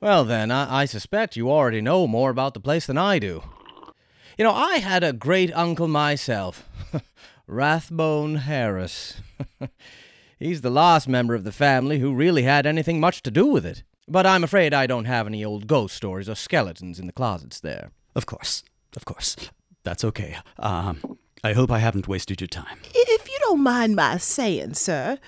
Well, 0.00 0.24
then, 0.24 0.50
I, 0.50 0.82
I 0.82 0.84
suspect 0.86 1.36
you 1.36 1.50
already 1.50 1.82
know 1.82 2.06
more 2.06 2.30
about 2.30 2.54
the 2.54 2.60
place 2.60 2.86
than 2.86 2.96
I 2.96 3.18
do. 3.18 3.42
You 4.38 4.44
know, 4.44 4.52
I 4.52 4.76
had 4.76 5.02
a 5.02 5.12
great 5.12 5.52
uncle 5.52 5.88
myself, 5.88 6.62
Rathbone 7.48 8.36
Harris. 8.36 9.20
He's 10.38 10.60
the 10.60 10.70
last 10.70 11.08
member 11.08 11.34
of 11.34 11.42
the 11.42 11.50
family 11.50 11.98
who 11.98 12.14
really 12.14 12.44
had 12.44 12.64
anything 12.64 13.00
much 13.00 13.24
to 13.24 13.32
do 13.32 13.46
with 13.46 13.66
it. 13.66 13.82
But 14.06 14.26
I'm 14.26 14.44
afraid 14.44 14.72
I 14.72 14.86
don't 14.86 15.06
have 15.06 15.26
any 15.26 15.44
old 15.44 15.66
ghost 15.66 15.96
stories 15.96 16.28
or 16.28 16.36
skeletons 16.36 17.00
in 17.00 17.08
the 17.08 17.12
closets 17.12 17.58
there. 17.58 17.90
Of 18.14 18.26
course, 18.26 18.62
of 18.94 19.04
course. 19.04 19.34
That's 19.82 20.04
okay. 20.04 20.36
Um, 20.56 21.18
I 21.42 21.52
hope 21.52 21.72
I 21.72 21.80
haven't 21.80 22.06
wasted 22.06 22.40
your 22.40 22.46
time. 22.46 22.78
If 22.94 23.28
you 23.28 23.38
don't 23.40 23.64
mind 23.64 23.96
my 23.96 24.18
saying, 24.18 24.74
sir, 24.74 25.18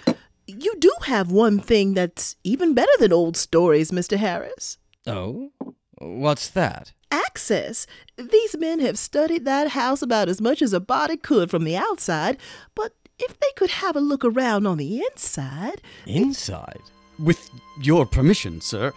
you 0.47 0.77
do 0.79 0.93
have 1.07 1.33
one 1.33 1.59
thing 1.59 1.95
that's 1.95 2.37
even 2.45 2.75
better 2.75 2.93
than 3.01 3.13
old 3.13 3.37
stories, 3.37 3.91
Mr. 3.91 4.19
Harris. 4.19 4.79
Oh? 5.05 5.51
What's 5.99 6.49
that? 6.51 6.93
Access. 7.11 7.87
These 8.17 8.57
men 8.57 8.81
have 8.81 8.99
studied 8.99 9.45
that 9.45 9.69
house 9.69 10.03
about 10.03 10.29
as 10.29 10.41
much 10.41 10.63
as 10.63 10.73
a 10.73 10.81
body 10.81 11.17
could 11.17 11.51
from 11.51 11.65
the 11.65 11.77
outside, 11.77 12.39
but 12.75 12.95
if 13.19 13.39
they 13.39 13.51
could 13.57 13.71
have 13.71 13.97
a 13.97 14.01
look 14.01 14.25
around 14.25 14.67
on 14.67 14.79
the 14.79 15.01
inside. 15.01 15.83
Inside? 16.07 16.81
With 17.19 17.51
your 17.83 18.07
permission, 18.07 18.61
sir, 18.61 18.93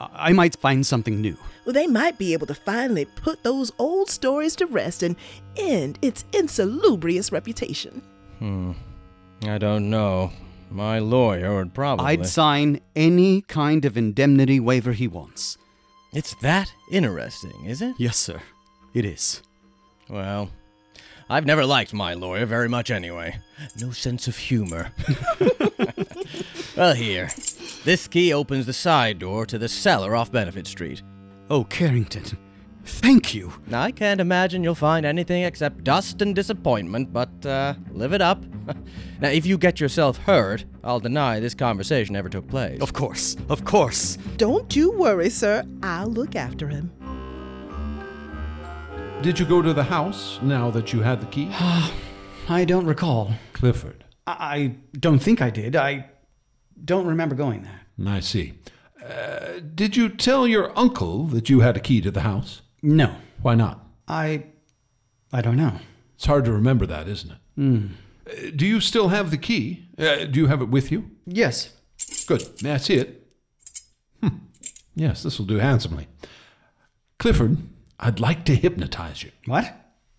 I, 0.00 0.08
I 0.12 0.32
might 0.32 0.56
find 0.56 0.84
something 0.84 1.20
new. 1.20 1.36
Well, 1.64 1.72
they 1.72 1.86
might 1.86 2.18
be 2.18 2.32
able 2.32 2.46
to 2.48 2.54
finally 2.54 3.04
put 3.04 3.44
those 3.44 3.70
old 3.78 4.10
stories 4.10 4.56
to 4.56 4.66
rest 4.66 5.02
and 5.02 5.16
end 5.56 5.98
its 6.02 6.24
insalubrious 6.32 7.30
reputation. 7.30 8.02
Hmm. 8.38 8.72
I 9.44 9.58
don't 9.58 9.90
know. 9.90 10.32
My 10.70 10.98
lawyer 10.98 11.56
would 11.56 11.74
probably. 11.74 12.06
I'd 12.06 12.26
sign 12.26 12.80
any 12.96 13.42
kind 13.42 13.84
of 13.84 13.96
indemnity 13.96 14.58
waiver 14.58 14.92
he 14.92 15.06
wants. 15.06 15.58
It's 16.12 16.34
that 16.36 16.72
interesting, 16.90 17.64
is 17.64 17.80
it? 17.80 17.94
Yes, 17.96 18.18
sir. 18.18 18.42
It 18.92 19.06
is. 19.06 19.42
Well, 20.10 20.50
I've 21.30 21.46
never 21.46 21.64
liked 21.64 21.94
my 21.94 22.12
lawyer 22.12 22.44
very 22.44 22.68
much 22.68 22.90
anyway. 22.90 23.38
No 23.80 23.92
sense 23.92 24.28
of 24.28 24.36
humor. 24.36 24.92
well, 26.76 26.94
here. 26.94 27.30
This 27.84 28.06
key 28.08 28.34
opens 28.34 28.66
the 28.66 28.74
side 28.74 29.18
door 29.18 29.46
to 29.46 29.56
the 29.56 29.68
cellar 29.68 30.14
off 30.14 30.30
Benefit 30.30 30.66
Street. 30.66 31.02
Oh, 31.48 31.64
Carrington. 31.64 32.38
Thank 32.84 33.34
you. 33.34 33.52
I 33.72 33.90
can't 33.90 34.20
imagine 34.20 34.64
you'll 34.64 34.74
find 34.74 35.06
anything 35.06 35.44
except 35.44 35.84
dust 35.84 36.20
and 36.22 36.34
disappointment, 36.34 37.12
but 37.12 37.46
uh, 37.46 37.74
live 37.90 38.12
it 38.12 38.20
up. 38.22 38.44
now, 39.20 39.28
if 39.28 39.46
you 39.46 39.56
get 39.58 39.80
yourself 39.80 40.18
hurt, 40.18 40.64
I'll 40.82 41.00
deny 41.00 41.40
this 41.40 41.54
conversation 41.54 42.16
ever 42.16 42.28
took 42.28 42.48
place. 42.48 42.80
Of 42.80 42.92
course, 42.92 43.36
of 43.48 43.64
course. 43.64 44.18
Don't 44.36 44.74
you 44.74 44.92
worry, 44.92 45.30
sir. 45.30 45.64
I'll 45.82 46.08
look 46.08 46.34
after 46.34 46.68
him. 46.68 46.92
Did 49.22 49.38
you 49.38 49.46
go 49.46 49.62
to 49.62 49.72
the 49.72 49.84
house 49.84 50.40
now 50.42 50.70
that 50.72 50.92
you 50.92 51.00
had 51.00 51.20
the 51.20 51.26
key? 51.26 51.48
I 52.48 52.64
don't 52.64 52.86
recall. 52.86 53.32
Clifford. 53.52 54.04
I, 54.26 54.32
I 54.32 54.76
don't 54.98 55.20
think 55.20 55.40
I 55.40 55.50
did. 55.50 55.76
I 55.76 56.06
don't 56.84 57.06
remember 57.06 57.36
going 57.36 57.62
there. 57.62 57.82
I 58.04 58.18
see. 58.18 58.54
Uh, 59.00 59.60
did 59.74 59.96
you 59.96 60.08
tell 60.08 60.48
your 60.48 60.76
uncle 60.76 61.26
that 61.26 61.48
you 61.48 61.60
had 61.60 61.76
a 61.76 61.80
key 61.80 62.00
to 62.00 62.10
the 62.10 62.22
house? 62.22 62.61
No. 62.82 63.14
Why 63.42 63.54
not? 63.54 63.84
I. 64.08 64.44
I 65.32 65.40
don't 65.40 65.56
know. 65.56 65.72
It's 66.14 66.26
hard 66.26 66.44
to 66.44 66.52
remember 66.52 66.86
that, 66.86 67.08
isn't 67.08 67.32
it? 67.32 67.38
Uh, 67.58 68.50
do 68.54 68.66
you 68.66 68.80
still 68.80 69.08
have 69.08 69.30
the 69.30 69.38
key? 69.38 69.86
Uh, 69.98 70.24
do 70.26 70.40
you 70.40 70.46
have 70.46 70.60
it 70.62 70.68
with 70.68 70.92
you? 70.92 71.10
Yes. 71.26 71.72
Good. 72.26 72.42
May 72.62 72.72
I 72.72 72.76
see 72.76 72.94
it? 72.94 73.26
Hmm. 74.22 74.28
Yes, 74.94 75.22
this 75.22 75.38
will 75.38 75.46
do 75.46 75.56
handsomely. 75.56 76.06
Clifford, 77.18 77.56
I'd 77.98 78.20
like 78.20 78.44
to 78.46 78.54
hypnotize 78.54 79.22
you. 79.22 79.30
What? 79.46 79.74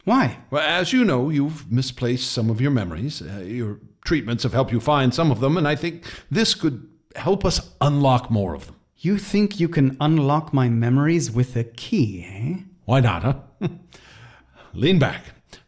Why? 0.05 0.39
Well, 0.49 0.63
as 0.63 0.91
you 0.91 1.05
know, 1.05 1.29
you've 1.29 1.71
misplaced 1.71 2.31
some 2.31 2.49
of 2.49 2.59
your 2.59 2.71
memories. 2.71 3.21
Uh, 3.21 3.39
your 3.45 3.79
treatments 4.05 4.43
have 4.43 4.53
helped 4.53 4.71
you 4.73 4.79
find 4.79 5.13
some 5.13 5.31
of 5.31 5.39
them, 5.39 5.57
and 5.57 5.67
I 5.67 5.75
think 5.75 6.03
this 6.29 6.55
could 6.55 6.87
help 7.15 7.45
us 7.45 7.71
unlock 7.79 8.29
more 8.29 8.53
of 8.53 8.65
them. 8.65 8.75
You 9.03 9.17
think 9.17 9.59
you 9.59 9.67
can 9.67 9.97
unlock 9.99 10.53
my 10.53 10.69
memories 10.69 11.29
with 11.29 11.57
a 11.57 11.65
key, 11.65 12.25
eh? 12.25 12.63
Why 12.85 13.01
not, 13.01 13.21
huh? 13.23 13.33
Lean 14.73 14.97
back. 14.97 15.25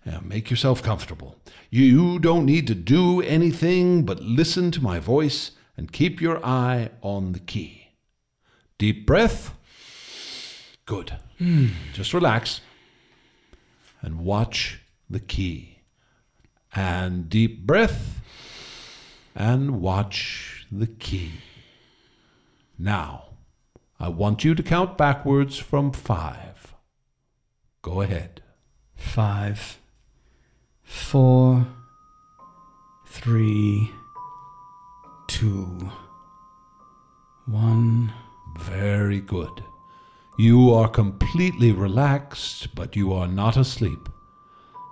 Uh, 0.09 0.21
make 0.23 0.49
yourself 0.49 0.81
comfortable. 0.81 1.35
You 1.69 2.17
don't 2.17 2.45
need 2.45 2.65
to 2.67 2.73
do 2.73 3.21
anything 3.21 4.05
but 4.05 4.21
listen 4.21 4.71
to 4.71 4.81
my 4.81 4.99
voice 4.99 5.51
and 5.75 5.91
keep 5.91 6.21
your 6.21 6.39
eye 6.45 6.91
on 7.01 7.33
the 7.33 7.41
key. 7.41 7.89
Deep 8.77 9.05
breath. 9.05 9.53
Good. 10.85 11.17
Just 11.91 12.13
relax 12.13 12.61
and 14.01 14.21
watch 14.21 14.79
the 15.09 15.19
key. 15.19 15.79
And 16.73 17.27
deep 17.27 17.67
breath 17.67 18.21
and 19.35 19.81
watch 19.81 20.65
the 20.71 20.87
key. 20.87 21.33
Now, 22.77 23.25
I 23.99 24.09
want 24.09 24.43
you 24.43 24.55
to 24.55 24.63
count 24.63 24.97
backwards 24.97 25.57
from 25.57 25.91
five. 25.91 26.73
Go 27.81 28.01
ahead. 28.01 28.41
Five, 28.95 29.79
four, 30.83 31.67
three, 33.07 33.91
two, 35.27 35.91
one. 37.45 38.13
Very 38.59 39.21
good. 39.21 39.63
You 40.37 40.73
are 40.73 40.89
completely 40.89 41.71
relaxed, 41.71 42.75
but 42.75 42.95
you 42.95 43.13
are 43.13 43.27
not 43.27 43.55
asleep. 43.55 44.09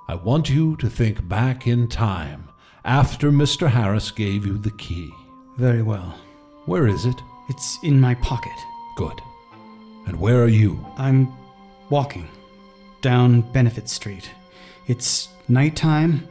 I 0.07 0.15
want 0.15 0.49
you 0.49 0.75
to 0.77 0.89
think 0.89 1.27
back 1.27 1.67
in 1.67 1.87
time 1.87 2.49
after 2.85 3.31
Mr. 3.31 3.69
Harris 3.69 4.11
gave 4.11 4.45
you 4.45 4.57
the 4.57 4.71
key. 4.71 5.11
Very 5.57 5.81
well. 5.81 6.15
Where 6.65 6.87
is 6.87 7.05
it? 7.05 7.15
It's 7.49 7.77
in 7.83 7.99
my 7.99 8.15
pocket. 8.15 8.57
Good. 8.95 9.21
And 10.05 10.19
where 10.19 10.41
are 10.43 10.47
you? 10.47 10.85
I'm 10.97 11.33
walking 11.89 12.27
down 13.01 13.41
Benefit 13.41 13.89
Street. 13.89 14.29
It's 14.87 15.29
nighttime, 15.47 16.27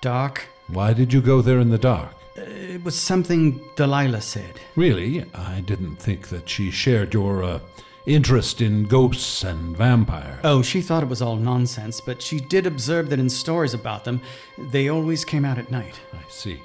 dark. 0.00 0.46
Why 0.68 0.92
did 0.92 1.12
you 1.12 1.20
go 1.20 1.42
there 1.42 1.60
in 1.60 1.70
the 1.70 1.78
dark? 1.78 2.10
It 2.36 2.84
was 2.84 2.98
something 2.98 3.60
Delilah 3.76 4.20
said. 4.20 4.60
Really? 4.74 5.24
I 5.34 5.60
didn't 5.60 5.96
think 5.96 6.28
that 6.28 6.48
she 6.48 6.70
shared 6.70 7.14
your 7.14 7.42
uh, 7.42 7.60
interest 8.06 8.60
in 8.60 8.84
ghosts 8.84 9.42
and 9.42 9.76
vampires. 9.76 10.40
Oh, 10.44 10.62
she 10.62 10.82
thought 10.82 11.02
it 11.02 11.08
was 11.08 11.22
all 11.22 11.36
nonsense, 11.36 12.00
but 12.00 12.20
she 12.20 12.40
did 12.40 12.66
observe 12.66 13.08
that 13.10 13.18
in 13.18 13.30
stories 13.30 13.74
about 13.74 14.04
them, 14.04 14.20
they 14.58 14.88
always 14.88 15.24
came 15.24 15.44
out 15.44 15.58
at 15.58 15.70
night. 15.70 15.98
I 16.12 16.22
see. 16.28 16.60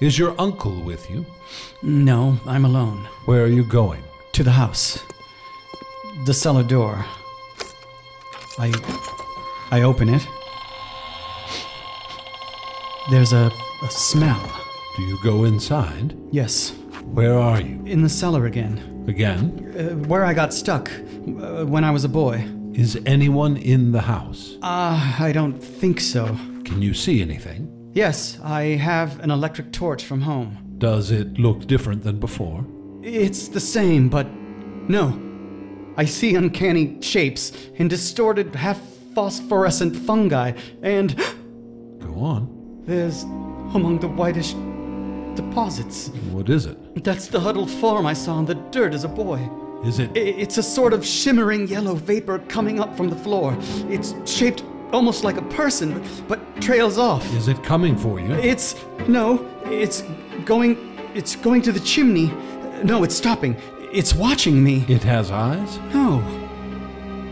Is 0.00 0.18
your 0.18 0.34
uncle 0.38 0.80
with 0.80 1.10
you? 1.10 1.26
No, 1.82 2.38
I'm 2.46 2.64
alone. 2.64 3.06
Where 3.26 3.44
are 3.44 3.48
you 3.48 3.62
going? 3.62 4.02
To 4.32 4.42
the 4.42 4.50
house. 4.50 4.98
The 6.24 6.32
cellar 6.32 6.62
door. 6.62 7.04
I 8.58 8.72
I 9.70 9.82
open 9.82 10.08
it. 10.08 10.26
There's 13.10 13.34
a, 13.34 13.52
a 13.82 13.90
smell. 13.90 14.40
Do 14.96 15.02
you 15.02 15.18
go 15.22 15.44
inside? 15.44 16.16
Yes. 16.30 16.72
Where 17.12 17.38
are 17.38 17.60
you? 17.60 17.82
In 17.84 18.02
the 18.02 18.08
cellar 18.08 18.46
again. 18.46 19.04
Again? 19.06 19.74
Uh, 19.76 20.08
where 20.08 20.24
I 20.24 20.32
got 20.32 20.54
stuck 20.54 20.90
uh, 20.90 21.66
when 21.66 21.84
I 21.84 21.90
was 21.90 22.04
a 22.04 22.08
boy. 22.08 22.48
Is 22.72 22.98
anyone 23.04 23.58
in 23.58 23.92
the 23.92 24.00
house? 24.00 24.56
Ah, 24.62 25.20
uh, 25.20 25.24
I 25.26 25.32
don't 25.32 25.60
think 25.60 26.00
so. 26.00 26.24
Can 26.64 26.80
you 26.80 26.94
see 26.94 27.20
anything? 27.20 27.79
Yes, 27.92 28.38
I 28.42 28.62
have 28.62 29.18
an 29.20 29.30
electric 29.30 29.72
torch 29.72 30.04
from 30.04 30.20
home. 30.20 30.76
Does 30.78 31.10
it 31.10 31.38
look 31.38 31.66
different 31.66 32.04
than 32.04 32.20
before? 32.20 32.64
It's 33.02 33.48
the 33.48 33.60
same, 33.60 34.08
but 34.08 34.28
no. 34.88 35.18
I 35.96 36.04
see 36.04 36.36
uncanny 36.36 37.02
shapes 37.02 37.52
and 37.78 37.90
distorted 37.90 38.54
half 38.54 38.80
phosphorescent 39.14 39.96
fungi, 39.96 40.52
and. 40.82 41.16
Go 41.98 42.14
on. 42.20 42.82
There's 42.86 43.24
among 43.24 43.98
the 43.98 44.08
whitish 44.08 44.52
deposits. 45.34 46.08
What 46.30 46.48
is 46.48 46.66
it? 46.66 47.02
That's 47.02 47.26
the 47.26 47.40
huddled 47.40 47.70
form 47.70 48.06
I 48.06 48.12
saw 48.12 48.38
in 48.38 48.44
the 48.44 48.54
dirt 48.54 48.94
as 48.94 49.04
a 49.04 49.08
boy. 49.08 49.48
Is 49.84 49.98
it? 49.98 50.10
It's 50.14 50.58
a 50.58 50.62
sort 50.62 50.92
of 50.92 51.04
shimmering 51.04 51.66
yellow 51.66 51.94
vapor 51.94 52.38
coming 52.40 52.78
up 52.80 52.96
from 52.96 53.08
the 53.08 53.16
floor. 53.16 53.56
It's 53.88 54.14
shaped 54.30 54.62
almost 54.92 55.24
like 55.24 55.36
a 55.36 55.42
person, 55.42 56.02
but 56.28 56.38
trails 56.60 56.98
off. 56.98 57.24
Is 57.34 57.48
it 57.48 57.62
coming 57.62 57.96
for 57.96 58.20
you? 58.20 58.32
It's. 58.34 58.76
No, 59.08 59.48
it's 59.64 60.02
going. 60.44 60.98
It's 61.14 61.36
going 61.36 61.62
to 61.62 61.72
the 61.72 61.80
chimney. 61.80 62.32
No, 62.84 63.02
it's 63.02 63.14
stopping. 63.14 63.56
It's 63.92 64.14
watching 64.14 64.62
me. 64.62 64.84
It 64.88 65.02
has 65.02 65.30
eyes? 65.30 65.78
No. 65.92 66.22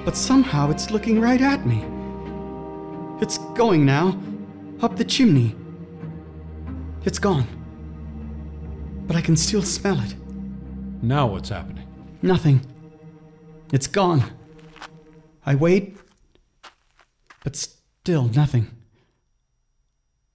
But 0.05 0.17
somehow 0.17 0.71
it's 0.71 0.91
looking 0.91 1.21
right 1.21 1.41
at 1.41 1.67
me. 1.67 1.85
It's 3.21 3.39
going 3.55 3.85
now. 3.85 4.19
Up 4.81 4.97
the 4.97 5.05
chimney. 5.05 5.55
It's 7.05 7.19
gone. 7.19 7.47
But 9.07 9.17
I 9.17 9.21
can 9.21 9.37
still 9.37 9.63
smell 9.63 10.01
it. 10.01 10.15
Now 11.03 11.27
what's 11.27 11.49
happening? 11.49 11.87
Nothing. 12.23 12.61
It's 13.73 13.87
gone. 13.87 14.25
I 15.47 15.55
wait, 15.55 15.97
but 17.49 17.57
still 17.57 18.25
nothing. 18.35 18.67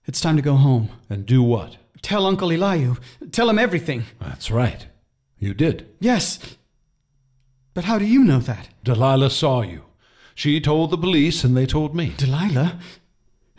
It's 0.07 0.20
time 0.20 0.36
to 0.36 0.41
go 0.41 0.55
home. 0.55 0.89
And 1.11 1.28
do 1.28 1.43
what? 1.43 1.78
Tell 2.01 2.26
Uncle 2.26 2.51
Elihu. 2.51 2.95
Tell 3.32 3.51
him 3.51 3.59
everything. 3.59 4.05
That's 4.20 4.49
right. 4.49 4.88
You 5.38 5.53
did. 5.53 5.86
Yes. 5.99 6.39
But 7.76 7.84
how 7.84 7.99
do 7.99 8.05
you 8.05 8.24
know 8.24 8.39
that? 8.39 8.70
Delilah 8.84 9.30
saw 9.30 9.61
you. 9.61 9.84
She 10.34 10.59
told 10.59 10.89
the 10.89 10.97
police, 10.97 11.43
and 11.43 11.55
they 11.55 11.68
told 11.68 11.93
me. 11.95 12.16
Delilah? 12.18 12.80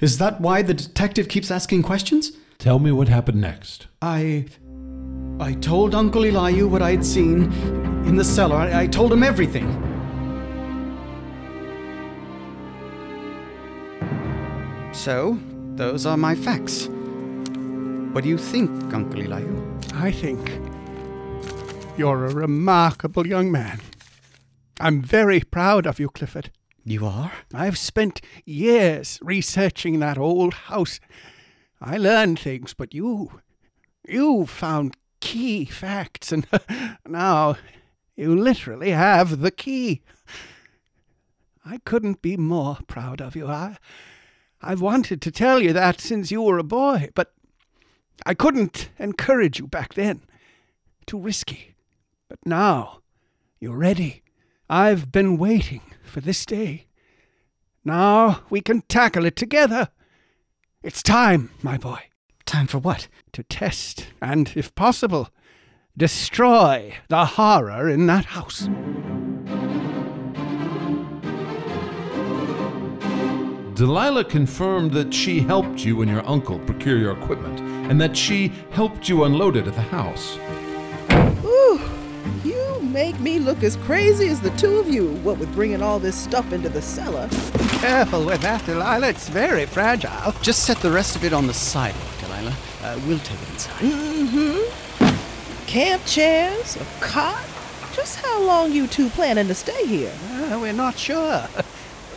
Is 0.01 0.19
that 0.19 0.41
why 0.41 0.63
the 0.63 0.75
detective 0.75 1.29
keeps 1.29 1.53
asking 1.53 1.85
questions? 1.85 2.33
Tell 2.59 2.81
me 2.81 2.91
what 2.91 3.07
happened 3.07 3.41
next. 3.41 3.87
I. 4.03 4.47
I 5.39 5.53
told 5.55 5.95
Uncle 5.95 6.25
Elihu 6.25 6.67
what 6.67 6.83
I 6.83 6.91
had 6.91 7.07
seen 7.07 7.53
in 8.05 8.17
the 8.17 8.25
cellar. 8.25 8.57
I, 8.57 8.83
I 8.83 8.87
told 8.89 9.13
him 9.13 9.23
everything. 9.23 9.84
So, 15.05 15.39
those 15.77 16.07
are 16.07 16.17
my 16.17 16.35
facts. 16.35 16.89
What 18.15 18.25
do 18.25 18.31
you 18.31 18.39
think, 18.39 18.71
Uncle 18.95 19.21
Elihu? 19.21 19.79
I 19.93 20.11
think 20.11 20.51
you're 21.99 22.25
a 22.25 22.33
remarkable 22.33 23.27
young 23.27 23.53
man. 23.53 23.83
I'm 24.81 25.03
very 25.03 25.41
proud 25.41 25.87
of 25.87 26.01
you, 26.01 26.09
Clifford. 26.09 26.51
You 26.87 27.05
are? 27.05 27.33
I've 27.53 27.77
spent 27.77 28.23
years 28.47 29.19
researching 29.21 30.01
that 30.01 30.17
old 30.17 30.55
house. 30.55 31.01
I 31.83 31.99
learned 31.99 32.39
things, 32.39 32.73
but 32.73 32.95
you. 32.95 33.43
You 34.09 34.47
found 34.47 34.97
key 35.21 35.67
facts, 35.67 36.33
and 36.33 36.47
now 37.07 37.57
you 38.17 38.35
literally 38.35 38.93
have 38.93 39.43
the 39.43 39.51
key. 39.51 40.01
I 41.63 41.81
couldn't 41.85 42.23
be 42.23 42.39
more 42.39 42.79
proud 42.87 43.21
of 43.21 43.37
you. 43.37 43.49
I, 43.49 43.77
I've 44.67 44.81
wanted 44.81 45.21
to 45.23 45.31
tell 45.31 45.61
you 45.61 45.73
that 45.75 46.01
since 46.01 46.31
you 46.31 46.41
were 46.43 46.59
a 46.59 46.65
boy, 46.65 47.11
but 47.15 47.33
I 48.25 48.35
couldn't 48.35 48.89
encourage 48.99 49.59
you 49.59 49.67
back 49.67 49.95
then. 49.95 50.23
Too 51.07 51.19
risky. 51.19 51.75
But 52.29 52.39
now 52.47 53.01
you're 53.61 53.77
ready. 53.77 54.23
I've 54.71 55.13
been 55.13 55.37
waiting 55.37 55.83
for 56.03 56.21
this 56.21 56.47
day. 56.47 56.87
Now 57.85 58.41
we 58.49 58.63
can 58.63 58.81
tackle 58.83 59.27
it 59.27 59.37
together. 59.37 59.91
It's 60.83 61.03
time, 61.03 61.51
my 61.63 61.77
boy. 61.77 62.01
Time 62.47 62.67
for 62.67 62.79
what? 62.79 63.09
To 63.33 63.43
test 63.43 64.09
and, 64.23 64.53
if 64.57 64.75
possible, 64.75 65.29
destroy 65.97 66.95
the 67.09 67.25
horror 67.25 67.89
in 67.89 68.07
that 68.07 68.27
house. 68.27 68.69
Delilah 73.75 74.25
confirmed 74.25 74.93
that 74.93 75.13
she 75.13 75.41
helped 75.41 75.85
you 75.85 76.01
and 76.03 76.09
your 76.09 76.25
uncle 76.29 76.61
procure 76.61 76.97
your 76.97 77.11
equipment, 77.11 77.59
and 77.91 78.01
that 78.01 78.17
she 78.17 78.53
helped 78.71 79.09
you 79.09 79.25
unload 79.25 79.57
it 79.57 79.67
at 79.67 79.75
the 79.75 79.83
house. 79.83 80.39
Ooh, 81.45 81.81
you 82.45 82.81
make 82.83 83.19
me 83.19 83.41
look 83.41 83.65
as 83.65 83.75
crazy 83.79 84.29
as 84.29 84.41
the 84.41 84.51
two 84.51 84.79
of 84.79 84.89
you, 84.89 85.15
what 85.25 85.39
with 85.39 85.53
bringing 85.55 85.83
all 85.83 85.99
this 85.99 86.15
stuff 86.15 86.53
into 86.53 86.69
the 86.69 86.81
cellar. 86.81 87.29
Careful 87.81 88.25
with 88.25 88.41
that, 88.43 88.65
Delilah. 88.65 89.09
It's 89.09 89.29
very 89.29 89.67
fragile. 89.67 90.33
Just 90.41 90.63
set 90.65 90.77
the 90.79 90.93
rest 90.93 91.17
of 91.17 91.25
it 91.25 91.33
on 91.33 91.49
the 91.49 91.55
sidewalk, 91.55 92.21
Delilah. 92.21 92.55
Uh, 92.81 93.01
we'll 93.09 93.19
take 93.19 93.43
it 93.43 93.49
inside. 93.51 93.83
Mm-hmm. 93.83 95.67
Camp 95.67 96.05
chairs, 96.07 96.77
a 96.77 96.85
cot. 97.01 97.45
Just 97.93 98.25
how 98.25 98.41
long 98.41 98.71
you 98.71 98.87
two 98.87 99.09
planning 99.11 99.49
to 99.49 99.55
stay 99.55 99.85
here? 99.85 100.13
Uh, 100.31 100.61
we're 100.63 100.73
not 100.73 100.97
sure. 100.97 101.49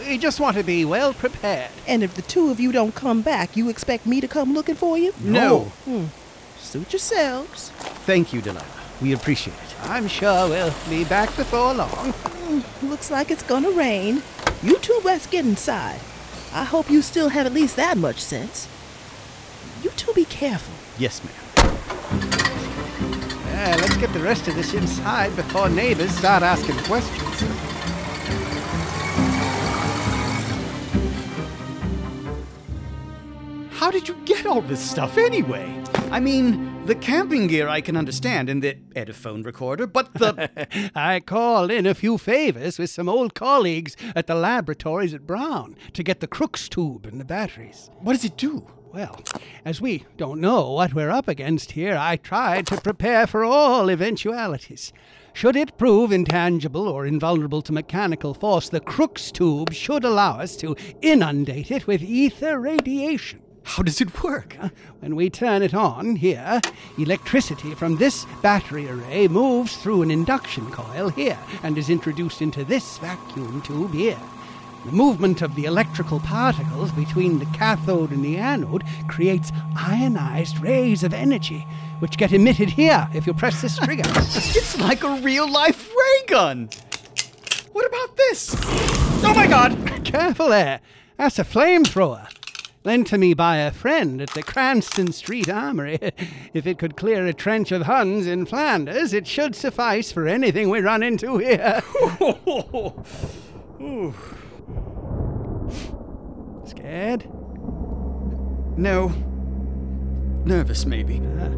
We 0.07 0.17
just 0.17 0.39
want 0.39 0.55
to 0.55 0.63
be 0.63 0.85
well 0.85 1.13
prepared. 1.13 1.69
And 1.85 2.01
if 2.01 2.13
the 2.13 2.21
two 2.21 2.49
of 2.49 2.61
you 2.61 2.71
don't 2.71 2.95
come 2.95 3.21
back, 3.21 3.57
you 3.57 3.67
expect 3.67 4.05
me 4.05 4.21
to 4.21 4.27
come 4.27 4.53
looking 4.53 4.75
for 4.75 4.97
you? 4.97 5.13
No. 5.19 5.65
Hmm. 5.83 6.05
Suit 6.59 6.93
yourselves. 6.93 7.71
Thank 8.05 8.31
you, 8.31 8.41
Delilah. 8.41 8.65
We 9.01 9.11
appreciate 9.11 9.53
it. 9.55 9.89
I'm 9.89 10.07
sure 10.07 10.47
we'll 10.47 10.73
be 10.89 11.03
back 11.03 11.35
before 11.35 11.73
long. 11.73 12.13
Mm, 12.13 12.89
looks 12.89 13.11
like 13.11 13.31
it's 13.31 13.43
gonna 13.43 13.69
rain. 13.69 14.23
You 14.63 14.77
two 14.79 14.99
let's 15.03 15.27
get 15.27 15.45
inside. 15.45 15.99
I 16.53 16.63
hope 16.63 16.89
you 16.89 17.01
still 17.01 17.29
have 17.29 17.45
at 17.45 17.53
least 17.53 17.75
that 17.75 17.97
much 17.97 18.21
sense. 18.21 18.67
You 19.83 19.89
two 19.91 20.13
be 20.13 20.25
careful. 20.25 20.73
Yes, 20.97 21.21
ma'am. 21.23 21.33
Yeah, 23.47 23.75
let's 23.81 23.97
get 23.97 24.13
the 24.13 24.19
rest 24.19 24.47
of 24.47 24.55
this 24.55 24.73
inside 24.73 25.35
before 25.35 25.67
neighbors 25.67 26.11
start 26.11 26.43
asking 26.43 26.77
questions. 26.85 27.66
How 33.77 33.91
did 33.91 34.07
you 34.07 34.15
get 34.25 34.47
all 34.47 34.61
this 34.61 34.79
stuff 34.79 35.19
anyway? 35.19 35.71
I 36.09 36.19
mean, 36.19 36.83
the 36.87 36.95
camping 36.95 37.45
gear 37.45 37.67
I 37.67 37.79
can 37.79 37.95
understand 37.95 38.49
and 38.49 38.63
the 38.63 38.73
Ediphone 38.95 39.45
recorder, 39.45 39.85
but 39.85 40.15
the. 40.15 40.91
I 40.95 41.19
called 41.19 41.69
in 41.69 41.85
a 41.85 41.93
few 41.93 42.17
favors 42.17 42.79
with 42.79 42.89
some 42.89 43.07
old 43.07 43.35
colleagues 43.35 43.95
at 44.15 44.25
the 44.25 44.33
laboratories 44.33 45.13
at 45.13 45.27
Brown 45.27 45.75
to 45.93 46.01
get 46.01 46.21
the 46.21 46.27
Crookes 46.27 46.67
tube 46.67 47.05
and 47.05 47.21
the 47.21 47.23
batteries. 47.23 47.91
What 47.99 48.13
does 48.13 48.25
it 48.25 48.35
do? 48.35 48.65
Well, 48.91 49.21
as 49.63 49.79
we 49.79 50.07
don't 50.17 50.41
know 50.41 50.71
what 50.71 50.95
we're 50.95 51.11
up 51.11 51.27
against 51.27 51.73
here, 51.73 51.95
I 51.95 52.15
tried 52.15 52.65
to 52.67 52.81
prepare 52.81 53.27
for 53.27 53.43
all 53.43 53.91
eventualities. 53.91 54.91
Should 55.33 55.55
it 55.55 55.77
prove 55.77 56.11
intangible 56.11 56.87
or 56.87 57.05
invulnerable 57.05 57.61
to 57.61 57.73
mechanical 57.73 58.33
force, 58.33 58.69
the 58.69 58.79
Crookes 58.79 59.31
tube 59.31 59.71
should 59.71 60.03
allow 60.03 60.39
us 60.39 60.55
to 60.57 60.75
inundate 61.03 61.69
it 61.69 61.85
with 61.85 62.01
ether 62.01 62.59
radiation. 62.59 63.43
How 63.67 63.83
does 63.83 63.99
it 63.99 64.23
work? 64.23 64.55
When 65.01 65.17
we 65.17 65.29
turn 65.29 65.61
it 65.61 65.73
on 65.73 66.15
here, 66.15 66.61
electricity 66.97 67.75
from 67.75 67.97
this 67.97 68.25
battery 68.41 68.89
array 68.89 69.27
moves 69.27 69.75
through 69.75 70.03
an 70.03 70.09
induction 70.09 70.71
coil 70.71 71.09
here 71.09 71.37
and 71.63 71.77
is 71.77 71.89
introduced 71.89 72.41
into 72.41 72.63
this 72.63 72.97
vacuum 72.97 73.61
tube 73.61 73.93
here. 73.93 74.17
The 74.85 74.93
movement 74.93 75.41
of 75.41 75.53
the 75.53 75.65
electrical 75.65 76.21
particles 76.21 76.93
between 76.93 77.39
the 77.39 77.45
cathode 77.47 78.11
and 78.11 78.23
the 78.23 78.37
anode 78.37 78.85
creates 79.09 79.51
ionized 79.75 80.59
rays 80.61 81.03
of 81.03 81.13
energy, 81.13 81.67
which 81.99 82.17
get 82.17 82.31
emitted 82.31 82.69
here 82.69 83.09
if 83.13 83.27
you 83.27 83.33
press 83.33 83.61
this 83.61 83.77
trigger. 83.77 84.03
it's 84.15 84.79
like 84.79 85.03
a 85.03 85.19
real 85.19 85.47
life 85.47 85.89
ray 85.93 86.25
gun. 86.27 86.69
What 87.73 87.85
about 87.85 88.15
this? 88.15 88.55
Oh 89.23 89.33
my 89.35 89.45
god! 89.45 90.05
Careful 90.05 90.47
there. 90.47 90.79
That's 91.17 91.37
a 91.37 91.43
flamethrower. 91.43 92.36
Lent 92.87 93.07
to 93.07 93.17
me 93.17 93.33
by 93.33 93.57
a 93.57 93.69
friend 93.69 94.21
at 94.21 94.29
the 94.29 94.41
Cranston 94.41 95.11
Street 95.11 95.49
Armory. 95.49 95.99
If 96.53 96.65
it 96.65 96.79
could 96.79 96.95
clear 96.95 97.27
a 97.27 97.33
trench 97.33 97.73
of 97.73 97.81
Huns 97.81 98.25
in 98.25 98.45
Flanders, 98.45 99.11
it 99.11 99.27
should 99.27 99.57
suffice 99.57 100.13
for 100.13 100.25
anything 100.25 100.69
we 100.69 100.79
run 100.79 101.03
into 101.03 101.37
here. 101.37 101.83
Scared? 106.65 107.27
No. 108.79 109.09
Nervous, 110.45 110.85
maybe. 110.85 111.21
Ah, 111.41 111.49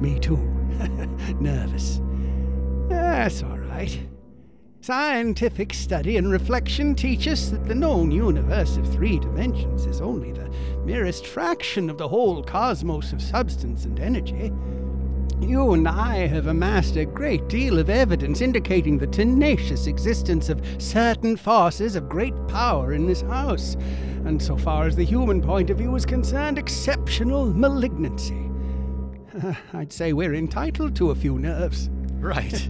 me 0.00 0.18
too. 0.18 0.38
Nervous. 1.40 2.00
That's 2.88 3.42
all 3.42 3.58
right. 3.58 4.00
Scientific 4.82 5.72
study 5.72 6.16
and 6.16 6.32
reflection 6.32 6.92
teach 6.96 7.28
us 7.28 7.50
that 7.50 7.64
the 7.68 7.74
known 7.74 8.10
universe 8.10 8.76
of 8.76 8.92
three 8.92 9.16
dimensions 9.16 9.86
is 9.86 10.00
only 10.00 10.32
the 10.32 10.50
merest 10.84 11.24
fraction 11.24 11.88
of 11.88 11.98
the 11.98 12.08
whole 12.08 12.42
cosmos 12.42 13.12
of 13.12 13.22
substance 13.22 13.84
and 13.84 14.00
energy. 14.00 14.52
You 15.40 15.74
and 15.74 15.86
I 15.86 16.26
have 16.26 16.48
amassed 16.48 16.96
a 16.96 17.04
great 17.04 17.46
deal 17.46 17.78
of 17.78 17.90
evidence 17.90 18.40
indicating 18.40 18.98
the 18.98 19.06
tenacious 19.06 19.86
existence 19.86 20.48
of 20.48 20.60
certain 20.82 21.36
forces 21.36 21.94
of 21.94 22.08
great 22.08 22.34
power 22.48 22.92
in 22.92 23.06
this 23.06 23.20
house, 23.20 23.76
and 24.24 24.42
so 24.42 24.56
far 24.56 24.88
as 24.88 24.96
the 24.96 25.04
human 25.04 25.40
point 25.40 25.70
of 25.70 25.78
view 25.78 25.94
is 25.94 26.04
concerned, 26.04 26.58
exceptional 26.58 27.46
malignancy. 27.46 28.50
I'd 29.74 29.92
say 29.92 30.12
we're 30.12 30.34
entitled 30.34 30.96
to 30.96 31.12
a 31.12 31.14
few 31.14 31.38
nerves. 31.38 31.88
Right. 32.14 32.68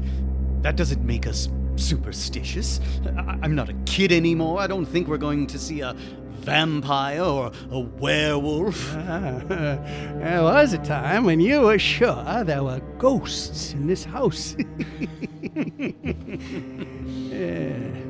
That 0.60 0.76
doesn't 0.76 1.04
make 1.06 1.26
us 1.26 1.48
superstitious. 1.76 2.80
I- 3.16 3.38
I'm 3.42 3.54
not 3.54 3.68
a 3.68 3.74
kid 3.86 4.12
anymore. 4.12 4.60
I 4.60 4.66
don't 4.66 4.86
think 4.86 5.08
we're 5.08 5.18
going 5.18 5.46
to 5.48 5.58
see 5.58 5.80
a 5.80 5.94
vampire 6.40 7.22
or 7.22 7.52
a 7.70 7.80
werewolf. 7.80 8.92
there 8.94 10.42
was 10.42 10.72
a 10.72 10.78
time 10.78 11.24
when 11.24 11.40
you 11.40 11.60
were 11.62 11.78
sure 11.78 12.42
there 12.44 12.62
were 12.64 12.80
ghosts 12.98 13.72
in 13.74 13.86
this 13.86 14.04
house. 14.04 14.56
Uh, 17.32 17.98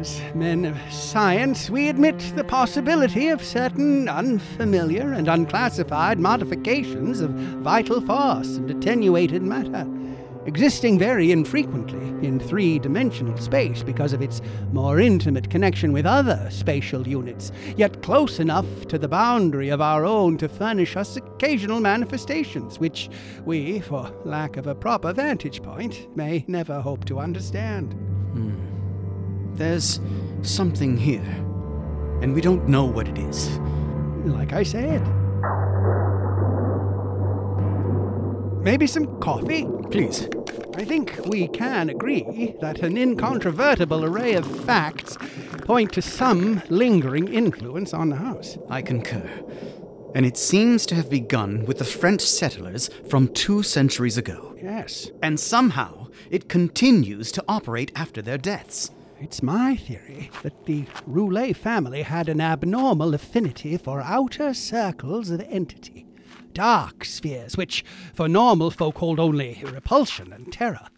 As 0.00 0.20
men 0.34 0.64
of 0.66 0.76
science, 0.92 1.70
we 1.70 1.88
admit 1.88 2.18
the 2.36 2.44
possibility 2.44 3.28
of 3.28 3.42
certain 3.42 4.06
unfamiliar 4.08 5.12
and 5.12 5.28
unclassified 5.28 6.18
modifications 6.18 7.20
of 7.20 7.30
vital 7.30 8.00
force 8.02 8.56
and 8.56 8.70
attenuated 8.70 9.42
matter, 9.42 9.86
existing 10.46 10.98
very 10.98 11.32
infrequently 11.32 12.26
in 12.26 12.38
three 12.38 12.78
dimensional 12.78 13.36
space 13.36 13.82
because 13.82 14.12
of 14.12 14.22
its 14.22 14.40
more 14.72 15.00
intimate 15.00 15.50
connection 15.50 15.92
with 15.92 16.06
other 16.06 16.48
spatial 16.50 17.06
units, 17.06 17.52
yet 17.76 18.02
close 18.02 18.40
enough 18.40 18.66
to 18.88 18.98
the 18.98 19.08
boundary 19.08 19.68
of 19.68 19.80
our 19.80 20.04
own 20.04 20.36
to 20.38 20.48
furnish 20.48 20.96
us 20.96 21.16
occasional 21.16 21.80
manifestations, 21.80 22.78
which 22.78 23.08
we, 23.44 23.80
for 23.80 24.10
lack 24.24 24.56
of 24.56 24.66
a 24.66 24.74
proper 24.74 25.12
vantage 25.12 25.62
point, 25.62 26.14
may 26.16 26.44
never 26.46 26.80
hope 26.80 27.04
to 27.06 27.18
understand. 27.18 27.92
Hmm. 28.32 29.54
There's 29.54 30.00
something 30.42 30.96
here, 30.96 31.22
and 32.22 32.34
we 32.34 32.40
don't 32.40 32.68
know 32.68 32.84
what 32.84 33.08
it 33.08 33.18
is. 33.18 33.58
Like 34.24 34.52
I 34.52 34.62
said. 34.62 35.23
Maybe 38.64 38.86
some 38.86 39.20
coffee? 39.20 39.66
Please. 39.90 40.26
I 40.74 40.86
think 40.86 41.20
we 41.26 41.48
can 41.48 41.90
agree 41.90 42.54
that 42.62 42.78
an 42.80 42.96
incontrovertible 42.96 44.06
array 44.06 44.32
of 44.32 44.64
facts 44.64 45.18
point 45.66 45.92
to 45.92 46.00
some 46.00 46.62
lingering 46.70 47.28
influence 47.28 47.92
on 47.92 48.08
the 48.08 48.16
house. 48.16 48.56
I 48.70 48.80
concur. 48.80 49.30
And 50.14 50.24
it 50.24 50.38
seems 50.38 50.86
to 50.86 50.94
have 50.94 51.10
begun 51.10 51.66
with 51.66 51.76
the 51.76 51.84
French 51.84 52.22
settlers 52.22 52.88
from 53.10 53.28
two 53.28 53.62
centuries 53.62 54.16
ago. 54.16 54.56
Yes. 54.62 55.10
And 55.22 55.38
somehow 55.38 56.06
it 56.30 56.48
continues 56.48 57.30
to 57.32 57.44
operate 57.46 57.92
after 57.94 58.22
their 58.22 58.38
deaths. 58.38 58.90
It's 59.20 59.42
my 59.42 59.76
theory 59.76 60.30
that 60.42 60.64
the 60.64 60.86
Roulet 61.06 61.54
family 61.54 62.00
had 62.00 62.30
an 62.30 62.40
abnormal 62.40 63.12
affinity 63.12 63.76
for 63.76 64.00
outer 64.00 64.54
circles 64.54 65.28
of 65.28 65.42
entity, 65.42 66.06
dark 66.54 67.04
spheres, 67.04 67.56
which 67.56 67.84
for 68.14 68.28
normal 68.28 68.70
folk 68.70 68.98
hold 68.98 69.20
only 69.20 69.62
repulsion 69.64 70.32
and 70.32 70.52
terror. 70.52 70.88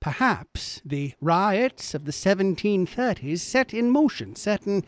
Perhaps 0.00 0.82
the 0.84 1.14
riots 1.20 1.94
of 1.94 2.04
the 2.04 2.12
1730s 2.12 3.38
set 3.38 3.72
in 3.72 3.90
motion 3.90 4.34
certain 4.34 4.84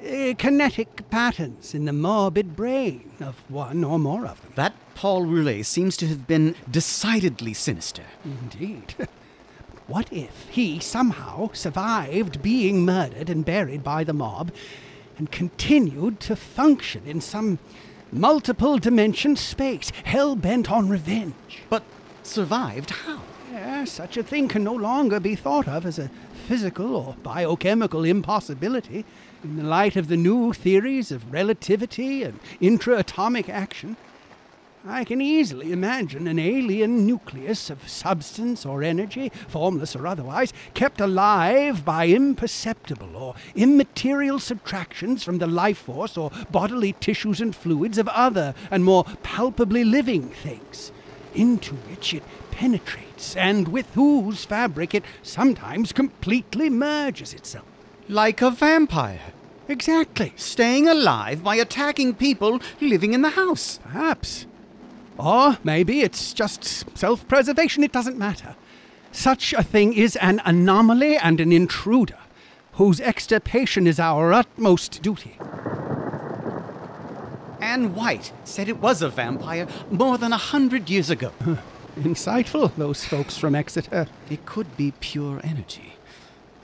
uh, 0.00 0.34
kinetic 0.36 1.08
patterns 1.10 1.74
in 1.74 1.84
the 1.84 1.92
morbid 1.92 2.56
brain 2.56 3.10
of 3.20 3.36
one 3.48 3.84
or 3.84 3.98
more 3.98 4.26
of 4.26 4.42
them. 4.42 4.52
That 4.56 4.74
Paul 4.94 5.24
Roulet 5.24 5.64
seems 5.64 5.96
to 5.98 6.06
have 6.08 6.26
been 6.26 6.56
decidedly 6.70 7.54
sinister. 7.54 8.04
Indeed. 8.24 8.94
What 9.88 10.12
if 10.12 10.48
he 10.50 10.80
somehow 10.80 11.48
survived 11.54 12.42
being 12.42 12.84
murdered 12.84 13.30
and 13.30 13.42
buried 13.42 13.82
by 13.82 14.04
the 14.04 14.12
mob 14.12 14.52
and 15.16 15.32
continued 15.32 16.20
to 16.20 16.36
function 16.36 17.04
in 17.06 17.22
some 17.22 17.58
multiple 18.12 18.78
dimension 18.78 19.36
space, 19.36 19.90
hell 20.04 20.36
bent 20.36 20.70
on 20.70 20.88
revenge? 20.88 21.62
But 21.68 21.82
survived 22.22 22.90
how? 22.90 23.20
Yeah, 23.52 23.84
such 23.84 24.16
a 24.16 24.22
thing 24.22 24.48
can 24.48 24.64
no 24.64 24.74
longer 24.74 25.18
be 25.18 25.34
thought 25.34 25.66
of 25.66 25.86
as 25.86 25.98
a 25.98 26.10
physical 26.46 26.94
or 26.94 27.16
biochemical 27.22 28.04
impossibility 28.04 29.04
in 29.42 29.56
the 29.56 29.62
light 29.62 29.96
of 29.96 30.08
the 30.08 30.16
new 30.16 30.52
theories 30.52 31.10
of 31.10 31.32
relativity 31.32 32.22
and 32.22 32.38
intra-atomic 32.60 33.48
action. 33.48 33.96
I 34.86 35.04
can 35.04 35.20
easily 35.20 35.72
imagine 35.72 36.28
an 36.28 36.38
alien 36.38 37.04
nucleus 37.04 37.68
of 37.68 37.88
substance 37.88 38.64
or 38.64 38.82
energy, 38.82 39.30
formless 39.48 39.96
or 39.96 40.06
otherwise, 40.06 40.52
kept 40.74 41.00
alive 41.00 41.84
by 41.84 42.06
imperceptible 42.06 43.16
or 43.16 43.34
immaterial 43.54 44.38
subtractions 44.38 45.24
from 45.24 45.38
the 45.38 45.46
life 45.46 45.78
force 45.78 46.16
or 46.16 46.30
bodily 46.50 46.92
tissues 46.94 47.40
and 47.40 47.56
fluids 47.56 47.98
of 47.98 48.08
other 48.08 48.54
and 48.70 48.84
more 48.84 49.04
palpably 49.22 49.84
living 49.84 50.28
things, 50.28 50.92
into 51.34 51.74
which 51.74 52.14
it 52.14 52.22
penetrates 52.52 53.36
and 53.36 53.68
with 53.68 53.92
whose 53.94 54.44
fabric 54.44 54.94
it 54.94 55.04
sometimes 55.22 55.92
completely 55.92 56.70
merges 56.70 57.34
itself. 57.34 57.66
Like 58.08 58.40
a 58.40 58.50
vampire. 58.50 59.32
Exactly. 59.68 60.32
Staying 60.36 60.88
alive 60.88 61.42
by 61.42 61.56
attacking 61.56 62.14
people 62.14 62.60
living 62.80 63.12
in 63.12 63.22
the 63.22 63.30
house. 63.30 63.80
Perhaps. 63.82 64.46
Or 65.18 65.58
maybe 65.64 66.00
it's 66.00 66.32
just 66.32 66.96
self 66.96 67.26
preservation, 67.26 67.82
it 67.82 67.92
doesn't 67.92 68.16
matter. 68.16 68.54
Such 69.10 69.52
a 69.52 69.62
thing 69.62 69.92
is 69.94 70.16
an 70.16 70.40
anomaly 70.44 71.16
and 71.16 71.40
an 71.40 71.50
intruder, 71.50 72.18
whose 72.74 73.00
extirpation 73.00 73.86
is 73.86 73.98
our 73.98 74.32
utmost 74.32 75.02
duty. 75.02 75.36
Anne 77.60 77.94
White 77.94 78.32
said 78.44 78.68
it 78.68 78.78
was 78.78 79.02
a 79.02 79.08
vampire 79.08 79.66
more 79.90 80.18
than 80.18 80.32
a 80.32 80.38
hundred 80.38 80.88
years 80.88 81.10
ago. 81.10 81.32
Insightful, 81.96 82.74
those 82.76 83.04
folks 83.04 83.36
from 83.36 83.56
Exeter. 83.56 84.06
It 84.30 84.46
could 84.46 84.76
be 84.76 84.92
pure 85.00 85.40
energy. 85.42 85.94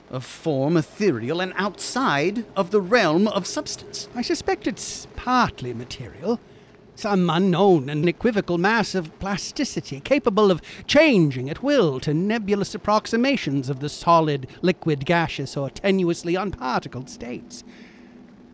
A 0.09 0.21
form 0.21 0.77
ethereal 0.77 1.41
and 1.41 1.51
outside 1.57 2.45
of 2.55 2.71
the 2.71 2.79
realm 2.79 3.27
of 3.27 3.45
substance. 3.45 4.07
I 4.15 4.21
suspect 4.21 4.65
it's 4.65 5.07
partly 5.17 5.73
material. 5.73 6.39
Some 6.95 7.29
unknown 7.29 7.89
and 7.89 8.07
equivocal 8.07 8.57
mass 8.57 8.95
of 8.95 9.17
plasticity 9.19 9.99
capable 9.99 10.49
of 10.49 10.61
changing 10.87 11.49
at 11.49 11.61
will 11.61 11.99
to 11.99 12.13
nebulous 12.13 12.73
approximations 12.73 13.69
of 13.69 13.81
the 13.81 13.89
solid, 13.89 14.47
liquid, 14.61 15.05
gaseous, 15.05 15.57
or 15.57 15.69
tenuously 15.69 16.41
unparticled 16.41 17.09
states. 17.09 17.63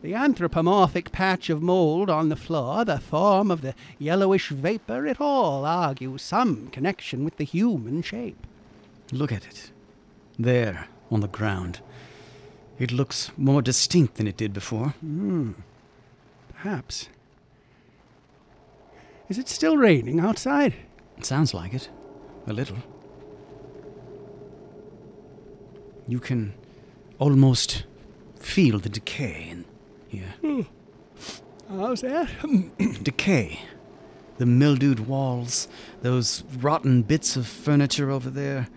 The 0.01 0.15
anthropomorphic 0.15 1.11
patch 1.11 1.51
of 1.51 1.61
mold 1.61 2.09
on 2.09 2.29
the 2.29 2.35
floor, 2.35 2.83
the 2.83 2.99
form 2.99 3.51
of 3.51 3.61
the 3.61 3.75
yellowish 3.99 4.49
vapor, 4.49 5.05
it 5.05 5.21
all 5.21 5.63
argues 5.63 6.23
some 6.23 6.69
connection 6.69 7.23
with 7.23 7.37
the 7.37 7.43
human 7.43 8.01
shape. 8.01 8.47
Look 9.11 9.31
at 9.31 9.45
it. 9.45 9.71
There, 10.39 10.87
on 11.11 11.19
the 11.19 11.27
ground. 11.27 11.81
It 12.79 12.91
looks 12.91 13.31
more 13.37 13.61
distinct 13.61 14.15
than 14.15 14.27
it 14.27 14.37
did 14.37 14.53
before. 14.53 14.95
Hmm. 15.01 15.51
Perhaps. 16.53 17.09
Is 19.31 19.37
it 19.37 19.47
still 19.47 19.77
raining 19.77 20.19
outside? 20.19 20.73
It 21.17 21.25
sounds 21.25 21.53
like 21.53 21.73
it. 21.73 21.89
A 22.47 22.51
little. 22.51 22.75
You 26.05 26.19
can 26.19 26.53
almost 27.17 27.85
feel 28.37 28.77
the 28.77 28.89
decay 28.89 29.47
in 29.49 29.63
here. 30.09 30.33
Hmm. 30.41 30.63
How's 31.69 32.01
that? 32.01 32.27
decay. 33.03 33.61
The 34.37 34.45
mildewed 34.45 35.07
walls, 35.07 35.69
those 36.01 36.43
rotten 36.59 37.01
bits 37.01 37.37
of 37.37 37.47
furniture 37.47 38.11
over 38.11 38.29
there, 38.29 38.67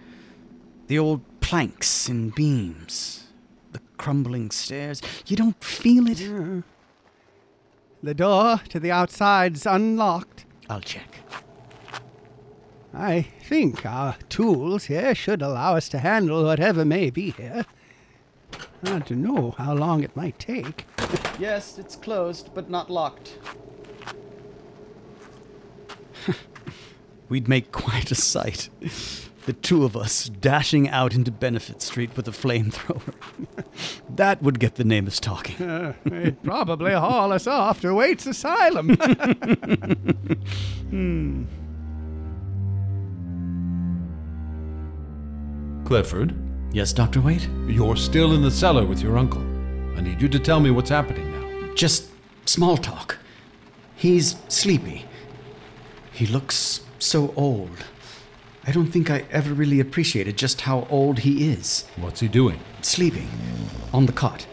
the 0.87 1.01
old 1.01 1.23
planks 1.41 2.09
and 2.09 2.33
beams, 2.33 3.27
the 3.73 3.81
crumbling 3.97 4.53
stairs. 4.53 5.03
You 5.27 5.37
don't 5.37 5.65
feel 5.65 6.07
it? 6.07 6.63
The 8.05 8.13
door 8.13 8.61
to 8.69 8.79
the 8.79 8.93
outside's 8.93 9.65
unlocked. 9.65 10.45
I'll 10.69 10.83
check. 10.83 11.21
I 12.93 13.23
think 13.23 13.87
our 13.87 14.17
tools 14.29 14.85
here 14.85 15.15
should 15.15 15.41
allow 15.41 15.77
us 15.77 15.89
to 15.89 15.99
handle 16.01 16.45
whatever 16.45 16.85
may 16.85 17.09
be 17.09 17.31
here. 17.31 17.65
Hard 18.85 19.07
to 19.07 19.17
know 19.17 19.55
how 19.57 19.73
long 19.73 20.03
it 20.03 20.15
might 20.15 20.39
take. 20.39 20.85
Yes, 21.39 21.79
it's 21.79 21.97
closed, 21.97 22.51
but 22.53 22.69
not 22.69 22.91
locked. 22.91 23.39
We'd 27.31 27.49
make 27.49 27.73
quite 27.73 28.11
a 28.11 28.15
sight. 28.15 28.69
The 29.47 29.53
two 29.53 29.85
of 29.85 29.95
us 29.95 30.31
dashing 30.31 30.89
out 30.89 31.15
into 31.15 31.31
Benefit 31.31 31.83
Street 31.83 32.17
with 32.17 32.27
a 32.27 32.31
flamethrower. 32.31 33.13
that 34.17 34.43
would 34.43 34.59
get 34.59 34.77
the 34.77 34.85
neighbors 34.85 35.21
talking. 35.21 35.61
Uh, 35.61 35.93
they'd 36.05 36.43
probably 36.43 36.93
haul 36.93 37.31
us 37.31 37.47
off 37.47 37.83
to 37.83 37.93
Waite's 37.93 38.27
Asylum. 38.27 38.97
hmm. 40.91 41.45
Clifford? 45.85 46.35
Yes, 46.73 46.95
Dr. 46.95 47.21
Waite? 47.21 47.49
You're 47.67 47.97
still 47.97 48.33
in 48.35 48.41
the 48.41 48.51
cellar 48.51 48.87
with 48.87 49.03
your 49.03 49.19
uncle. 49.19 49.43
I 49.97 50.01
need 50.01 50.23
you 50.23 50.29
to 50.29 50.39
tell 50.39 50.59
me 50.59 50.71
what's 50.71 50.89
happening 50.89 51.31
now. 51.31 51.75
Just 51.75 52.09
small 52.47 52.79
talk. 52.79 53.19
He's 53.95 54.37
sleepy. 54.49 55.05
He 56.13 56.27
looks 56.27 56.81
so 56.99 57.35
old. 57.37 57.85
I 58.67 58.73
don't 58.73 58.87
think 58.87 59.11
I 59.11 59.25
ever 59.31 59.53
really 59.53 59.79
appreciated 59.79 60.39
just 60.39 60.63
how 60.63 60.87
old 60.89 61.19
he 61.19 61.51
is. 61.51 61.85
What's 61.97 62.21
he 62.21 62.29
doing? 62.29 62.61
Sleeping. 62.81 63.29
On 63.93 64.07
the 64.07 64.13
cot. 64.13 64.47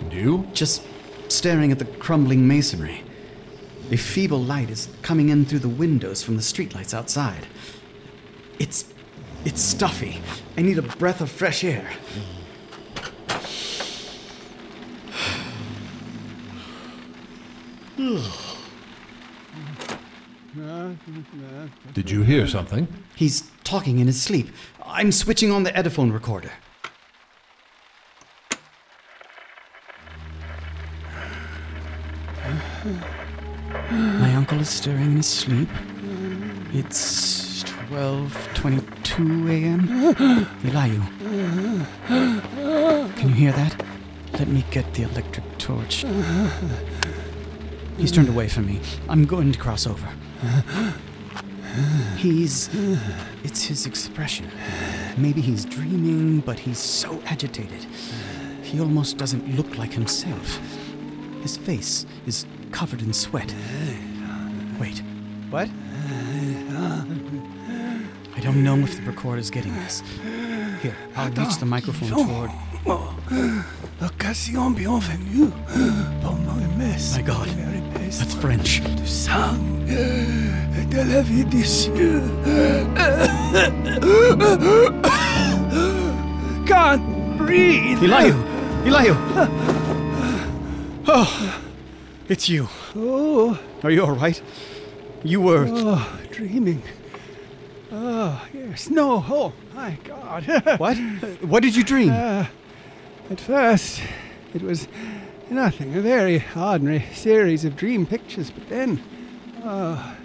And 0.00 0.12
you? 0.12 0.48
Just 0.52 0.82
staring 1.28 1.70
at 1.70 1.78
the 1.78 1.84
crumbling 1.84 2.48
masonry. 2.48 3.04
A 3.92 3.96
feeble 3.96 4.40
light 4.40 4.68
is 4.68 4.88
coming 5.02 5.28
in 5.28 5.44
through 5.44 5.60
the 5.60 5.68
windows 5.68 6.24
from 6.24 6.36
the 6.36 6.42
streetlights 6.42 6.92
outside. 6.92 7.46
It's. 8.58 8.92
it's 9.44 9.60
stuffy. 9.60 10.20
I 10.56 10.62
need 10.62 10.78
a 10.78 10.82
breath 10.82 11.20
of 11.20 11.30
fresh 11.30 11.62
air. 11.62 11.88
Did 21.94 22.10
you 22.10 22.22
hear 22.22 22.48
something? 22.48 22.88
He's 23.14 23.51
talking 23.72 24.00
in 24.00 24.06
his 24.06 24.20
sleep. 24.20 24.48
I'm 24.84 25.10
switching 25.10 25.50
on 25.50 25.62
the 25.62 25.70
Ediphone 25.70 26.12
recorder. 26.12 26.52
My 33.90 34.34
uncle 34.34 34.60
is 34.60 34.68
stirring 34.68 35.12
in 35.12 35.16
his 35.16 35.26
sleep. 35.26 35.70
It's 36.74 37.62
12:22 37.62 39.48
a.m. 39.56 39.80
Elihu. 40.66 41.00
Can 43.16 43.28
you 43.30 43.34
hear 43.34 43.52
that? 43.52 43.82
Let 44.34 44.48
me 44.48 44.66
get 44.70 44.92
the 44.92 45.04
electric 45.04 45.46
torch. 45.56 46.04
He's 47.96 48.12
turned 48.12 48.28
away 48.28 48.48
from 48.48 48.66
me. 48.66 48.80
I'm 49.08 49.24
going 49.24 49.50
to 49.50 49.58
cross 49.58 49.86
over. 49.86 50.08
He's. 52.16 52.68
It's 53.44 53.64
his 53.64 53.86
expression. 53.86 54.48
Maybe 55.16 55.40
he's 55.40 55.64
dreaming, 55.64 56.40
but 56.40 56.58
he's 56.58 56.78
so 56.78 57.20
agitated. 57.26 57.86
He 58.62 58.80
almost 58.80 59.18
doesn't 59.18 59.56
look 59.56 59.78
like 59.78 59.92
himself. 59.92 60.58
His 61.42 61.56
face 61.56 62.06
is 62.26 62.46
covered 62.70 63.02
in 63.02 63.12
sweat. 63.12 63.54
Wait. 64.78 65.02
What? 65.50 65.68
I 68.34 68.40
don't 68.40 68.62
know 68.64 68.78
if 68.78 68.96
the 68.96 69.02
recorder's 69.02 69.50
getting 69.50 69.74
this. 69.74 70.02
Here, 70.80 70.96
I'll 71.16 71.30
reach 71.30 71.58
the 71.58 71.66
microphone 71.66 72.12
oh, 72.12 72.26
toward. 72.26 72.50
Oh. 72.86 73.14
L'occasion 74.00 74.74
bienvenue 74.74 75.50
pour 76.22 76.32
mon 76.32 76.78
messe. 76.78 77.16
My 77.16 77.22
God, 77.22 77.48
that's 78.10 78.34
French. 78.34 78.82
Du 78.96 79.06
sang 79.06 79.71
de 79.92 81.02
la 81.12 81.22
vie 81.22 81.44
des 81.44 81.64
cieux. 81.64 82.22
Can't 86.66 87.36
breathe. 87.38 88.02
Elihu! 88.02 88.34
Elihu! 88.86 89.14
Oh, 91.06 91.62
it's 92.28 92.48
you. 92.48 92.68
Oh. 92.94 93.58
Are 93.82 93.90
you 93.90 94.04
all 94.04 94.12
right? 94.12 94.40
You 95.24 95.40
were. 95.40 95.66
Oh, 95.68 96.18
dreaming. 96.30 96.82
Oh, 97.90 98.40
yes. 98.54 98.88
No. 98.88 99.24
Oh, 99.28 99.52
my 99.74 99.98
God. 100.04 100.44
what? 100.78 100.96
What 101.42 101.62
did 101.62 101.76
you 101.76 101.84
dream? 101.84 102.10
Uh, 102.10 102.46
at 103.30 103.40
first, 103.40 104.00
it 104.54 104.62
was 104.62 104.88
nothing, 105.50 105.94
a 105.94 106.00
very 106.00 106.44
ordinary 106.56 107.04
series 107.12 107.64
of 107.64 107.76
dream 107.76 108.06
pictures, 108.06 108.50
but 108.50 108.68
then, 108.68 109.02
oh, 109.62 110.16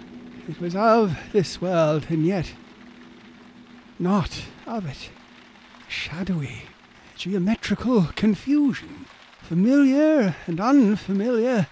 it 0.48 0.60
was 0.60 0.74
of 0.74 1.18
this 1.32 1.60
world, 1.60 2.06
and 2.08 2.24
yet 2.26 2.52
not 3.98 4.44
of 4.66 4.86
it. 4.86 5.10
Shadowy, 5.88 6.62
geometrical 7.16 8.08
confusion, 8.14 9.06
familiar 9.42 10.36
and 10.46 10.60
unfamiliar, 10.60 11.66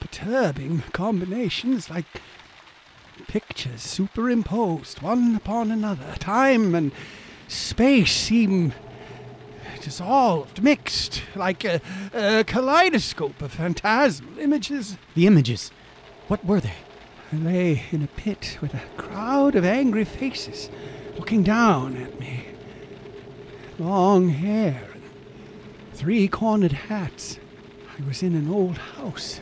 perturbing 0.00 0.82
combinations 0.92 1.88
like 1.90 2.06
pictures 3.28 3.82
superimposed 3.82 5.02
one 5.02 5.36
upon 5.36 5.70
another. 5.70 6.14
Time 6.18 6.74
and 6.74 6.92
space 7.48 8.12
seem 8.12 8.72
dissolved, 9.80 10.62
mixed, 10.62 11.22
like 11.34 11.64
a, 11.64 11.80
a 12.12 12.44
kaleidoscope 12.44 13.40
of 13.40 13.52
phantasmal 13.52 14.38
images. 14.38 14.96
The 15.14 15.26
images. 15.26 15.70
What 16.30 16.44
were 16.44 16.60
they? 16.60 16.76
I 17.32 17.36
lay 17.38 17.82
in 17.90 18.04
a 18.04 18.06
pit 18.06 18.56
with 18.60 18.72
a 18.72 18.82
crowd 18.96 19.56
of 19.56 19.64
angry 19.64 20.04
faces 20.04 20.70
looking 21.18 21.42
down 21.42 21.96
at 21.96 22.20
me. 22.20 22.46
Long 23.80 24.28
hair 24.28 24.90
and 24.94 25.02
three 25.92 26.28
cornered 26.28 26.70
hats. 26.70 27.40
I 27.98 28.06
was 28.06 28.22
in 28.22 28.36
an 28.36 28.48
old 28.48 28.78
house, 28.78 29.40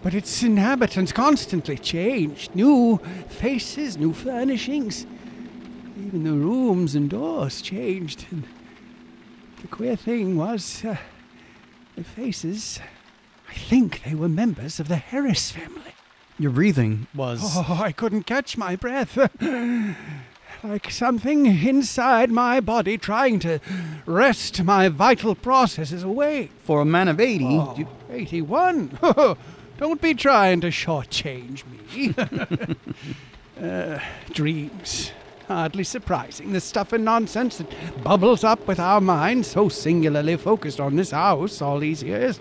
but 0.00 0.14
its 0.14 0.42
inhabitants 0.42 1.12
constantly 1.12 1.76
changed. 1.76 2.54
New 2.54 2.96
faces, 3.28 3.98
new 3.98 4.14
furnishings. 4.14 5.04
Even 5.98 6.24
the 6.24 6.32
rooms 6.32 6.94
and 6.94 7.10
doors 7.10 7.60
changed. 7.60 8.24
And 8.30 8.44
the 9.60 9.68
queer 9.68 9.96
thing 9.96 10.38
was, 10.38 10.82
uh, 10.82 10.96
the 11.94 12.04
faces, 12.04 12.80
I 13.50 13.52
think 13.52 14.02
they 14.04 14.14
were 14.14 14.30
members 14.30 14.80
of 14.80 14.88
the 14.88 14.96
Harris 14.96 15.50
family. 15.50 15.92
Your 16.38 16.50
breathing 16.50 17.06
was. 17.14 17.40
Oh, 17.56 17.80
I 17.82 17.92
couldn't 17.92 18.24
catch 18.24 18.56
my 18.56 18.76
breath. 18.76 19.16
like 20.64 20.90
something 20.90 21.46
inside 21.46 22.30
my 22.30 22.60
body 22.60 22.96
trying 22.98 23.38
to 23.40 23.60
wrest 24.06 24.62
my 24.62 24.88
vital 24.88 25.34
processes 25.34 26.02
away. 26.02 26.50
For 26.64 26.80
a 26.80 26.84
man 26.84 27.08
of 27.08 27.20
80, 27.20 27.44
oh, 27.44 27.74
you... 27.76 27.88
81. 28.10 28.98
Don't 29.78 30.00
be 30.00 30.14
trying 30.14 30.60
to 30.60 30.68
shortchange 30.68 31.64
me. 31.66 32.14
uh, 33.60 33.98
dreams. 34.32 35.12
Hardly 35.48 35.84
surprising, 35.84 36.52
the 36.52 36.60
stuff 36.60 36.92
and 36.92 37.04
nonsense 37.04 37.58
that 37.58 38.04
bubbles 38.04 38.44
up 38.44 38.66
with 38.66 38.78
our 38.78 39.00
minds 39.00 39.48
so 39.48 39.68
singularly 39.68 40.36
focused 40.36 40.80
on 40.80 40.96
this 40.96 41.10
house 41.10 41.60
all 41.60 41.80
these 41.80 42.02
years. 42.02 42.40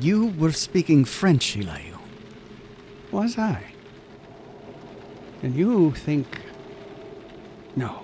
You 0.00 0.28
were 0.38 0.52
speaking 0.52 1.04
French, 1.04 1.56
Elihu. 1.56 1.97
Was 3.12 3.38
I? 3.38 3.62
And 5.42 5.54
you 5.54 5.92
think. 5.92 6.40
No. 7.76 8.02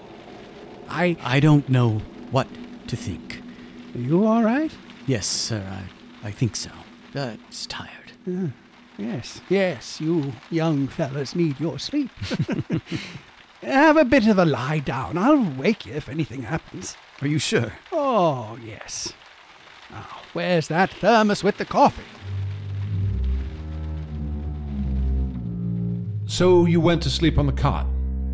I. 0.88 1.16
I 1.22 1.40
don't 1.40 1.68
know 1.68 2.00
what 2.30 2.48
to 2.88 2.96
think. 2.96 3.42
Are 3.94 4.00
you 4.00 4.26
all 4.26 4.42
right? 4.42 4.72
Yes, 5.06 5.26
sir, 5.26 5.62
I, 6.22 6.28
I 6.28 6.30
think 6.30 6.56
so. 6.56 6.70
Uh, 7.14 7.36
tired. 7.68 8.12
Uh, 8.26 8.48
yes, 8.98 9.40
yes, 9.48 10.00
you 10.00 10.32
young 10.50 10.88
fellas 10.88 11.36
need 11.36 11.60
your 11.60 11.78
sleep. 11.78 12.10
Have 13.62 13.96
a 13.96 14.04
bit 14.04 14.26
of 14.26 14.38
a 14.38 14.44
lie 14.44 14.80
down. 14.80 15.16
I'll 15.16 15.44
wake 15.56 15.86
you 15.86 15.94
if 15.94 16.08
anything 16.08 16.42
happens. 16.42 16.96
Are 17.22 17.28
you 17.28 17.38
sure? 17.38 17.72
Oh, 17.92 18.58
yes. 18.64 19.12
Now, 19.90 20.06
where's 20.32 20.68
that 20.68 20.90
thermos 20.90 21.44
with 21.44 21.58
the 21.58 21.64
coffee? 21.64 22.02
So 26.26 26.64
you 26.66 26.80
went 26.80 27.02
to 27.02 27.10
sleep 27.10 27.38
on 27.38 27.46
the 27.46 27.52
cot. 27.52 27.86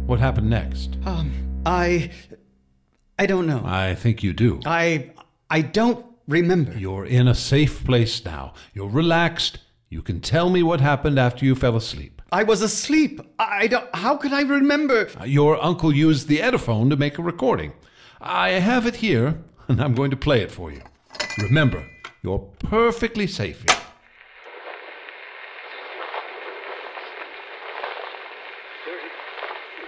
What 0.07 0.19
happened 0.21 0.51
next? 0.51 0.97
Um, 1.05 1.33
I. 1.67 2.11
I 3.19 3.27
don't 3.27 3.47
know. 3.47 3.63
I 3.65 3.95
think 3.95 4.23
you 4.23 4.33
do. 4.33 4.61
I. 4.65 5.11
I 5.51 5.63
don't 5.63 6.05
remember. 6.29 6.73
You're 6.79 7.05
in 7.05 7.29
a 7.29 7.35
safe 7.35 7.85
place 7.85 8.25
now. 8.25 8.55
You're 8.73 8.89
relaxed. 8.89 9.59
You 9.89 10.03
can 10.03 10.21
tell 10.21 10.51
me 10.51 10.63
what 10.63 10.81
happened 10.81 11.19
after 11.19 11.45
you 11.45 11.55
fell 11.55 11.77
asleep. 11.77 12.23
I 12.33 12.45
was 12.45 12.63
asleep. 12.63 13.21
I 13.41 13.67
don't. 13.67 13.93
How 13.95 14.17
could 14.17 14.33
I 14.33 14.43
remember? 14.43 15.09
Uh, 15.21 15.25
Your 15.25 15.63
uncle 15.63 15.93
used 15.93 16.29
the 16.29 16.39
Ediphone 16.39 16.91
to 16.91 16.97
make 16.97 17.19
a 17.19 17.23
recording. 17.23 17.73
I 18.21 18.51
have 18.51 18.87
it 18.87 18.97
here, 18.97 19.43
and 19.69 19.81
I'm 19.83 19.95
going 19.95 20.11
to 20.13 20.17
play 20.17 20.41
it 20.43 20.51
for 20.53 20.71
you. 20.71 20.81
Remember, 21.39 21.85
you're 22.23 22.39
perfectly 22.61 23.27
safe 23.27 23.63
here. 23.69 23.80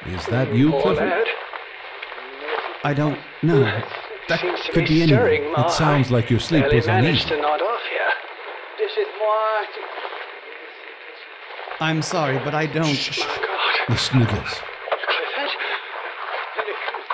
Is 0.07 0.27
that 0.27 0.55
you, 0.55 0.71
Clifford? 0.81 1.27
I 2.85 2.93
don't 2.93 3.19
know. 3.43 3.63
That 4.29 4.41
could 4.73 4.89
be 4.89 5.03
anyone. 5.03 5.65
It 5.65 5.71
sounds 5.71 6.11
like 6.11 6.29
your 6.31 6.41
sleep 6.41 6.65
was 6.73 6.87
uneasy. 6.89 7.29
to 7.29 7.41
nod 7.41 7.63
off 7.63 7.81
here. 7.89 8.11
Dites-moi. 8.79 9.67
I'm 11.81 12.03
sorry, 12.03 12.39
but 12.39 12.55
I 12.55 12.67
don't. 12.67 12.87
Listen 13.89 14.21
to 14.21 14.27
this. 14.27 14.27
Clifford? 14.27 14.61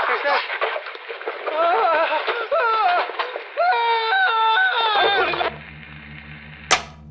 Who's 0.06 0.22
that? 0.24 0.40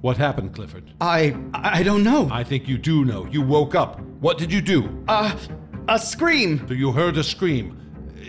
What 0.01 0.17
happened, 0.17 0.53
Clifford? 0.53 0.93
I. 1.01 1.35
I 1.53 1.83
don't 1.83 2.03
know. 2.03 2.29
I 2.31 2.43
think 2.43 2.67
you 2.67 2.77
do 2.77 3.03
know. 3.05 3.25
You 3.25 3.41
woke 3.41 3.75
up. 3.75 3.99
What 4.19 4.37
did 4.37 4.51
you 4.51 4.61
do? 4.61 5.03
Uh, 5.07 5.35
a 5.87 5.99
scream. 5.99 6.67
So 6.67 6.73
you 6.73 6.91
heard 6.91 7.17
a 7.17 7.23
scream. 7.23 7.79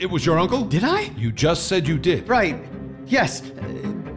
It 0.00 0.10
was 0.10 0.24
your 0.24 0.38
uncle? 0.38 0.64
Did 0.64 0.84
I? 0.84 1.10
You 1.16 1.32
just 1.32 1.66
said 1.66 1.88
you 1.88 1.98
did. 1.98 2.28
Right. 2.28 2.56
Yes. 3.06 3.40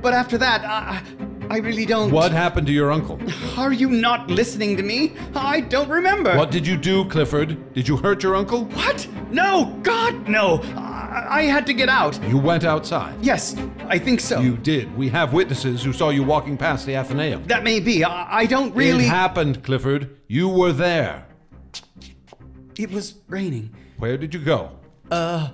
But 0.01 0.13
after 0.13 0.37
that, 0.37 0.63
I, 0.63 1.01
I 1.49 1.57
really 1.57 1.85
don't. 1.85 2.11
What 2.11 2.31
happened 2.31 2.67
to 2.67 2.73
your 2.73 2.91
uncle? 2.91 3.19
Are 3.57 3.73
you 3.73 3.89
not 3.89 4.29
listening 4.29 4.77
to 4.77 4.83
me? 4.83 5.13
I 5.35 5.61
don't 5.61 5.89
remember. 5.89 6.35
What 6.37 6.51
did 6.51 6.67
you 6.67 6.77
do, 6.77 7.05
Clifford? 7.05 7.73
Did 7.73 7.87
you 7.87 7.97
hurt 7.97 8.21
your 8.21 8.35
uncle? 8.35 8.65
What? 8.65 9.07
No, 9.31 9.77
God, 9.81 10.27
no. 10.27 10.61
I, 10.75 11.25
I 11.29 11.41
had 11.43 11.65
to 11.67 11.73
get 11.73 11.89
out. 11.89 12.21
You 12.23 12.37
went 12.37 12.63
outside. 12.63 13.15
Yes, 13.23 13.55
I 13.87 13.97
think 13.97 14.19
so. 14.19 14.39
You 14.39 14.57
did. 14.57 14.95
We 14.95 15.09
have 15.09 15.33
witnesses 15.33 15.83
who 15.83 15.93
saw 15.93 16.09
you 16.09 16.23
walking 16.23 16.57
past 16.57 16.85
the 16.85 16.95
Athenaeum. 16.95 17.45
That 17.45 17.63
may 17.63 17.79
be. 17.79 18.03
I, 18.03 18.41
I 18.41 18.45
don't 18.45 18.73
really. 18.75 19.05
It 19.05 19.09
happened, 19.09 19.63
Clifford. 19.63 20.15
You 20.27 20.47
were 20.47 20.71
there. 20.71 21.25
It 22.81 22.91
was 22.91 23.13
raining. 23.27 23.75
Where 23.99 24.17
did 24.17 24.33
you 24.33 24.39
go? 24.39 24.71
Uh, 25.11 25.49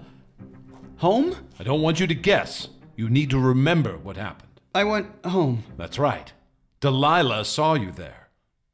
home? 0.96 1.36
I 1.60 1.64
don't 1.64 1.82
want 1.82 2.00
you 2.00 2.08
to 2.08 2.16
guess. 2.16 2.70
You 2.96 3.10
need 3.10 3.30
to 3.32 3.38
remember 3.38 3.98
what 3.98 4.16
happened. 4.16 4.62
I 4.74 4.86
went 4.86 5.10
home. 5.26 5.66
That's 5.76 6.00
right. 6.00 6.32
Delilah 6.80 7.44
saw 7.44 7.74
you 7.74 7.92
there. 7.92 8.30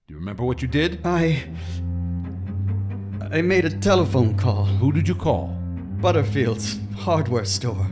Do 0.07 0.13
you 0.13 0.19
remember 0.19 0.43
what 0.43 0.61
you 0.61 0.67
did? 0.67 1.01
I. 1.03 1.45
I 3.31 3.41
made 3.41 3.65
a 3.65 3.71
telephone 3.71 4.37
call. 4.37 4.65
Who 4.65 4.91
did 4.91 5.07
you 5.07 5.15
call? 5.15 5.47
Butterfield's 5.99 6.77
hardware 6.95 7.45
store. 7.45 7.87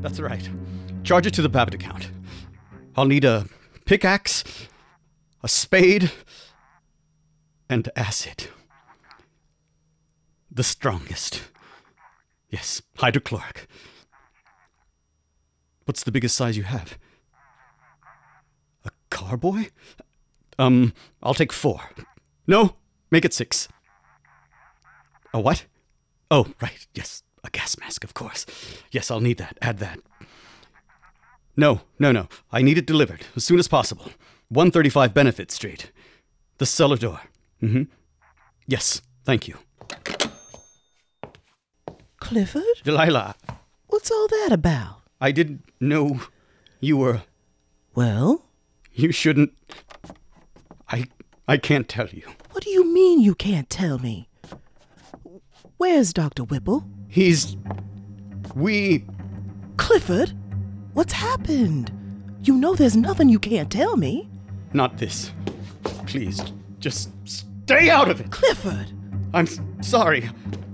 That's 0.00 0.20
right. 0.20 0.48
Charge 1.02 1.26
it 1.26 1.34
to 1.34 1.42
the 1.42 1.48
Babbitt 1.48 1.74
account. 1.74 2.08
I'll 2.94 3.06
need 3.06 3.24
a 3.24 3.46
pickaxe, 3.84 4.44
a 5.42 5.48
spade, 5.48 6.12
and 7.68 7.88
acid. 7.96 8.46
The 10.56 10.64
strongest. 10.64 11.42
Yes, 12.48 12.80
hydrochloric. 12.96 13.66
What's 15.84 16.02
the 16.02 16.10
biggest 16.10 16.34
size 16.34 16.56
you 16.56 16.62
have? 16.62 16.96
A 18.86 18.90
carboy? 19.10 19.68
Um, 20.58 20.94
I'll 21.22 21.34
take 21.34 21.52
four. 21.52 21.82
No, 22.46 22.76
make 23.10 23.26
it 23.26 23.34
six. 23.34 23.68
A 25.34 25.40
what? 25.40 25.66
Oh, 26.30 26.46
right, 26.62 26.86
yes, 26.94 27.22
a 27.44 27.50
gas 27.50 27.78
mask, 27.78 28.02
of 28.02 28.14
course. 28.14 28.46
Yes, 28.90 29.10
I'll 29.10 29.20
need 29.20 29.36
that. 29.36 29.58
Add 29.60 29.76
that. 29.80 29.98
No, 31.54 31.82
no, 31.98 32.12
no. 32.12 32.28
I 32.50 32.62
need 32.62 32.78
it 32.78 32.86
delivered 32.86 33.26
as 33.36 33.44
soon 33.44 33.58
as 33.58 33.68
possible. 33.68 34.06
135 34.48 35.12
Benefit 35.12 35.50
Street. 35.50 35.92
The 36.56 36.64
cellar 36.64 36.96
door. 36.96 37.20
Mm 37.62 37.72
hmm. 37.72 37.82
Yes, 38.66 39.02
thank 39.26 39.46
you. 39.46 39.58
Clifford? 42.26 42.64
Delilah, 42.82 43.36
What's 43.86 44.10
all 44.10 44.26
that 44.26 44.48
about? 44.50 45.02
I 45.20 45.30
didn't 45.30 45.62
know 45.78 46.20
you 46.80 46.96
were. 46.96 47.22
Well? 47.94 48.42
You 48.92 49.12
shouldn't. 49.12 49.52
I. 50.90 51.04
I 51.46 51.56
can't 51.56 51.88
tell 51.88 52.08
you. 52.08 52.24
What 52.50 52.64
do 52.64 52.70
you 52.70 52.84
mean 52.92 53.20
you 53.20 53.36
can't 53.36 53.70
tell 53.70 54.00
me? 54.00 54.28
Where's 55.76 56.12
Dr. 56.12 56.42
Whipple? 56.42 56.84
He's. 57.06 57.56
We. 58.56 59.04
Clifford? 59.76 60.32
What's 60.94 61.12
happened? 61.12 61.92
You 62.42 62.54
know 62.54 62.74
there's 62.74 62.96
nothing 62.96 63.28
you 63.28 63.38
can't 63.38 63.70
tell 63.70 63.96
me. 63.96 64.28
Not 64.72 64.98
this. 64.98 65.30
Please, 66.06 66.42
just 66.80 67.10
stay 67.24 67.88
out 67.88 68.10
of 68.10 68.20
it. 68.20 68.32
Clifford! 68.32 68.92
I'm 69.32 69.46
sorry. 69.80 70.28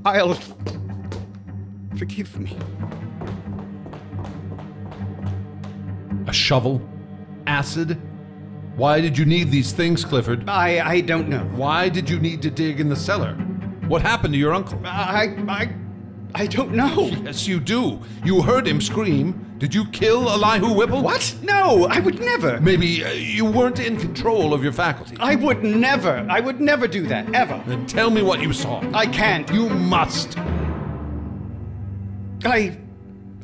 I'll. 0.06 0.38
Forgive 1.96 2.38
me. 2.38 2.56
A 6.26 6.32
shovel? 6.32 6.80
Acid? 7.46 8.00
Why 8.76 9.00
did 9.00 9.18
you 9.18 9.24
need 9.24 9.50
these 9.50 9.72
things, 9.72 10.04
Clifford? 10.04 10.48
I. 10.48 10.80
I 10.80 11.00
don't 11.00 11.28
know. 11.28 11.44
Why 11.54 11.88
did 11.88 12.08
you 12.08 12.18
need 12.18 12.40
to 12.42 12.50
dig 12.50 12.80
in 12.80 12.88
the 12.88 12.96
cellar? 12.96 13.34
What 13.86 14.00
happened 14.02 14.32
to 14.34 14.38
your 14.38 14.54
uncle? 14.54 14.80
I. 14.84 15.36
I. 15.48 15.74
I 16.34 16.46
don't 16.46 16.72
know. 16.72 17.10
Yes, 17.24 17.46
you 17.46 17.60
do. 17.60 18.00
You 18.24 18.40
heard 18.40 18.66
him 18.66 18.80
scream. 18.80 19.54
Did 19.58 19.74
you 19.74 19.84
kill 19.90 20.30
Elihu 20.30 20.72
Whipple? 20.72 21.02
What? 21.02 21.36
No, 21.42 21.86
I 21.88 22.00
would 22.00 22.18
never. 22.18 22.58
Maybe 22.60 23.04
uh, 23.04 23.10
you 23.12 23.44
weren't 23.44 23.78
in 23.78 23.98
control 23.98 24.54
of 24.54 24.62
your 24.64 24.72
faculties. 24.72 25.18
I 25.20 25.36
would 25.36 25.62
never. 25.62 26.26
I 26.30 26.40
would 26.40 26.60
never 26.60 26.88
do 26.88 27.06
that, 27.08 27.32
ever. 27.34 27.62
Then 27.66 27.86
tell 27.86 28.10
me 28.10 28.22
what 28.22 28.40
you 28.40 28.52
saw. 28.52 28.82
I 28.94 29.06
can't. 29.06 29.48
You 29.52 29.68
must. 29.68 30.38
I. 32.44 32.78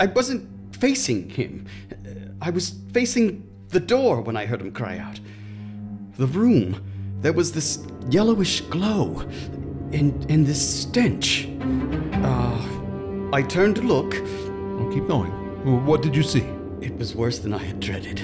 I 0.00 0.06
wasn't 0.06 0.48
facing 0.76 1.28
him. 1.28 1.66
I 2.40 2.50
was 2.50 2.74
facing 2.92 3.48
the 3.70 3.80
door 3.80 4.20
when 4.20 4.36
I 4.36 4.46
heard 4.46 4.60
him 4.60 4.72
cry 4.72 4.98
out. 4.98 5.18
The 6.16 6.26
room. 6.26 6.80
There 7.20 7.32
was 7.32 7.52
this 7.52 7.84
yellowish 8.10 8.60
glow. 8.62 9.24
And, 9.92 10.30
and 10.30 10.46
this 10.46 10.82
stench. 10.82 11.48
Uh, 12.12 12.62
I 13.32 13.42
turned 13.42 13.76
to 13.76 13.82
look. 13.82 14.12
Well, 14.12 14.90
keep 14.92 15.08
going. 15.08 15.30
What 15.84 16.02
did 16.02 16.14
you 16.14 16.22
see? 16.22 16.46
It 16.80 16.96
was 16.96 17.14
worse 17.14 17.40
than 17.40 17.52
I 17.52 17.58
had 17.58 17.80
dreaded. 17.80 18.20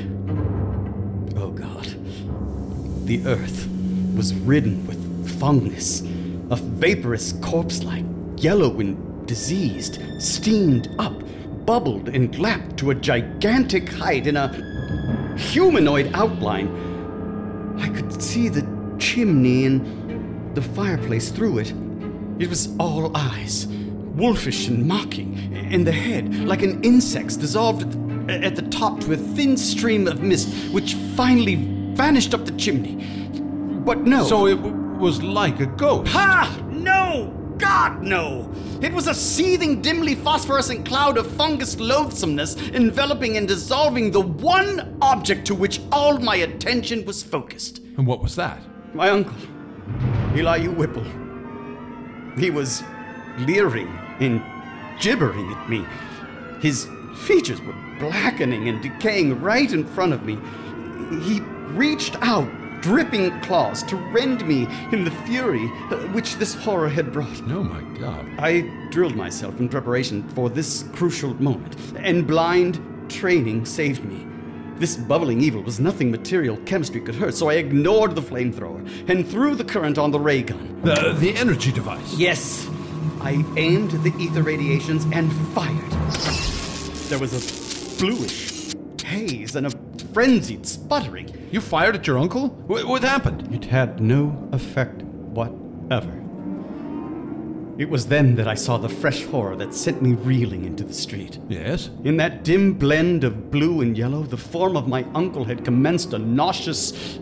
Oh, 1.36 1.50
God. 1.50 1.86
The 3.06 3.26
earth 3.26 3.68
was 4.14 4.32
ridden 4.34 4.86
with 4.86 5.38
fungus, 5.40 6.02
a 6.50 6.56
vaporous 6.56 7.32
corpse 7.42 7.82
like, 7.82 8.04
yellow 8.36 8.78
and 8.78 8.96
diseased, 9.26 9.98
steamed 10.20 10.88
up, 10.98 11.14
bubbled 11.66 12.08
and 12.10 12.38
lapped 12.38 12.76
to 12.78 12.90
a 12.90 12.94
gigantic 12.94 13.88
height 13.90 14.26
in 14.26 14.36
a 14.36 14.48
humanoid 15.36 16.10
outline. 16.14 16.68
I 17.78 17.88
could 17.88 18.22
see 18.22 18.48
the 18.48 18.66
chimney 18.98 19.64
and 19.66 20.54
the 20.54 20.62
fireplace 20.62 21.30
through 21.30 21.58
it. 21.58 21.72
It 22.38 22.48
was 22.48 22.74
all 22.78 23.16
eyes, 23.16 23.66
wolfish 23.66 24.68
and 24.68 24.86
mocking, 24.86 25.36
and 25.72 25.86
the 25.86 25.92
head, 25.92 26.34
like 26.44 26.62
an 26.62 26.82
insect's, 26.84 27.36
dissolved 27.36 27.82
at 27.82 27.90
the 27.90 27.98
a- 27.98 28.40
at 28.46 28.56
the 28.56 28.62
top 28.62 29.00
to 29.00 29.12
a 29.12 29.16
thin 29.16 29.54
stream 29.56 30.06
of 30.08 30.22
mist, 30.22 30.48
which 30.72 30.94
finally 31.14 31.56
vanished 31.94 32.32
up 32.32 32.44
the 32.46 32.52
chimney. 32.52 33.04
But 33.84 34.00
no. 34.06 34.24
So 34.24 34.46
it 34.46 34.54
w- 34.56 34.74
was 34.98 35.22
like 35.22 35.60
a 35.60 35.66
ghost. 35.66 36.10
Ha! 36.12 36.58
No! 36.70 37.30
God, 37.64 38.02
no! 38.02 38.52
It 38.82 38.92
was 38.92 39.08
a 39.08 39.14
seething, 39.14 39.80
dimly 39.80 40.14
phosphorescent 40.14 40.84
cloud 40.84 41.16
of 41.16 41.26
fungus 41.32 41.80
loathsomeness 41.80 42.56
enveloping 42.74 43.38
and 43.38 43.48
dissolving 43.48 44.10
the 44.10 44.20
one 44.20 44.98
object 45.00 45.46
to 45.46 45.54
which 45.54 45.80
all 45.90 46.18
my 46.18 46.36
attention 46.36 47.06
was 47.06 47.22
focused. 47.22 47.78
And 47.96 48.06
what 48.06 48.22
was 48.22 48.36
that? 48.36 48.60
My 48.92 49.08
uncle, 49.08 49.34
Elihu 50.36 50.72
Whipple. 50.72 51.06
He 52.38 52.50
was 52.50 52.82
leering 53.38 53.88
and 54.20 54.42
gibbering 55.00 55.50
at 55.50 55.70
me. 55.70 55.86
His 56.60 56.86
features 57.16 57.62
were 57.62 57.72
blackening 57.98 58.68
and 58.68 58.82
decaying 58.82 59.40
right 59.40 59.72
in 59.72 59.86
front 59.86 60.12
of 60.12 60.26
me. 60.26 60.38
He 61.22 61.40
reached 61.72 62.16
out, 62.20 62.50
dripping 62.84 63.40
claws, 63.40 63.82
to 63.82 63.96
rend 63.96 64.46
me 64.46 64.68
in 64.92 65.04
the 65.04 65.10
fury 65.26 65.64
uh, 65.90 65.96
which 66.12 66.36
this 66.36 66.54
horror 66.54 66.86
had 66.86 67.10
brought. 67.10 67.40
Oh 67.48 67.62
my 67.62 67.80
god. 67.98 68.28
I 68.38 68.60
drilled 68.90 69.16
myself 69.16 69.58
in 69.58 69.70
preparation 69.70 70.22
for 70.34 70.50
this 70.50 70.84
crucial 70.92 71.32
moment, 71.42 71.76
and 71.96 72.26
blind 72.26 72.78
training 73.08 73.64
saved 73.64 74.04
me. 74.04 74.26
This 74.76 74.98
bubbling 74.98 75.40
evil 75.40 75.62
was 75.62 75.80
nothing 75.80 76.10
material 76.10 76.58
chemistry 76.66 77.00
could 77.00 77.14
hurt, 77.14 77.32
so 77.32 77.48
I 77.48 77.54
ignored 77.54 78.14
the 78.14 78.20
flamethrower 78.20 79.08
and 79.08 79.26
threw 79.26 79.54
the 79.54 79.64
current 79.64 79.96
on 79.96 80.10
the 80.10 80.20
ray 80.20 80.42
gun. 80.42 80.78
The, 80.82 81.16
the 81.18 81.34
energy 81.36 81.72
device. 81.72 82.18
Yes. 82.18 82.68
I 83.22 83.42
aimed 83.56 83.92
the 83.92 84.12
ether 84.20 84.42
radiations 84.42 85.06
and 85.10 85.32
fired. 85.54 85.90
There 87.08 87.18
was 87.18 87.32
a 87.32 87.98
bluish 87.98 88.74
haze 89.02 89.56
and 89.56 89.68
a 89.68 89.70
frenzied 90.12 90.66
sputtering. 90.66 91.43
You 91.54 91.60
fired 91.60 91.94
at 91.94 92.04
your 92.08 92.18
uncle? 92.18 92.48
What, 92.66 92.84
what 92.84 93.04
happened? 93.04 93.54
It 93.54 93.66
had 93.66 94.00
no 94.00 94.48
effect 94.50 95.02
whatever. 95.02 96.10
It 97.78 97.88
was 97.88 98.08
then 98.08 98.34
that 98.34 98.48
I 98.48 98.56
saw 98.56 98.76
the 98.76 98.88
fresh 98.88 99.24
horror 99.26 99.54
that 99.58 99.72
sent 99.72 100.02
me 100.02 100.14
reeling 100.14 100.64
into 100.64 100.82
the 100.82 100.92
street. 100.92 101.38
Yes? 101.48 101.90
In 102.02 102.16
that 102.16 102.42
dim 102.42 102.72
blend 102.72 103.22
of 103.22 103.52
blue 103.52 103.82
and 103.82 103.96
yellow, 103.96 104.24
the 104.24 104.36
form 104.36 104.76
of 104.76 104.88
my 104.88 105.06
uncle 105.14 105.44
had 105.44 105.64
commenced 105.64 106.12
a 106.12 106.18
nauseous 106.18 107.20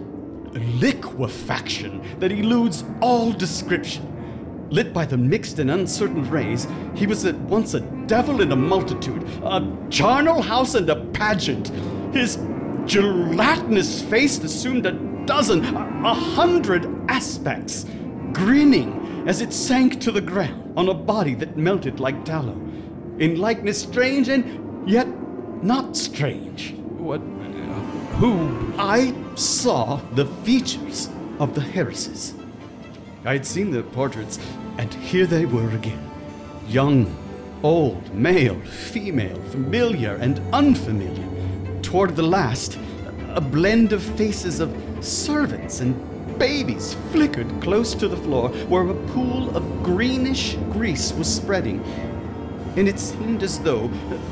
liquefaction 0.80 2.02
that 2.18 2.32
eludes 2.32 2.84
all 3.02 3.32
description. 3.32 4.08
Lit 4.70 4.94
by 4.94 5.04
the 5.04 5.18
mixed 5.18 5.58
and 5.58 5.70
uncertain 5.70 6.30
rays, 6.30 6.66
he 6.94 7.06
was 7.06 7.26
at 7.26 7.34
once 7.40 7.74
a 7.74 7.80
devil 8.06 8.40
in 8.40 8.50
a 8.52 8.56
multitude, 8.56 9.28
a 9.44 9.62
charnel 9.90 10.40
house 10.40 10.74
and 10.74 10.88
a 10.88 10.96
pageant. 11.12 11.68
His 12.14 12.38
gelatinous 12.86 14.02
face 14.02 14.38
assumed 14.38 14.86
a 14.86 14.92
dozen, 15.26 15.64
a, 15.64 16.14
hundred 16.14 16.86
aspects, 17.08 17.86
grinning 18.32 19.24
as 19.26 19.40
it 19.40 19.52
sank 19.52 20.00
to 20.00 20.10
the 20.10 20.20
ground 20.20 20.72
on 20.76 20.88
a 20.88 20.94
body 20.94 21.34
that 21.34 21.56
melted 21.56 22.00
like 22.00 22.24
tallow, 22.24 22.58
in 23.18 23.38
likeness 23.38 23.82
strange 23.82 24.28
and 24.28 24.88
yet 24.88 25.06
not 25.62 25.96
strange. 25.96 26.74
What? 26.98 27.20
who? 28.22 28.72
I 28.78 29.14
saw 29.34 29.96
the 30.14 30.26
features 30.44 31.08
of 31.38 31.54
the 31.54 31.60
Harrises. 31.60 32.34
I 33.24 33.32
had 33.32 33.46
seen 33.46 33.70
their 33.70 33.82
portraits, 33.82 34.38
and 34.78 34.92
here 34.94 35.26
they 35.26 35.46
were 35.46 35.70
again. 35.70 36.10
Young, 36.68 37.14
old, 37.62 38.14
male, 38.14 38.60
female, 38.60 39.40
familiar, 39.50 40.16
and 40.16 40.40
unfamiliar. 40.52 41.41
Toward 41.92 42.16
the 42.16 42.22
last, 42.22 42.78
a 43.34 43.40
blend 43.42 43.92
of 43.92 44.02
faces 44.02 44.60
of 44.60 44.74
servants 45.04 45.80
and 45.80 45.94
babies 46.38 46.94
flickered 47.10 47.60
close 47.60 47.94
to 47.96 48.08
the 48.08 48.16
floor 48.16 48.48
where 48.70 48.88
a 48.88 48.94
pool 49.08 49.54
of 49.54 49.82
greenish 49.82 50.54
grease 50.70 51.12
was 51.12 51.28
spreading. 51.30 51.84
And 52.78 52.88
it 52.88 52.98
seemed 52.98 53.42
as 53.42 53.60
though 53.60 53.88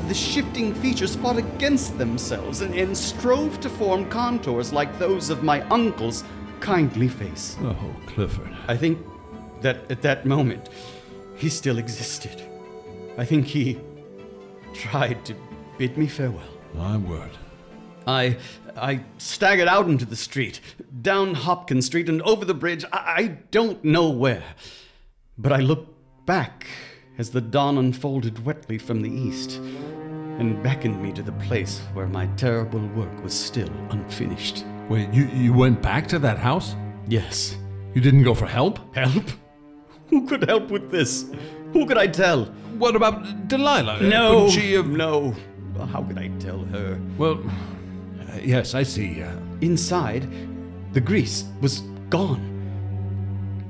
the 0.07 0.13
shifting 0.15 0.73
features 0.73 1.15
fought 1.15 1.37
against 1.37 1.99
themselves 1.99 2.61
and, 2.61 2.73
and 2.73 2.97
strove 2.97 3.59
to 3.59 3.69
form 3.69 4.09
contours 4.09 4.73
like 4.73 4.97
those 4.97 5.29
of 5.29 5.43
my 5.43 5.61
uncle's 5.69 6.23
kindly 6.61 7.09
face. 7.09 7.57
Oh, 7.61 7.95
Clifford. 8.07 8.57
I 8.67 8.75
think 8.75 8.97
that 9.61 9.91
at 9.91 10.01
that 10.01 10.25
moment, 10.25 10.69
he 11.35 11.47
still 11.47 11.77
existed. 11.77 12.41
I 13.19 13.25
think 13.25 13.45
he 13.45 13.79
tried 14.73 15.23
to 15.25 15.35
bid 15.77 15.95
me 15.95 16.07
farewell. 16.07 16.49
My 16.73 16.97
word. 16.97 17.37
I 18.07 18.37
I 18.75 19.03
staggered 19.17 19.67
out 19.67 19.87
into 19.87 20.05
the 20.05 20.15
street, 20.15 20.59
down 21.01 21.35
Hopkins 21.35 21.85
Street 21.85 22.09
and 22.09 22.21
over 22.23 22.45
the 22.45 22.53
bridge. 22.53 22.85
I, 22.91 22.97
I 22.97 23.27
don't 23.51 23.83
know 23.83 24.09
where. 24.09 24.43
But 25.37 25.51
I 25.51 25.57
looked 25.57 25.93
back 26.25 26.67
as 27.17 27.31
the 27.31 27.41
dawn 27.41 27.77
unfolded 27.77 28.45
wetly 28.45 28.77
from 28.77 29.01
the 29.01 29.09
east 29.09 29.57
and 30.39 30.61
beckoned 30.63 31.01
me 31.01 31.11
to 31.13 31.21
the 31.21 31.31
place 31.33 31.81
where 31.93 32.07
my 32.07 32.25
terrible 32.37 32.85
work 32.89 33.23
was 33.23 33.33
still 33.33 33.69
unfinished. 33.89 34.65
Wait, 34.89 35.13
you, 35.13 35.25
you 35.27 35.53
went 35.53 35.81
back 35.81 36.07
to 36.07 36.19
that 36.19 36.37
house? 36.37 36.75
Yes. 37.07 37.57
You 37.93 38.01
didn't 38.01 38.23
go 38.23 38.33
for 38.33 38.47
help? 38.47 38.79
Help? 38.95 39.25
Who 40.07 40.25
could 40.27 40.47
help 40.49 40.69
with 40.69 40.91
this? 40.91 41.25
Who 41.73 41.85
could 41.85 41.97
I 41.97 42.07
tell? 42.07 42.45
What 42.77 42.95
about 42.95 43.47
Delilah? 43.47 44.01
No. 44.01 44.45
Couldn't 44.45 44.49
she 44.51 44.73
have... 44.73 44.87
No. 44.87 45.35
How 45.91 46.03
could 46.03 46.17
I 46.17 46.29
tell 46.39 46.59
her? 46.65 46.99
Well, 47.17 47.39
uh, 48.31 48.37
yes, 48.43 48.73
I 48.73 48.83
see. 48.83 49.21
Uh, 49.21 49.35
Inside, 49.61 50.27
the 50.93 51.01
grease 51.01 51.45
was 51.61 51.81
gone. 52.09 52.49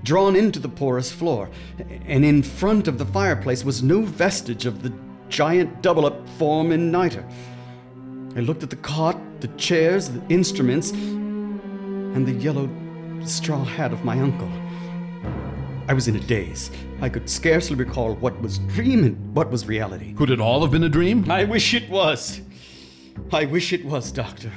Drawn 0.03 0.35
into 0.35 0.59
the 0.59 0.69
porous 0.69 1.11
floor, 1.11 1.49
and 2.05 2.25
in 2.25 2.41
front 2.41 2.87
of 2.87 2.97
the 2.97 3.05
fireplace 3.05 3.63
was 3.63 3.83
no 3.83 4.01
vestige 4.01 4.65
of 4.65 4.81
the 4.81 4.93
giant 5.29 5.81
double 5.81 6.05
up 6.05 6.27
form 6.37 6.71
in 6.71 6.91
niter. 6.91 7.25
I 8.35 8.39
looked 8.39 8.63
at 8.63 8.69
the 8.69 8.77
cot, 8.77 9.19
the 9.41 9.47
chairs, 9.49 10.09
the 10.09 10.21
instruments, 10.29 10.91
and 10.91 12.25
the 12.25 12.33
yellow 12.33 12.69
straw 13.25 13.63
hat 13.63 13.91
of 13.91 14.03
my 14.03 14.19
uncle. 14.19 14.49
I 15.87 15.93
was 15.93 16.07
in 16.07 16.15
a 16.15 16.19
daze. 16.19 16.71
I 17.01 17.09
could 17.09 17.29
scarcely 17.29 17.75
recall 17.75 18.15
what 18.15 18.39
was 18.41 18.59
dream 18.59 19.03
and 19.03 19.35
what 19.35 19.51
was 19.51 19.67
reality. 19.67 20.13
Could 20.13 20.29
it 20.29 20.39
all 20.39 20.61
have 20.61 20.71
been 20.71 20.83
a 20.83 20.89
dream? 20.89 21.29
I 21.29 21.43
wish 21.43 21.73
it 21.73 21.89
was. 21.89 22.41
I 23.33 23.45
wish 23.45 23.73
it 23.73 23.85
was, 23.85 24.11
Doctor. 24.11 24.51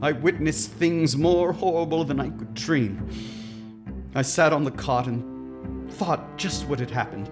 I 0.00 0.12
witnessed 0.12 0.70
things 0.72 1.16
more 1.16 1.52
horrible 1.52 2.04
than 2.04 2.20
I 2.20 2.30
could 2.30 2.54
dream. 2.54 3.08
I 4.14 4.22
sat 4.22 4.52
on 4.52 4.64
the 4.64 4.70
cot 4.70 5.06
and 5.06 5.92
thought 5.92 6.36
just 6.36 6.66
what 6.66 6.78
had 6.78 6.90
happened 6.90 7.30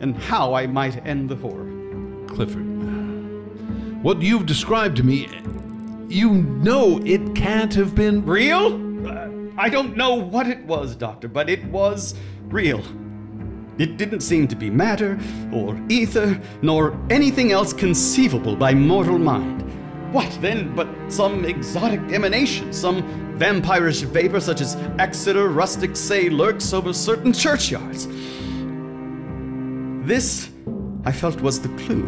and 0.00 0.16
how 0.16 0.54
I 0.54 0.66
might 0.66 1.06
end 1.06 1.28
the 1.28 1.36
horror. 1.36 1.70
Clifford, 2.28 2.66
what 4.02 4.20
you've 4.22 4.46
described 4.46 4.96
to 4.96 5.02
me, 5.02 5.28
you 6.08 6.32
know 6.32 7.00
it 7.04 7.34
can't 7.34 7.72
have 7.74 7.94
been. 7.94 8.24
Real? 8.24 9.06
Uh, 9.06 9.28
I 9.56 9.68
don't 9.68 9.96
know 9.96 10.14
what 10.14 10.46
it 10.46 10.64
was, 10.64 10.96
Doctor, 10.96 11.28
but 11.28 11.48
it 11.48 11.64
was 11.66 12.14
real. 12.48 12.82
It 13.78 13.96
didn't 13.96 14.20
seem 14.20 14.46
to 14.48 14.56
be 14.56 14.68
matter 14.68 15.18
or 15.52 15.80
ether 15.88 16.40
nor 16.60 16.98
anything 17.08 17.52
else 17.52 17.72
conceivable 17.72 18.54
by 18.54 18.74
mortal 18.74 19.18
mind. 19.18 19.62
What 20.12 20.30
then 20.42 20.74
but 20.74 20.88
some 21.08 21.46
exotic 21.46 22.00
emanation, 22.12 22.72
some 22.72 23.02
vampirish 23.38 24.02
vapor 24.04 24.40
such 24.40 24.60
as 24.60 24.76
Exeter 24.98 25.48
rustics 25.48 25.98
say 25.98 26.28
lurks 26.28 26.74
over 26.74 26.92
certain 26.92 27.32
churchyards? 27.32 28.06
This, 30.06 30.50
I 31.06 31.12
felt, 31.12 31.40
was 31.40 31.58
the 31.60 31.70
clue. 31.84 32.06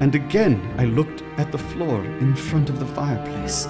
And 0.00 0.16
again 0.16 0.60
I 0.76 0.86
looked 0.86 1.22
at 1.38 1.52
the 1.52 1.58
floor 1.58 2.04
in 2.04 2.34
front 2.34 2.68
of 2.68 2.80
the 2.80 2.86
fireplace, 2.86 3.66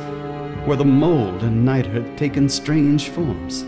where 0.65 0.79
the 0.79 0.85
mold 0.87 1.43
and 1.43 1.67
niter 1.67 1.91
had 1.91 2.17
taken 2.17 2.49
strange 2.49 3.11
forms. 3.11 3.67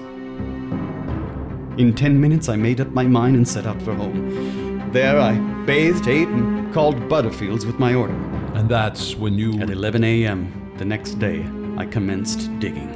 In 1.79 1.93
ten 1.95 2.19
minutes 2.19 2.49
I 2.49 2.57
made 2.57 2.81
up 2.81 2.89
my 2.93 3.05
mind 3.05 3.37
and 3.37 3.47
set 3.47 3.67
out 3.67 3.81
for 3.83 3.95
home. 3.95 4.91
There 4.93 5.21
I 5.21 5.35
bathed, 5.67 6.09
ate, 6.09 6.27
and 6.27 6.73
called 6.73 6.97
Butterfields 7.03 7.67
with 7.67 7.79
my 7.79 7.93
order. 7.93 8.15
And 8.55 8.67
that's 8.67 9.15
when 9.15 9.35
you. 9.35 9.61
At 9.61 9.69
11 9.69 10.03
a.m. 10.03 10.73
the 10.79 10.87
next 10.87 11.19
day, 11.19 11.47
I 11.77 11.85
commenced 11.85 12.49
digging. 12.61 12.89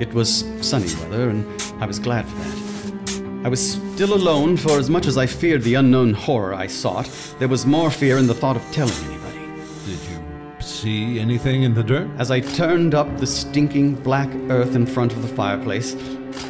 It 0.00 0.14
was 0.14 0.50
sunny 0.62 0.86
weather, 1.02 1.28
and 1.28 1.44
I 1.82 1.86
was 1.86 1.98
glad 1.98 2.26
for 2.26 2.36
that. 2.36 3.44
I 3.44 3.50
was 3.50 3.72
still 3.72 4.14
alone, 4.14 4.56
for 4.56 4.78
as 4.78 4.88
much 4.88 5.06
as 5.06 5.18
I 5.18 5.26
feared 5.26 5.62
the 5.62 5.74
unknown 5.74 6.14
horror 6.14 6.54
I 6.54 6.66
sought, 6.66 7.10
there 7.38 7.48
was 7.48 7.66
more 7.66 7.90
fear 7.90 8.16
in 8.16 8.26
the 8.26 8.32
thought 8.32 8.56
of 8.56 8.62
telling 8.72 8.94
anybody. 9.04 9.38
Did 9.84 10.00
you 10.08 10.60
see 10.60 11.20
anything 11.20 11.62
in 11.62 11.74
the 11.74 11.84
dirt? 11.84 12.08
As 12.16 12.30
I 12.30 12.40
turned 12.40 12.94
up 12.94 13.18
the 13.18 13.26
stinking 13.26 13.96
black 13.96 14.30
earth 14.48 14.74
in 14.74 14.86
front 14.86 15.12
of 15.12 15.20
the 15.20 15.28
fireplace, 15.28 15.94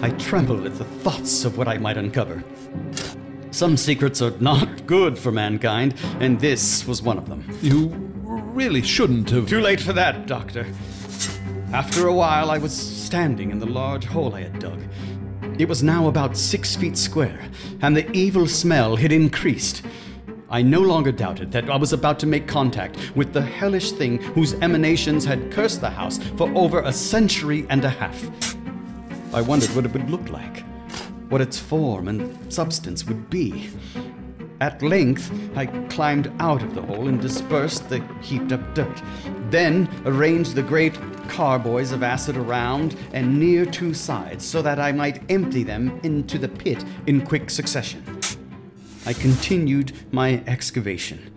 I 0.03 0.11
tremble 0.11 0.67
at 0.67 0.77
the 0.77 0.85
thoughts 0.85 1.45
of 1.45 1.59
what 1.59 1.69
I 1.69 1.79
might 1.79 1.97
uncover. 1.97 2.43
Some 3.51 3.77
secrets 3.77 4.23
are 4.23 4.31
not 4.39 4.87
good 4.87 5.19
for 5.19 5.33
mankind, 5.33 5.95
and 6.21 6.39
this 6.39 6.87
was 6.87 7.03
one 7.03 7.19
of 7.19 7.29
them. 7.29 7.45
You 7.63 7.89
really 8.55 8.83
shouldn't 8.83 9.31
have. 9.31 9.49
Too 9.49 9.61
late 9.61 9.81
for 9.81 9.93
that, 9.95 10.27
Doctor. 10.27 10.67
After 11.73 12.07
a 12.07 12.15
while, 12.15 12.51
I 12.51 12.59
was 12.59 12.73
standing 12.73 13.51
in 13.51 13.59
the 13.59 13.67
large 13.67 14.05
hole 14.05 14.35
I 14.35 14.43
had 14.43 14.59
dug. 14.59 14.81
It 15.59 15.69
was 15.69 15.83
now 15.83 16.07
about 16.07 16.37
six 16.37 16.77
feet 16.77 16.97
square, 16.97 17.49
and 17.83 17.97
the 17.97 18.11
evil 18.13 18.47
smell 18.47 18.97
had 18.97 19.11
increased. 19.11 19.83
I 20.51 20.63
no 20.63 20.81
longer 20.81 21.13
doubted 21.13 21.53
that 21.53 21.69
I 21.69 21.77
was 21.77 21.93
about 21.93 22.19
to 22.21 22.27
make 22.27 22.47
contact 22.47 22.97
with 23.17 23.33
the 23.33 23.43
hellish 23.43 23.93
thing 23.93 24.23
whose 24.23 24.55
emanations 24.55 25.25
had 25.25 25.51
cursed 25.51 25.81
the 25.81 25.91
house 25.91 26.19
for 26.37 26.49
over 26.57 26.81
a 26.81 26.93
century 26.93 27.67
and 27.69 27.85
a 27.85 27.91
half. 27.91 28.57
I 29.33 29.43
wondered 29.43 29.75
what 29.77 29.85
it 29.85 29.93
would 29.93 30.11
look 30.11 30.31
like, 30.31 30.65
what 31.29 31.41
its 31.41 31.59
form 31.59 32.09
and 32.09 32.53
substance 32.53 33.05
would 33.07 33.29
be. 33.29 33.71
At 34.61 34.83
length, 34.83 35.31
I 35.57 35.67
climbed 35.89 36.33
out 36.41 36.63
of 36.63 36.75
the 36.75 36.83
hole 36.83 37.07
and 37.09 37.21
dispersed 37.21 37.89
the 37.89 38.03
heaped 38.23 38.53
up 38.53 38.75
dirt. 38.75 39.03
Then 39.51 39.89
arranged 40.05 40.55
the 40.55 40.63
great 40.63 40.99
carboys 41.29 41.93
of 41.93 42.03
acid 42.03 42.37
around 42.37 42.97
and 43.13 43.39
near 43.39 43.67
two 43.67 43.95
sides 43.95 44.45
so 44.45 44.63
that 44.63 44.81
I 44.81 44.93
might 44.93 45.31
empty 45.31 45.63
them 45.63 46.01
into 46.03 46.39
the 46.39 46.49
pit 46.49 46.85
in 47.07 47.25
quick 47.25 47.51
succession. 47.51 48.03
I 49.07 49.13
continued 49.13 49.93
my 50.11 50.43
excavation. 50.47 51.33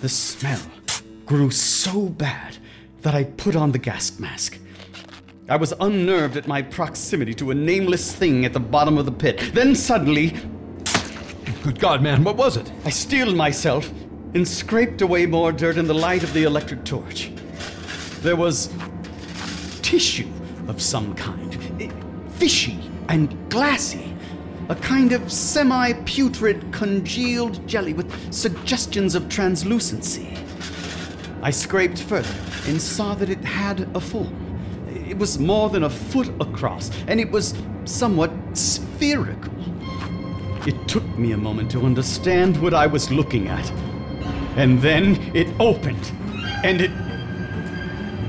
The 0.00 0.08
smell 0.08 0.62
grew 1.26 1.50
so 1.50 2.08
bad 2.08 2.56
that 3.02 3.14
I 3.14 3.24
put 3.24 3.54
on 3.54 3.72
the 3.72 3.78
gas 3.78 4.18
mask. 4.18 4.58
I 5.48 5.56
was 5.56 5.74
unnerved 5.80 6.36
at 6.36 6.46
my 6.46 6.62
proximity 6.62 7.34
to 7.34 7.50
a 7.50 7.54
nameless 7.54 8.14
thing 8.14 8.44
at 8.44 8.52
the 8.52 8.60
bottom 8.60 8.96
of 8.96 9.06
the 9.06 9.12
pit. 9.12 9.50
Then 9.52 9.74
suddenly. 9.74 10.36
Good 11.64 11.80
God, 11.80 12.00
man, 12.00 12.22
what 12.22 12.36
was 12.36 12.56
it? 12.56 12.70
I 12.84 12.90
steeled 12.90 13.34
myself 13.34 13.90
and 14.34 14.46
scraped 14.46 15.02
away 15.02 15.26
more 15.26 15.50
dirt 15.50 15.78
in 15.78 15.88
the 15.88 15.94
light 15.94 16.22
of 16.22 16.32
the 16.32 16.44
electric 16.44 16.84
torch. 16.84 17.32
There 18.20 18.36
was 18.36 18.72
tissue 19.82 20.30
of 20.68 20.80
some 20.80 21.12
kind, 21.16 21.58
eh, 21.82 21.90
fishy 22.36 22.78
and 23.08 23.36
glassy. 23.50 24.14
A 24.68 24.76
kind 24.76 25.12
of 25.12 25.30
semi 25.30 25.92
putrid 26.04 26.72
congealed 26.72 27.66
jelly 27.66 27.94
with 27.94 28.32
suggestions 28.32 29.16
of 29.16 29.28
translucency. 29.28 30.38
I 31.42 31.50
scraped 31.50 32.00
further 32.00 32.32
and 32.68 32.80
saw 32.80 33.16
that 33.16 33.28
it 33.28 33.44
had 33.44 33.88
a 33.96 34.00
form. 34.00 34.41
It 35.12 35.18
was 35.18 35.38
more 35.38 35.68
than 35.68 35.82
a 35.82 35.90
foot 35.90 36.28
across, 36.40 36.90
and 37.06 37.20
it 37.20 37.30
was 37.30 37.52
somewhat 37.84 38.30
spherical. 38.54 39.52
It 40.66 40.88
took 40.88 41.06
me 41.18 41.32
a 41.32 41.36
moment 41.36 41.70
to 41.72 41.84
understand 41.84 42.56
what 42.62 42.72
I 42.72 42.86
was 42.86 43.10
looking 43.10 43.48
at. 43.48 43.70
And 44.56 44.80
then 44.80 45.20
it 45.36 45.48
opened, 45.60 46.10
and 46.64 46.80
it. 46.80 46.90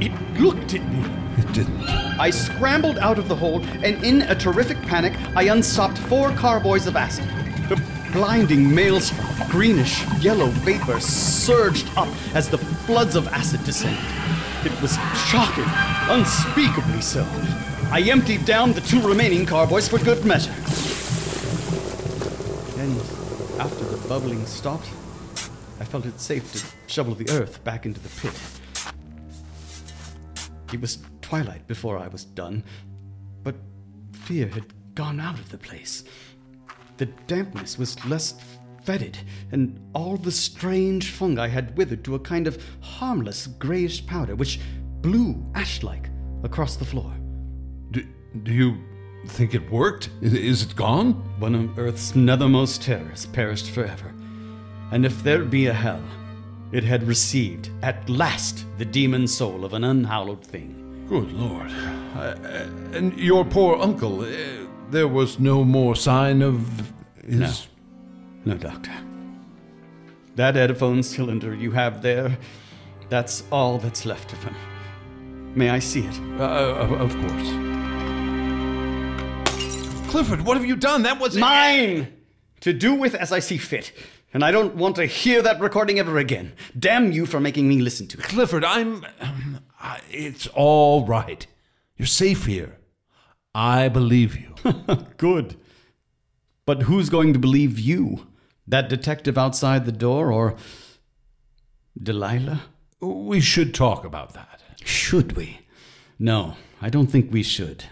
it 0.02 0.12
looked 0.42 0.74
at 0.74 0.86
me. 0.92 1.06
It 1.38 1.54
didn't. 1.54 1.84
I 2.20 2.30
scrambled 2.30 2.98
out 2.98 3.18
of 3.18 3.30
the 3.30 3.36
hole, 3.38 3.64
and 3.82 4.04
in 4.04 4.24
a 4.24 4.36
terrific 4.36 4.82
panic, 4.82 5.14
I 5.38 5.44
unstopped 5.44 5.98
four 5.98 6.32
carboys 6.32 6.86
of 6.86 6.98
acid. 6.98 7.24
The 7.70 7.82
blinding 8.12 8.76
maelstrom, 8.76 9.26
greenish 9.50 10.06
yellow 10.20 10.48
vapor 10.48 11.00
surged 11.00 11.88
up 11.96 12.10
as 12.36 12.50
the 12.50 12.58
floods 12.58 13.16
of 13.16 13.30
acid 13.30 13.64
descended. 13.64 14.23
It 14.66 14.82
was 14.82 14.98
shocking, 15.30 15.66
unspeakably 16.10 17.02
so. 17.02 17.28
I 17.92 18.02
emptied 18.10 18.46
down 18.46 18.72
the 18.72 18.82
two 18.82 19.02
remaining 19.02 19.46
carboys 19.46 19.90
for 19.90 20.00
good 20.00 20.24
measure. 20.24 20.54
And 22.82 22.98
after 23.60 23.84
the 23.84 23.98
bubbling 24.08 24.46
stopped, 24.46 24.88
I 25.80 25.86
felt 25.86 26.06
it 26.06 26.20
safe 26.20 26.52
to 26.54 26.92
shovel 26.92 27.14
the 27.14 27.30
earth 27.30 27.64
back 27.64 27.86
into 27.86 28.00
the 28.00 28.10
pit. 28.22 28.34
It 30.72 30.80
was 30.80 31.00
twilight 31.22 31.68
before 31.68 31.98
I 31.98 32.08
was 32.08 32.24
done, 32.24 32.64
but 33.44 33.56
fear 34.14 34.48
had 34.48 34.74
gone 34.96 35.20
out 35.20 35.40
of 35.40 35.50
the 35.50 35.58
place. 35.58 36.04
The 36.98 37.08
dampness 37.28 37.78
was 37.78 38.04
less 38.06 38.36
fetid, 38.86 39.18
and 39.52 39.80
all 39.94 40.18
the 40.18 40.32
strange 40.32 41.12
fungi 41.12 41.48
had 41.48 41.78
withered 41.78 42.04
to 42.06 42.16
a 42.16 42.20
kind 42.20 42.48
of 42.48 42.64
harmless 42.82 43.48
grayish 43.48 44.06
powder 44.06 44.36
which 44.36 44.60
blew 45.02 45.46
ash 45.56 45.84
like 45.84 46.10
across 46.44 46.76
the 46.76 46.86
floor. 46.86 47.14
Do, 47.92 48.06
do 48.44 48.54
you 48.54 48.78
think 49.28 49.54
it 49.54 49.72
worked? 49.72 50.10
Is, 50.22 50.34
is 50.34 50.64
it 50.64 50.76
gone? 50.76 51.14
One 51.40 51.56
of 51.56 51.80
Earth's 51.80 52.14
nethermost 52.14 52.82
terrors 52.82 53.26
perished 53.28 53.70
forever. 53.72 54.14
And 54.92 55.06
if 55.06 55.24
there 55.24 55.44
be 55.44 55.68
a 55.68 55.74
hell, 55.74 56.04
it 56.72 56.84
had 56.84 57.04
received, 57.08 57.70
at 57.82 58.10
last, 58.10 58.66
the 58.78 58.86
demon 58.86 59.28
soul 59.28 59.64
of 59.64 59.74
an 59.74 59.84
unhallowed 59.84 60.44
thing. 60.44 61.06
Good 61.08 61.32
Lord. 61.34 61.72
Uh, 62.16 62.36
and 62.94 63.18
your 63.20 63.46
poor 63.46 63.80
uncle, 63.80 64.22
uh, 64.22 64.28
there 64.90 65.08
was 65.08 65.40
no 65.40 65.64
more 65.64 65.96
sign 65.96 66.42
of 66.42 66.92
his. 67.26 67.40
No. 67.40 67.54
No, 68.46 68.56
Doctor. 68.56 68.92
That 70.36 70.56
Ediphone 70.56 71.04
cylinder 71.04 71.54
you 71.56 71.72
have 71.72 72.02
there, 72.02 72.38
that's 73.10 73.44
all 73.52 73.78
that's 73.78 74.06
left 74.06 74.34
of 74.34 74.44
him. 74.44 74.56
May 75.56 75.70
I 75.70 75.80
see 75.80 76.02
it? 76.02 76.20
Uh, 76.40 76.76
of, 76.76 76.92
of 76.94 77.16
course. 77.16 77.50
Clifford, 80.10 80.42
what 80.42 80.58
have 80.58 80.66
you 80.66 80.76
done? 80.76 81.04
That 81.04 81.20
was 81.20 81.38
mine! 81.38 82.14
To 82.62 82.74
do 82.74 82.96
with 82.96 83.16
as 83.16 83.32
I 83.32 83.40
see 83.40 83.58
fit. 83.58 83.92
And 84.34 84.44
I 84.44 84.52
don't 84.52 84.76
want 84.76 84.96
to 84.96 85.06
hear 85.06 85.42
that 85.44 85.60
recording 85.60 86.00
ever 86.00 86.18
again. 86.18 86.54
Damn 86.78 87.12
you 87.12 87.26
for 87.26 87.40
making 87.40 87.68
me 87.68 87.80
listen 87.80 88.08
to 88.08 88.18
it. 88.18 88.24
Clifford, 88.24 88.66
I'm. 88.66 89.06
Um, 89.20 89.60
I, 89.80 90.02
it's 90.10 90.48
all 90.48 91.06
right. 91.06 91.46
You're 91.98 92.08
safe 92.08 92.46
here. 92.46 92.80
I 93.54 93.90
believe 93.90 94.36
you. 94.36 94.56
Good. 95.18 95.56
But 96.66 96.84
who's 96.84 97.10
going 97.10 97.34
to 97.34 97.40
believe 97.40 97.80
you? 97.80 98.28
That 98.68 98.90
detective 98.90 99.38
outside 99.38 99.86
the 99.86 99.92
door 99.92 100.32
or 100.32 100.56
Delilah? 102.02 102.64
We 103.00 103.42
should 103.42 103.74
talk 103.74 104.06
about 104.06 104.34
that. 104.34 104.62
Should 104.84 105.34
we? 105.36 105.60
No, 106.18 106.56
I 106.82 106.90
don't 106.90 107.08
think 107.08 107.32
we 107.32 107.44
should. 107.44 107.86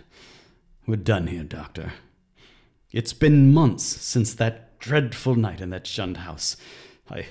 We're 0.87 0.95
done 0.95 1.27
here, 1.27 1.43
Doctor. 1.43 1.93
It's 2.91 3.13
been 3.13 3.53
months 3.53 3.83
since 3.83 4.33
that 4.35 4.79
dreadful 4.79 5.35
night 5.35 5.61
in 5.61 5.69
that 5.69 5.87
shunned 5.87 6.17
house. 6.17 6.57
I 7.09 7.27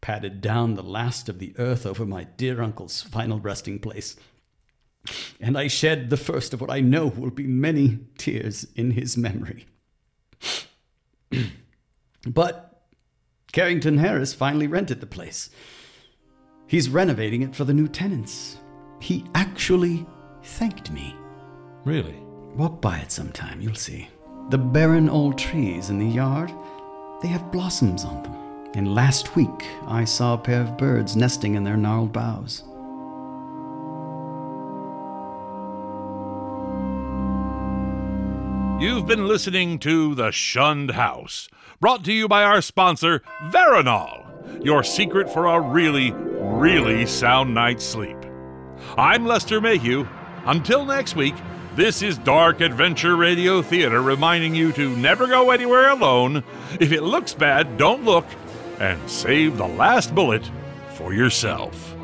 patted 0.00 0.40
down 0.40 0.74
the 0.74 0.82
last 0.82 1.28
of 1.28 1.38
the 1.38 1.54
earth 1.58 1.86
over 1.86 2.04
my 2.04 2.24
dear 2.24 2.62
uncle's 2.62 3.02
final 3.02 3.38
resting 3.40 3.78
place. 3.78 4.16
And 5.40 5.58
I 5.58 5.66
shed 5.68 6.10
the 6.10 6.16
first 6.16 6.54
of 6.54 6.60
what 6.60 6.70
I 6.70 6.80
know 6.80 7.06
will 7.06 7.30
be 7.30 7.46
many 7.46 7.98
tears 8.18 8.66
in 8.74 8.92
his 8.92 9.16
memory. 9.16 9.66
but 12.26 12.71
Carrington 13.52 13.98
Harris 13.98 14.32
finally 14.32 14.66
rented 14.66 15.00
the 15.00 15.06
place. 15.06 15.50
He's 16.66 16.88
renovating 16.88 17.42
it 17.42 17.54
for 17.54 17.64
the 17.64 17.74
new 17.74 17.86
tenants. 17.86 18.56
He 18.98 19.26
actually 19.34 20.06
thanked 20.42 20.90
me. 20.90 21.14
Really? 21.84 22.16
Walk 22.56 22.80
by 22.80 22.98
it 22.98 23.12
sometime, 23.12 23.60
you'll 23.60 23.74
see. 23.74 24.08
The 24.48 24.56
barren 24.58 25.10
old 25.10 25.36
trees 25.36 25.90
in 25.90 25.98
the 25.98 26.06
yard, 26.06 26.50
they 27.20 27.28
have 27.28 27.52
blossoms 27.52 28.04
on 28.04 28.22
them. 28.22 28.34
And 28.74 28.94
last 28.94 29.36
week, 29.36 29.66
I 29.86 30.04
saw 30.04 30.32
a 30.32 30.38
pair 30.38 30.62
of 30.62 30.78
birds 30.78 31.14
nesting 31.14 31.54
in 31.54 31.62
their 31.62 31.76
gnarled 31.76 32.12
boughs. 32.12 32.64
You've 38.82 39.06
been 39.06 39.28
listening 39.28 39.78
to 39.78 40.16
The 40.16 40.32
Shunned 40.32 40.90
House, 40.90 41.48
brought 41.78 42.04
to 42.04 42.12
you 42.12 42.26
by 42.26 42.42
our 42.42 42.60
sponsor, 42.60 43.22
Veronal, 43.42 44.64
your 44.64 44.82
secret 44.82 45.30
for 45.30 45.46
a 45.46 45.60
really, 45.60 46.10
really 46.10 47.06
sound 47.06 47.54
night's 47.54 47.84
sleep. 47.84 48.16
I'm 48.98 49.24
Lester 49.24 49.60
Mayhew. 49.60 50.08
Until 50.46 50.84
next 50.84 51.14
week, 51.14 51.36
this 51.76 52.02
is 52.02 52.18
Dark 52.18 52.60
Adventure 52.60 53.14
Radio 53.14 53.62
Theater 53.62 54.02
reminding 54.02 54.56
you 54.56 54.72
to 54.72 54.96
never 54.96 55.28
go 55.28 55.52
anywhere 55.52 55.90
alone. 55.90 56.42
If 56.80 56.90
it 56.90 57.04
looks 57.04 57.34
bad, 57.34 57.78
don't 57.78 58.04
look, 58.04 58.26
and 58.80 59.08
save 59.08 59.58
the 59.58 59.68
last 59.68 60.12
bullet 60.12 60.50
for 60.94 61.14
yourself. 61.14 61.94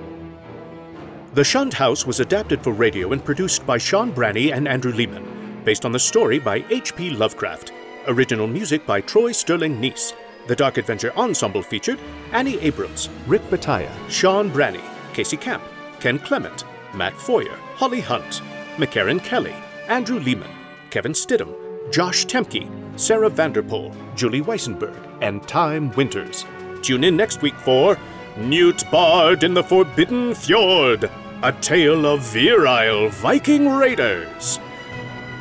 The 1.34 1.42
Shunned 1.42 1.74
House 1.74 2.06
was 2.06 2.20
adapted 2.20 2.62
for 2.62 2.72
radio 2.72 3.10
and 3.10 3.24
produced 3.24 3.66
by 3.66 3.78
Sean 3.78 4.12
Branney 4.12 4.52
and 4.52 4.68
Andrew 4.68 4.92
Leman, 4.92 5.37
based 5.64 5.84
on 5.84 5.92
the 5.92 5.98
story 5.98 6.38
by 6.38 6.64
H.P. 6.70 7.10
Lovecraft. 7.10 7.72
Original 8.06 8.46
music 8.46 8.86
by 8.86 9.00
Troy 9.00 9.32
Sterling 9.32 9.80
Nice. 9.80 10.14
The 10.46 10.56
Dark 10.56 10.78
Adventure 10.78 11.12
Ensemble 11.16 11.62
featured 11.62 11.98
Annie 12.32 12.58
Abrams, 12.60 13.10
Rick 13.26 13.42
Bataya, 13.50 13.92
Sean 14.08 14.50
Branney, 14.50 14.82
Casey 15.12 15.36
Camp, 15.36 15.62
Ken 16.00 16.18
Clement, 16.18 16.64
Matt 16.94 17.14
Foyer, 17.14 17.56
Holly 17.74 18.00
Hunt, 18.00 18.40
McCarran 18.76 19.22
Kelly, 19.22 19.54
Andrew 19.88 20.18
Leman, 20.20 20.50
Kevin 20.90 21.12
Stidham, 21.12 21.54
Josh 21.92 22.24
Temke, 22.26 22.68
Sarah 22.98 23.28
Vanderpool, 23.28 23.94
Julie 24.14 24.42
Weisenberg, 24.42 24.96
and 25.20 25.46
Time 25.46 25.90
Winters. 25.92 26.46
Tune 26.82 27.04
in 27.04 27.16
next 27.16 27.42
week 27.42 27.56
for 27.56 27.98
Newt 28.36 28.88
Bard 28.90 29.44
in 29.44 29.52
the 29.52 29.62
Forbidden 29.62 30.34
Fjord, 30.34 31.10
a 31.42 31.52
tale 31.60 32.06
of 32.06 32.20
virile 32.22 33.08
Viking 33.08 33.68
raiders. 33.68 34.60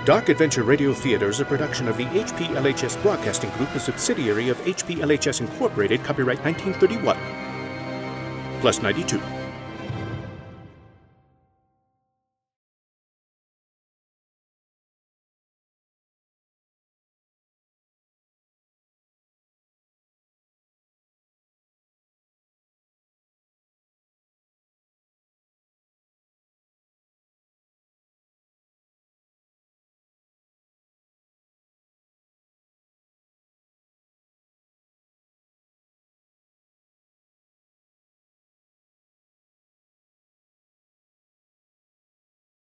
Dark 0.07 0.29
Adventure 0.29 0.63
Radio 0.63 0.93
Theater 0.93 1.27
is 1.27 1.41
a 1.41 1.43
production 1.43 1.89
of 1.89 1.97
the 1.97 2.05
HPLHS 2.05 3.01
Broadcasting 3.01 3.49
Group, 3.57 3.75
a 3.75 3.79
subsidiary 3.81 4.47
of 4.47 4.57
HPLHS 4.59 5.41
Incorporated, 5.41 6.01
copyright 6.01 6.39
1931. 6.45 7.17
Plus 8.61 8.81
92. 8.81 9.36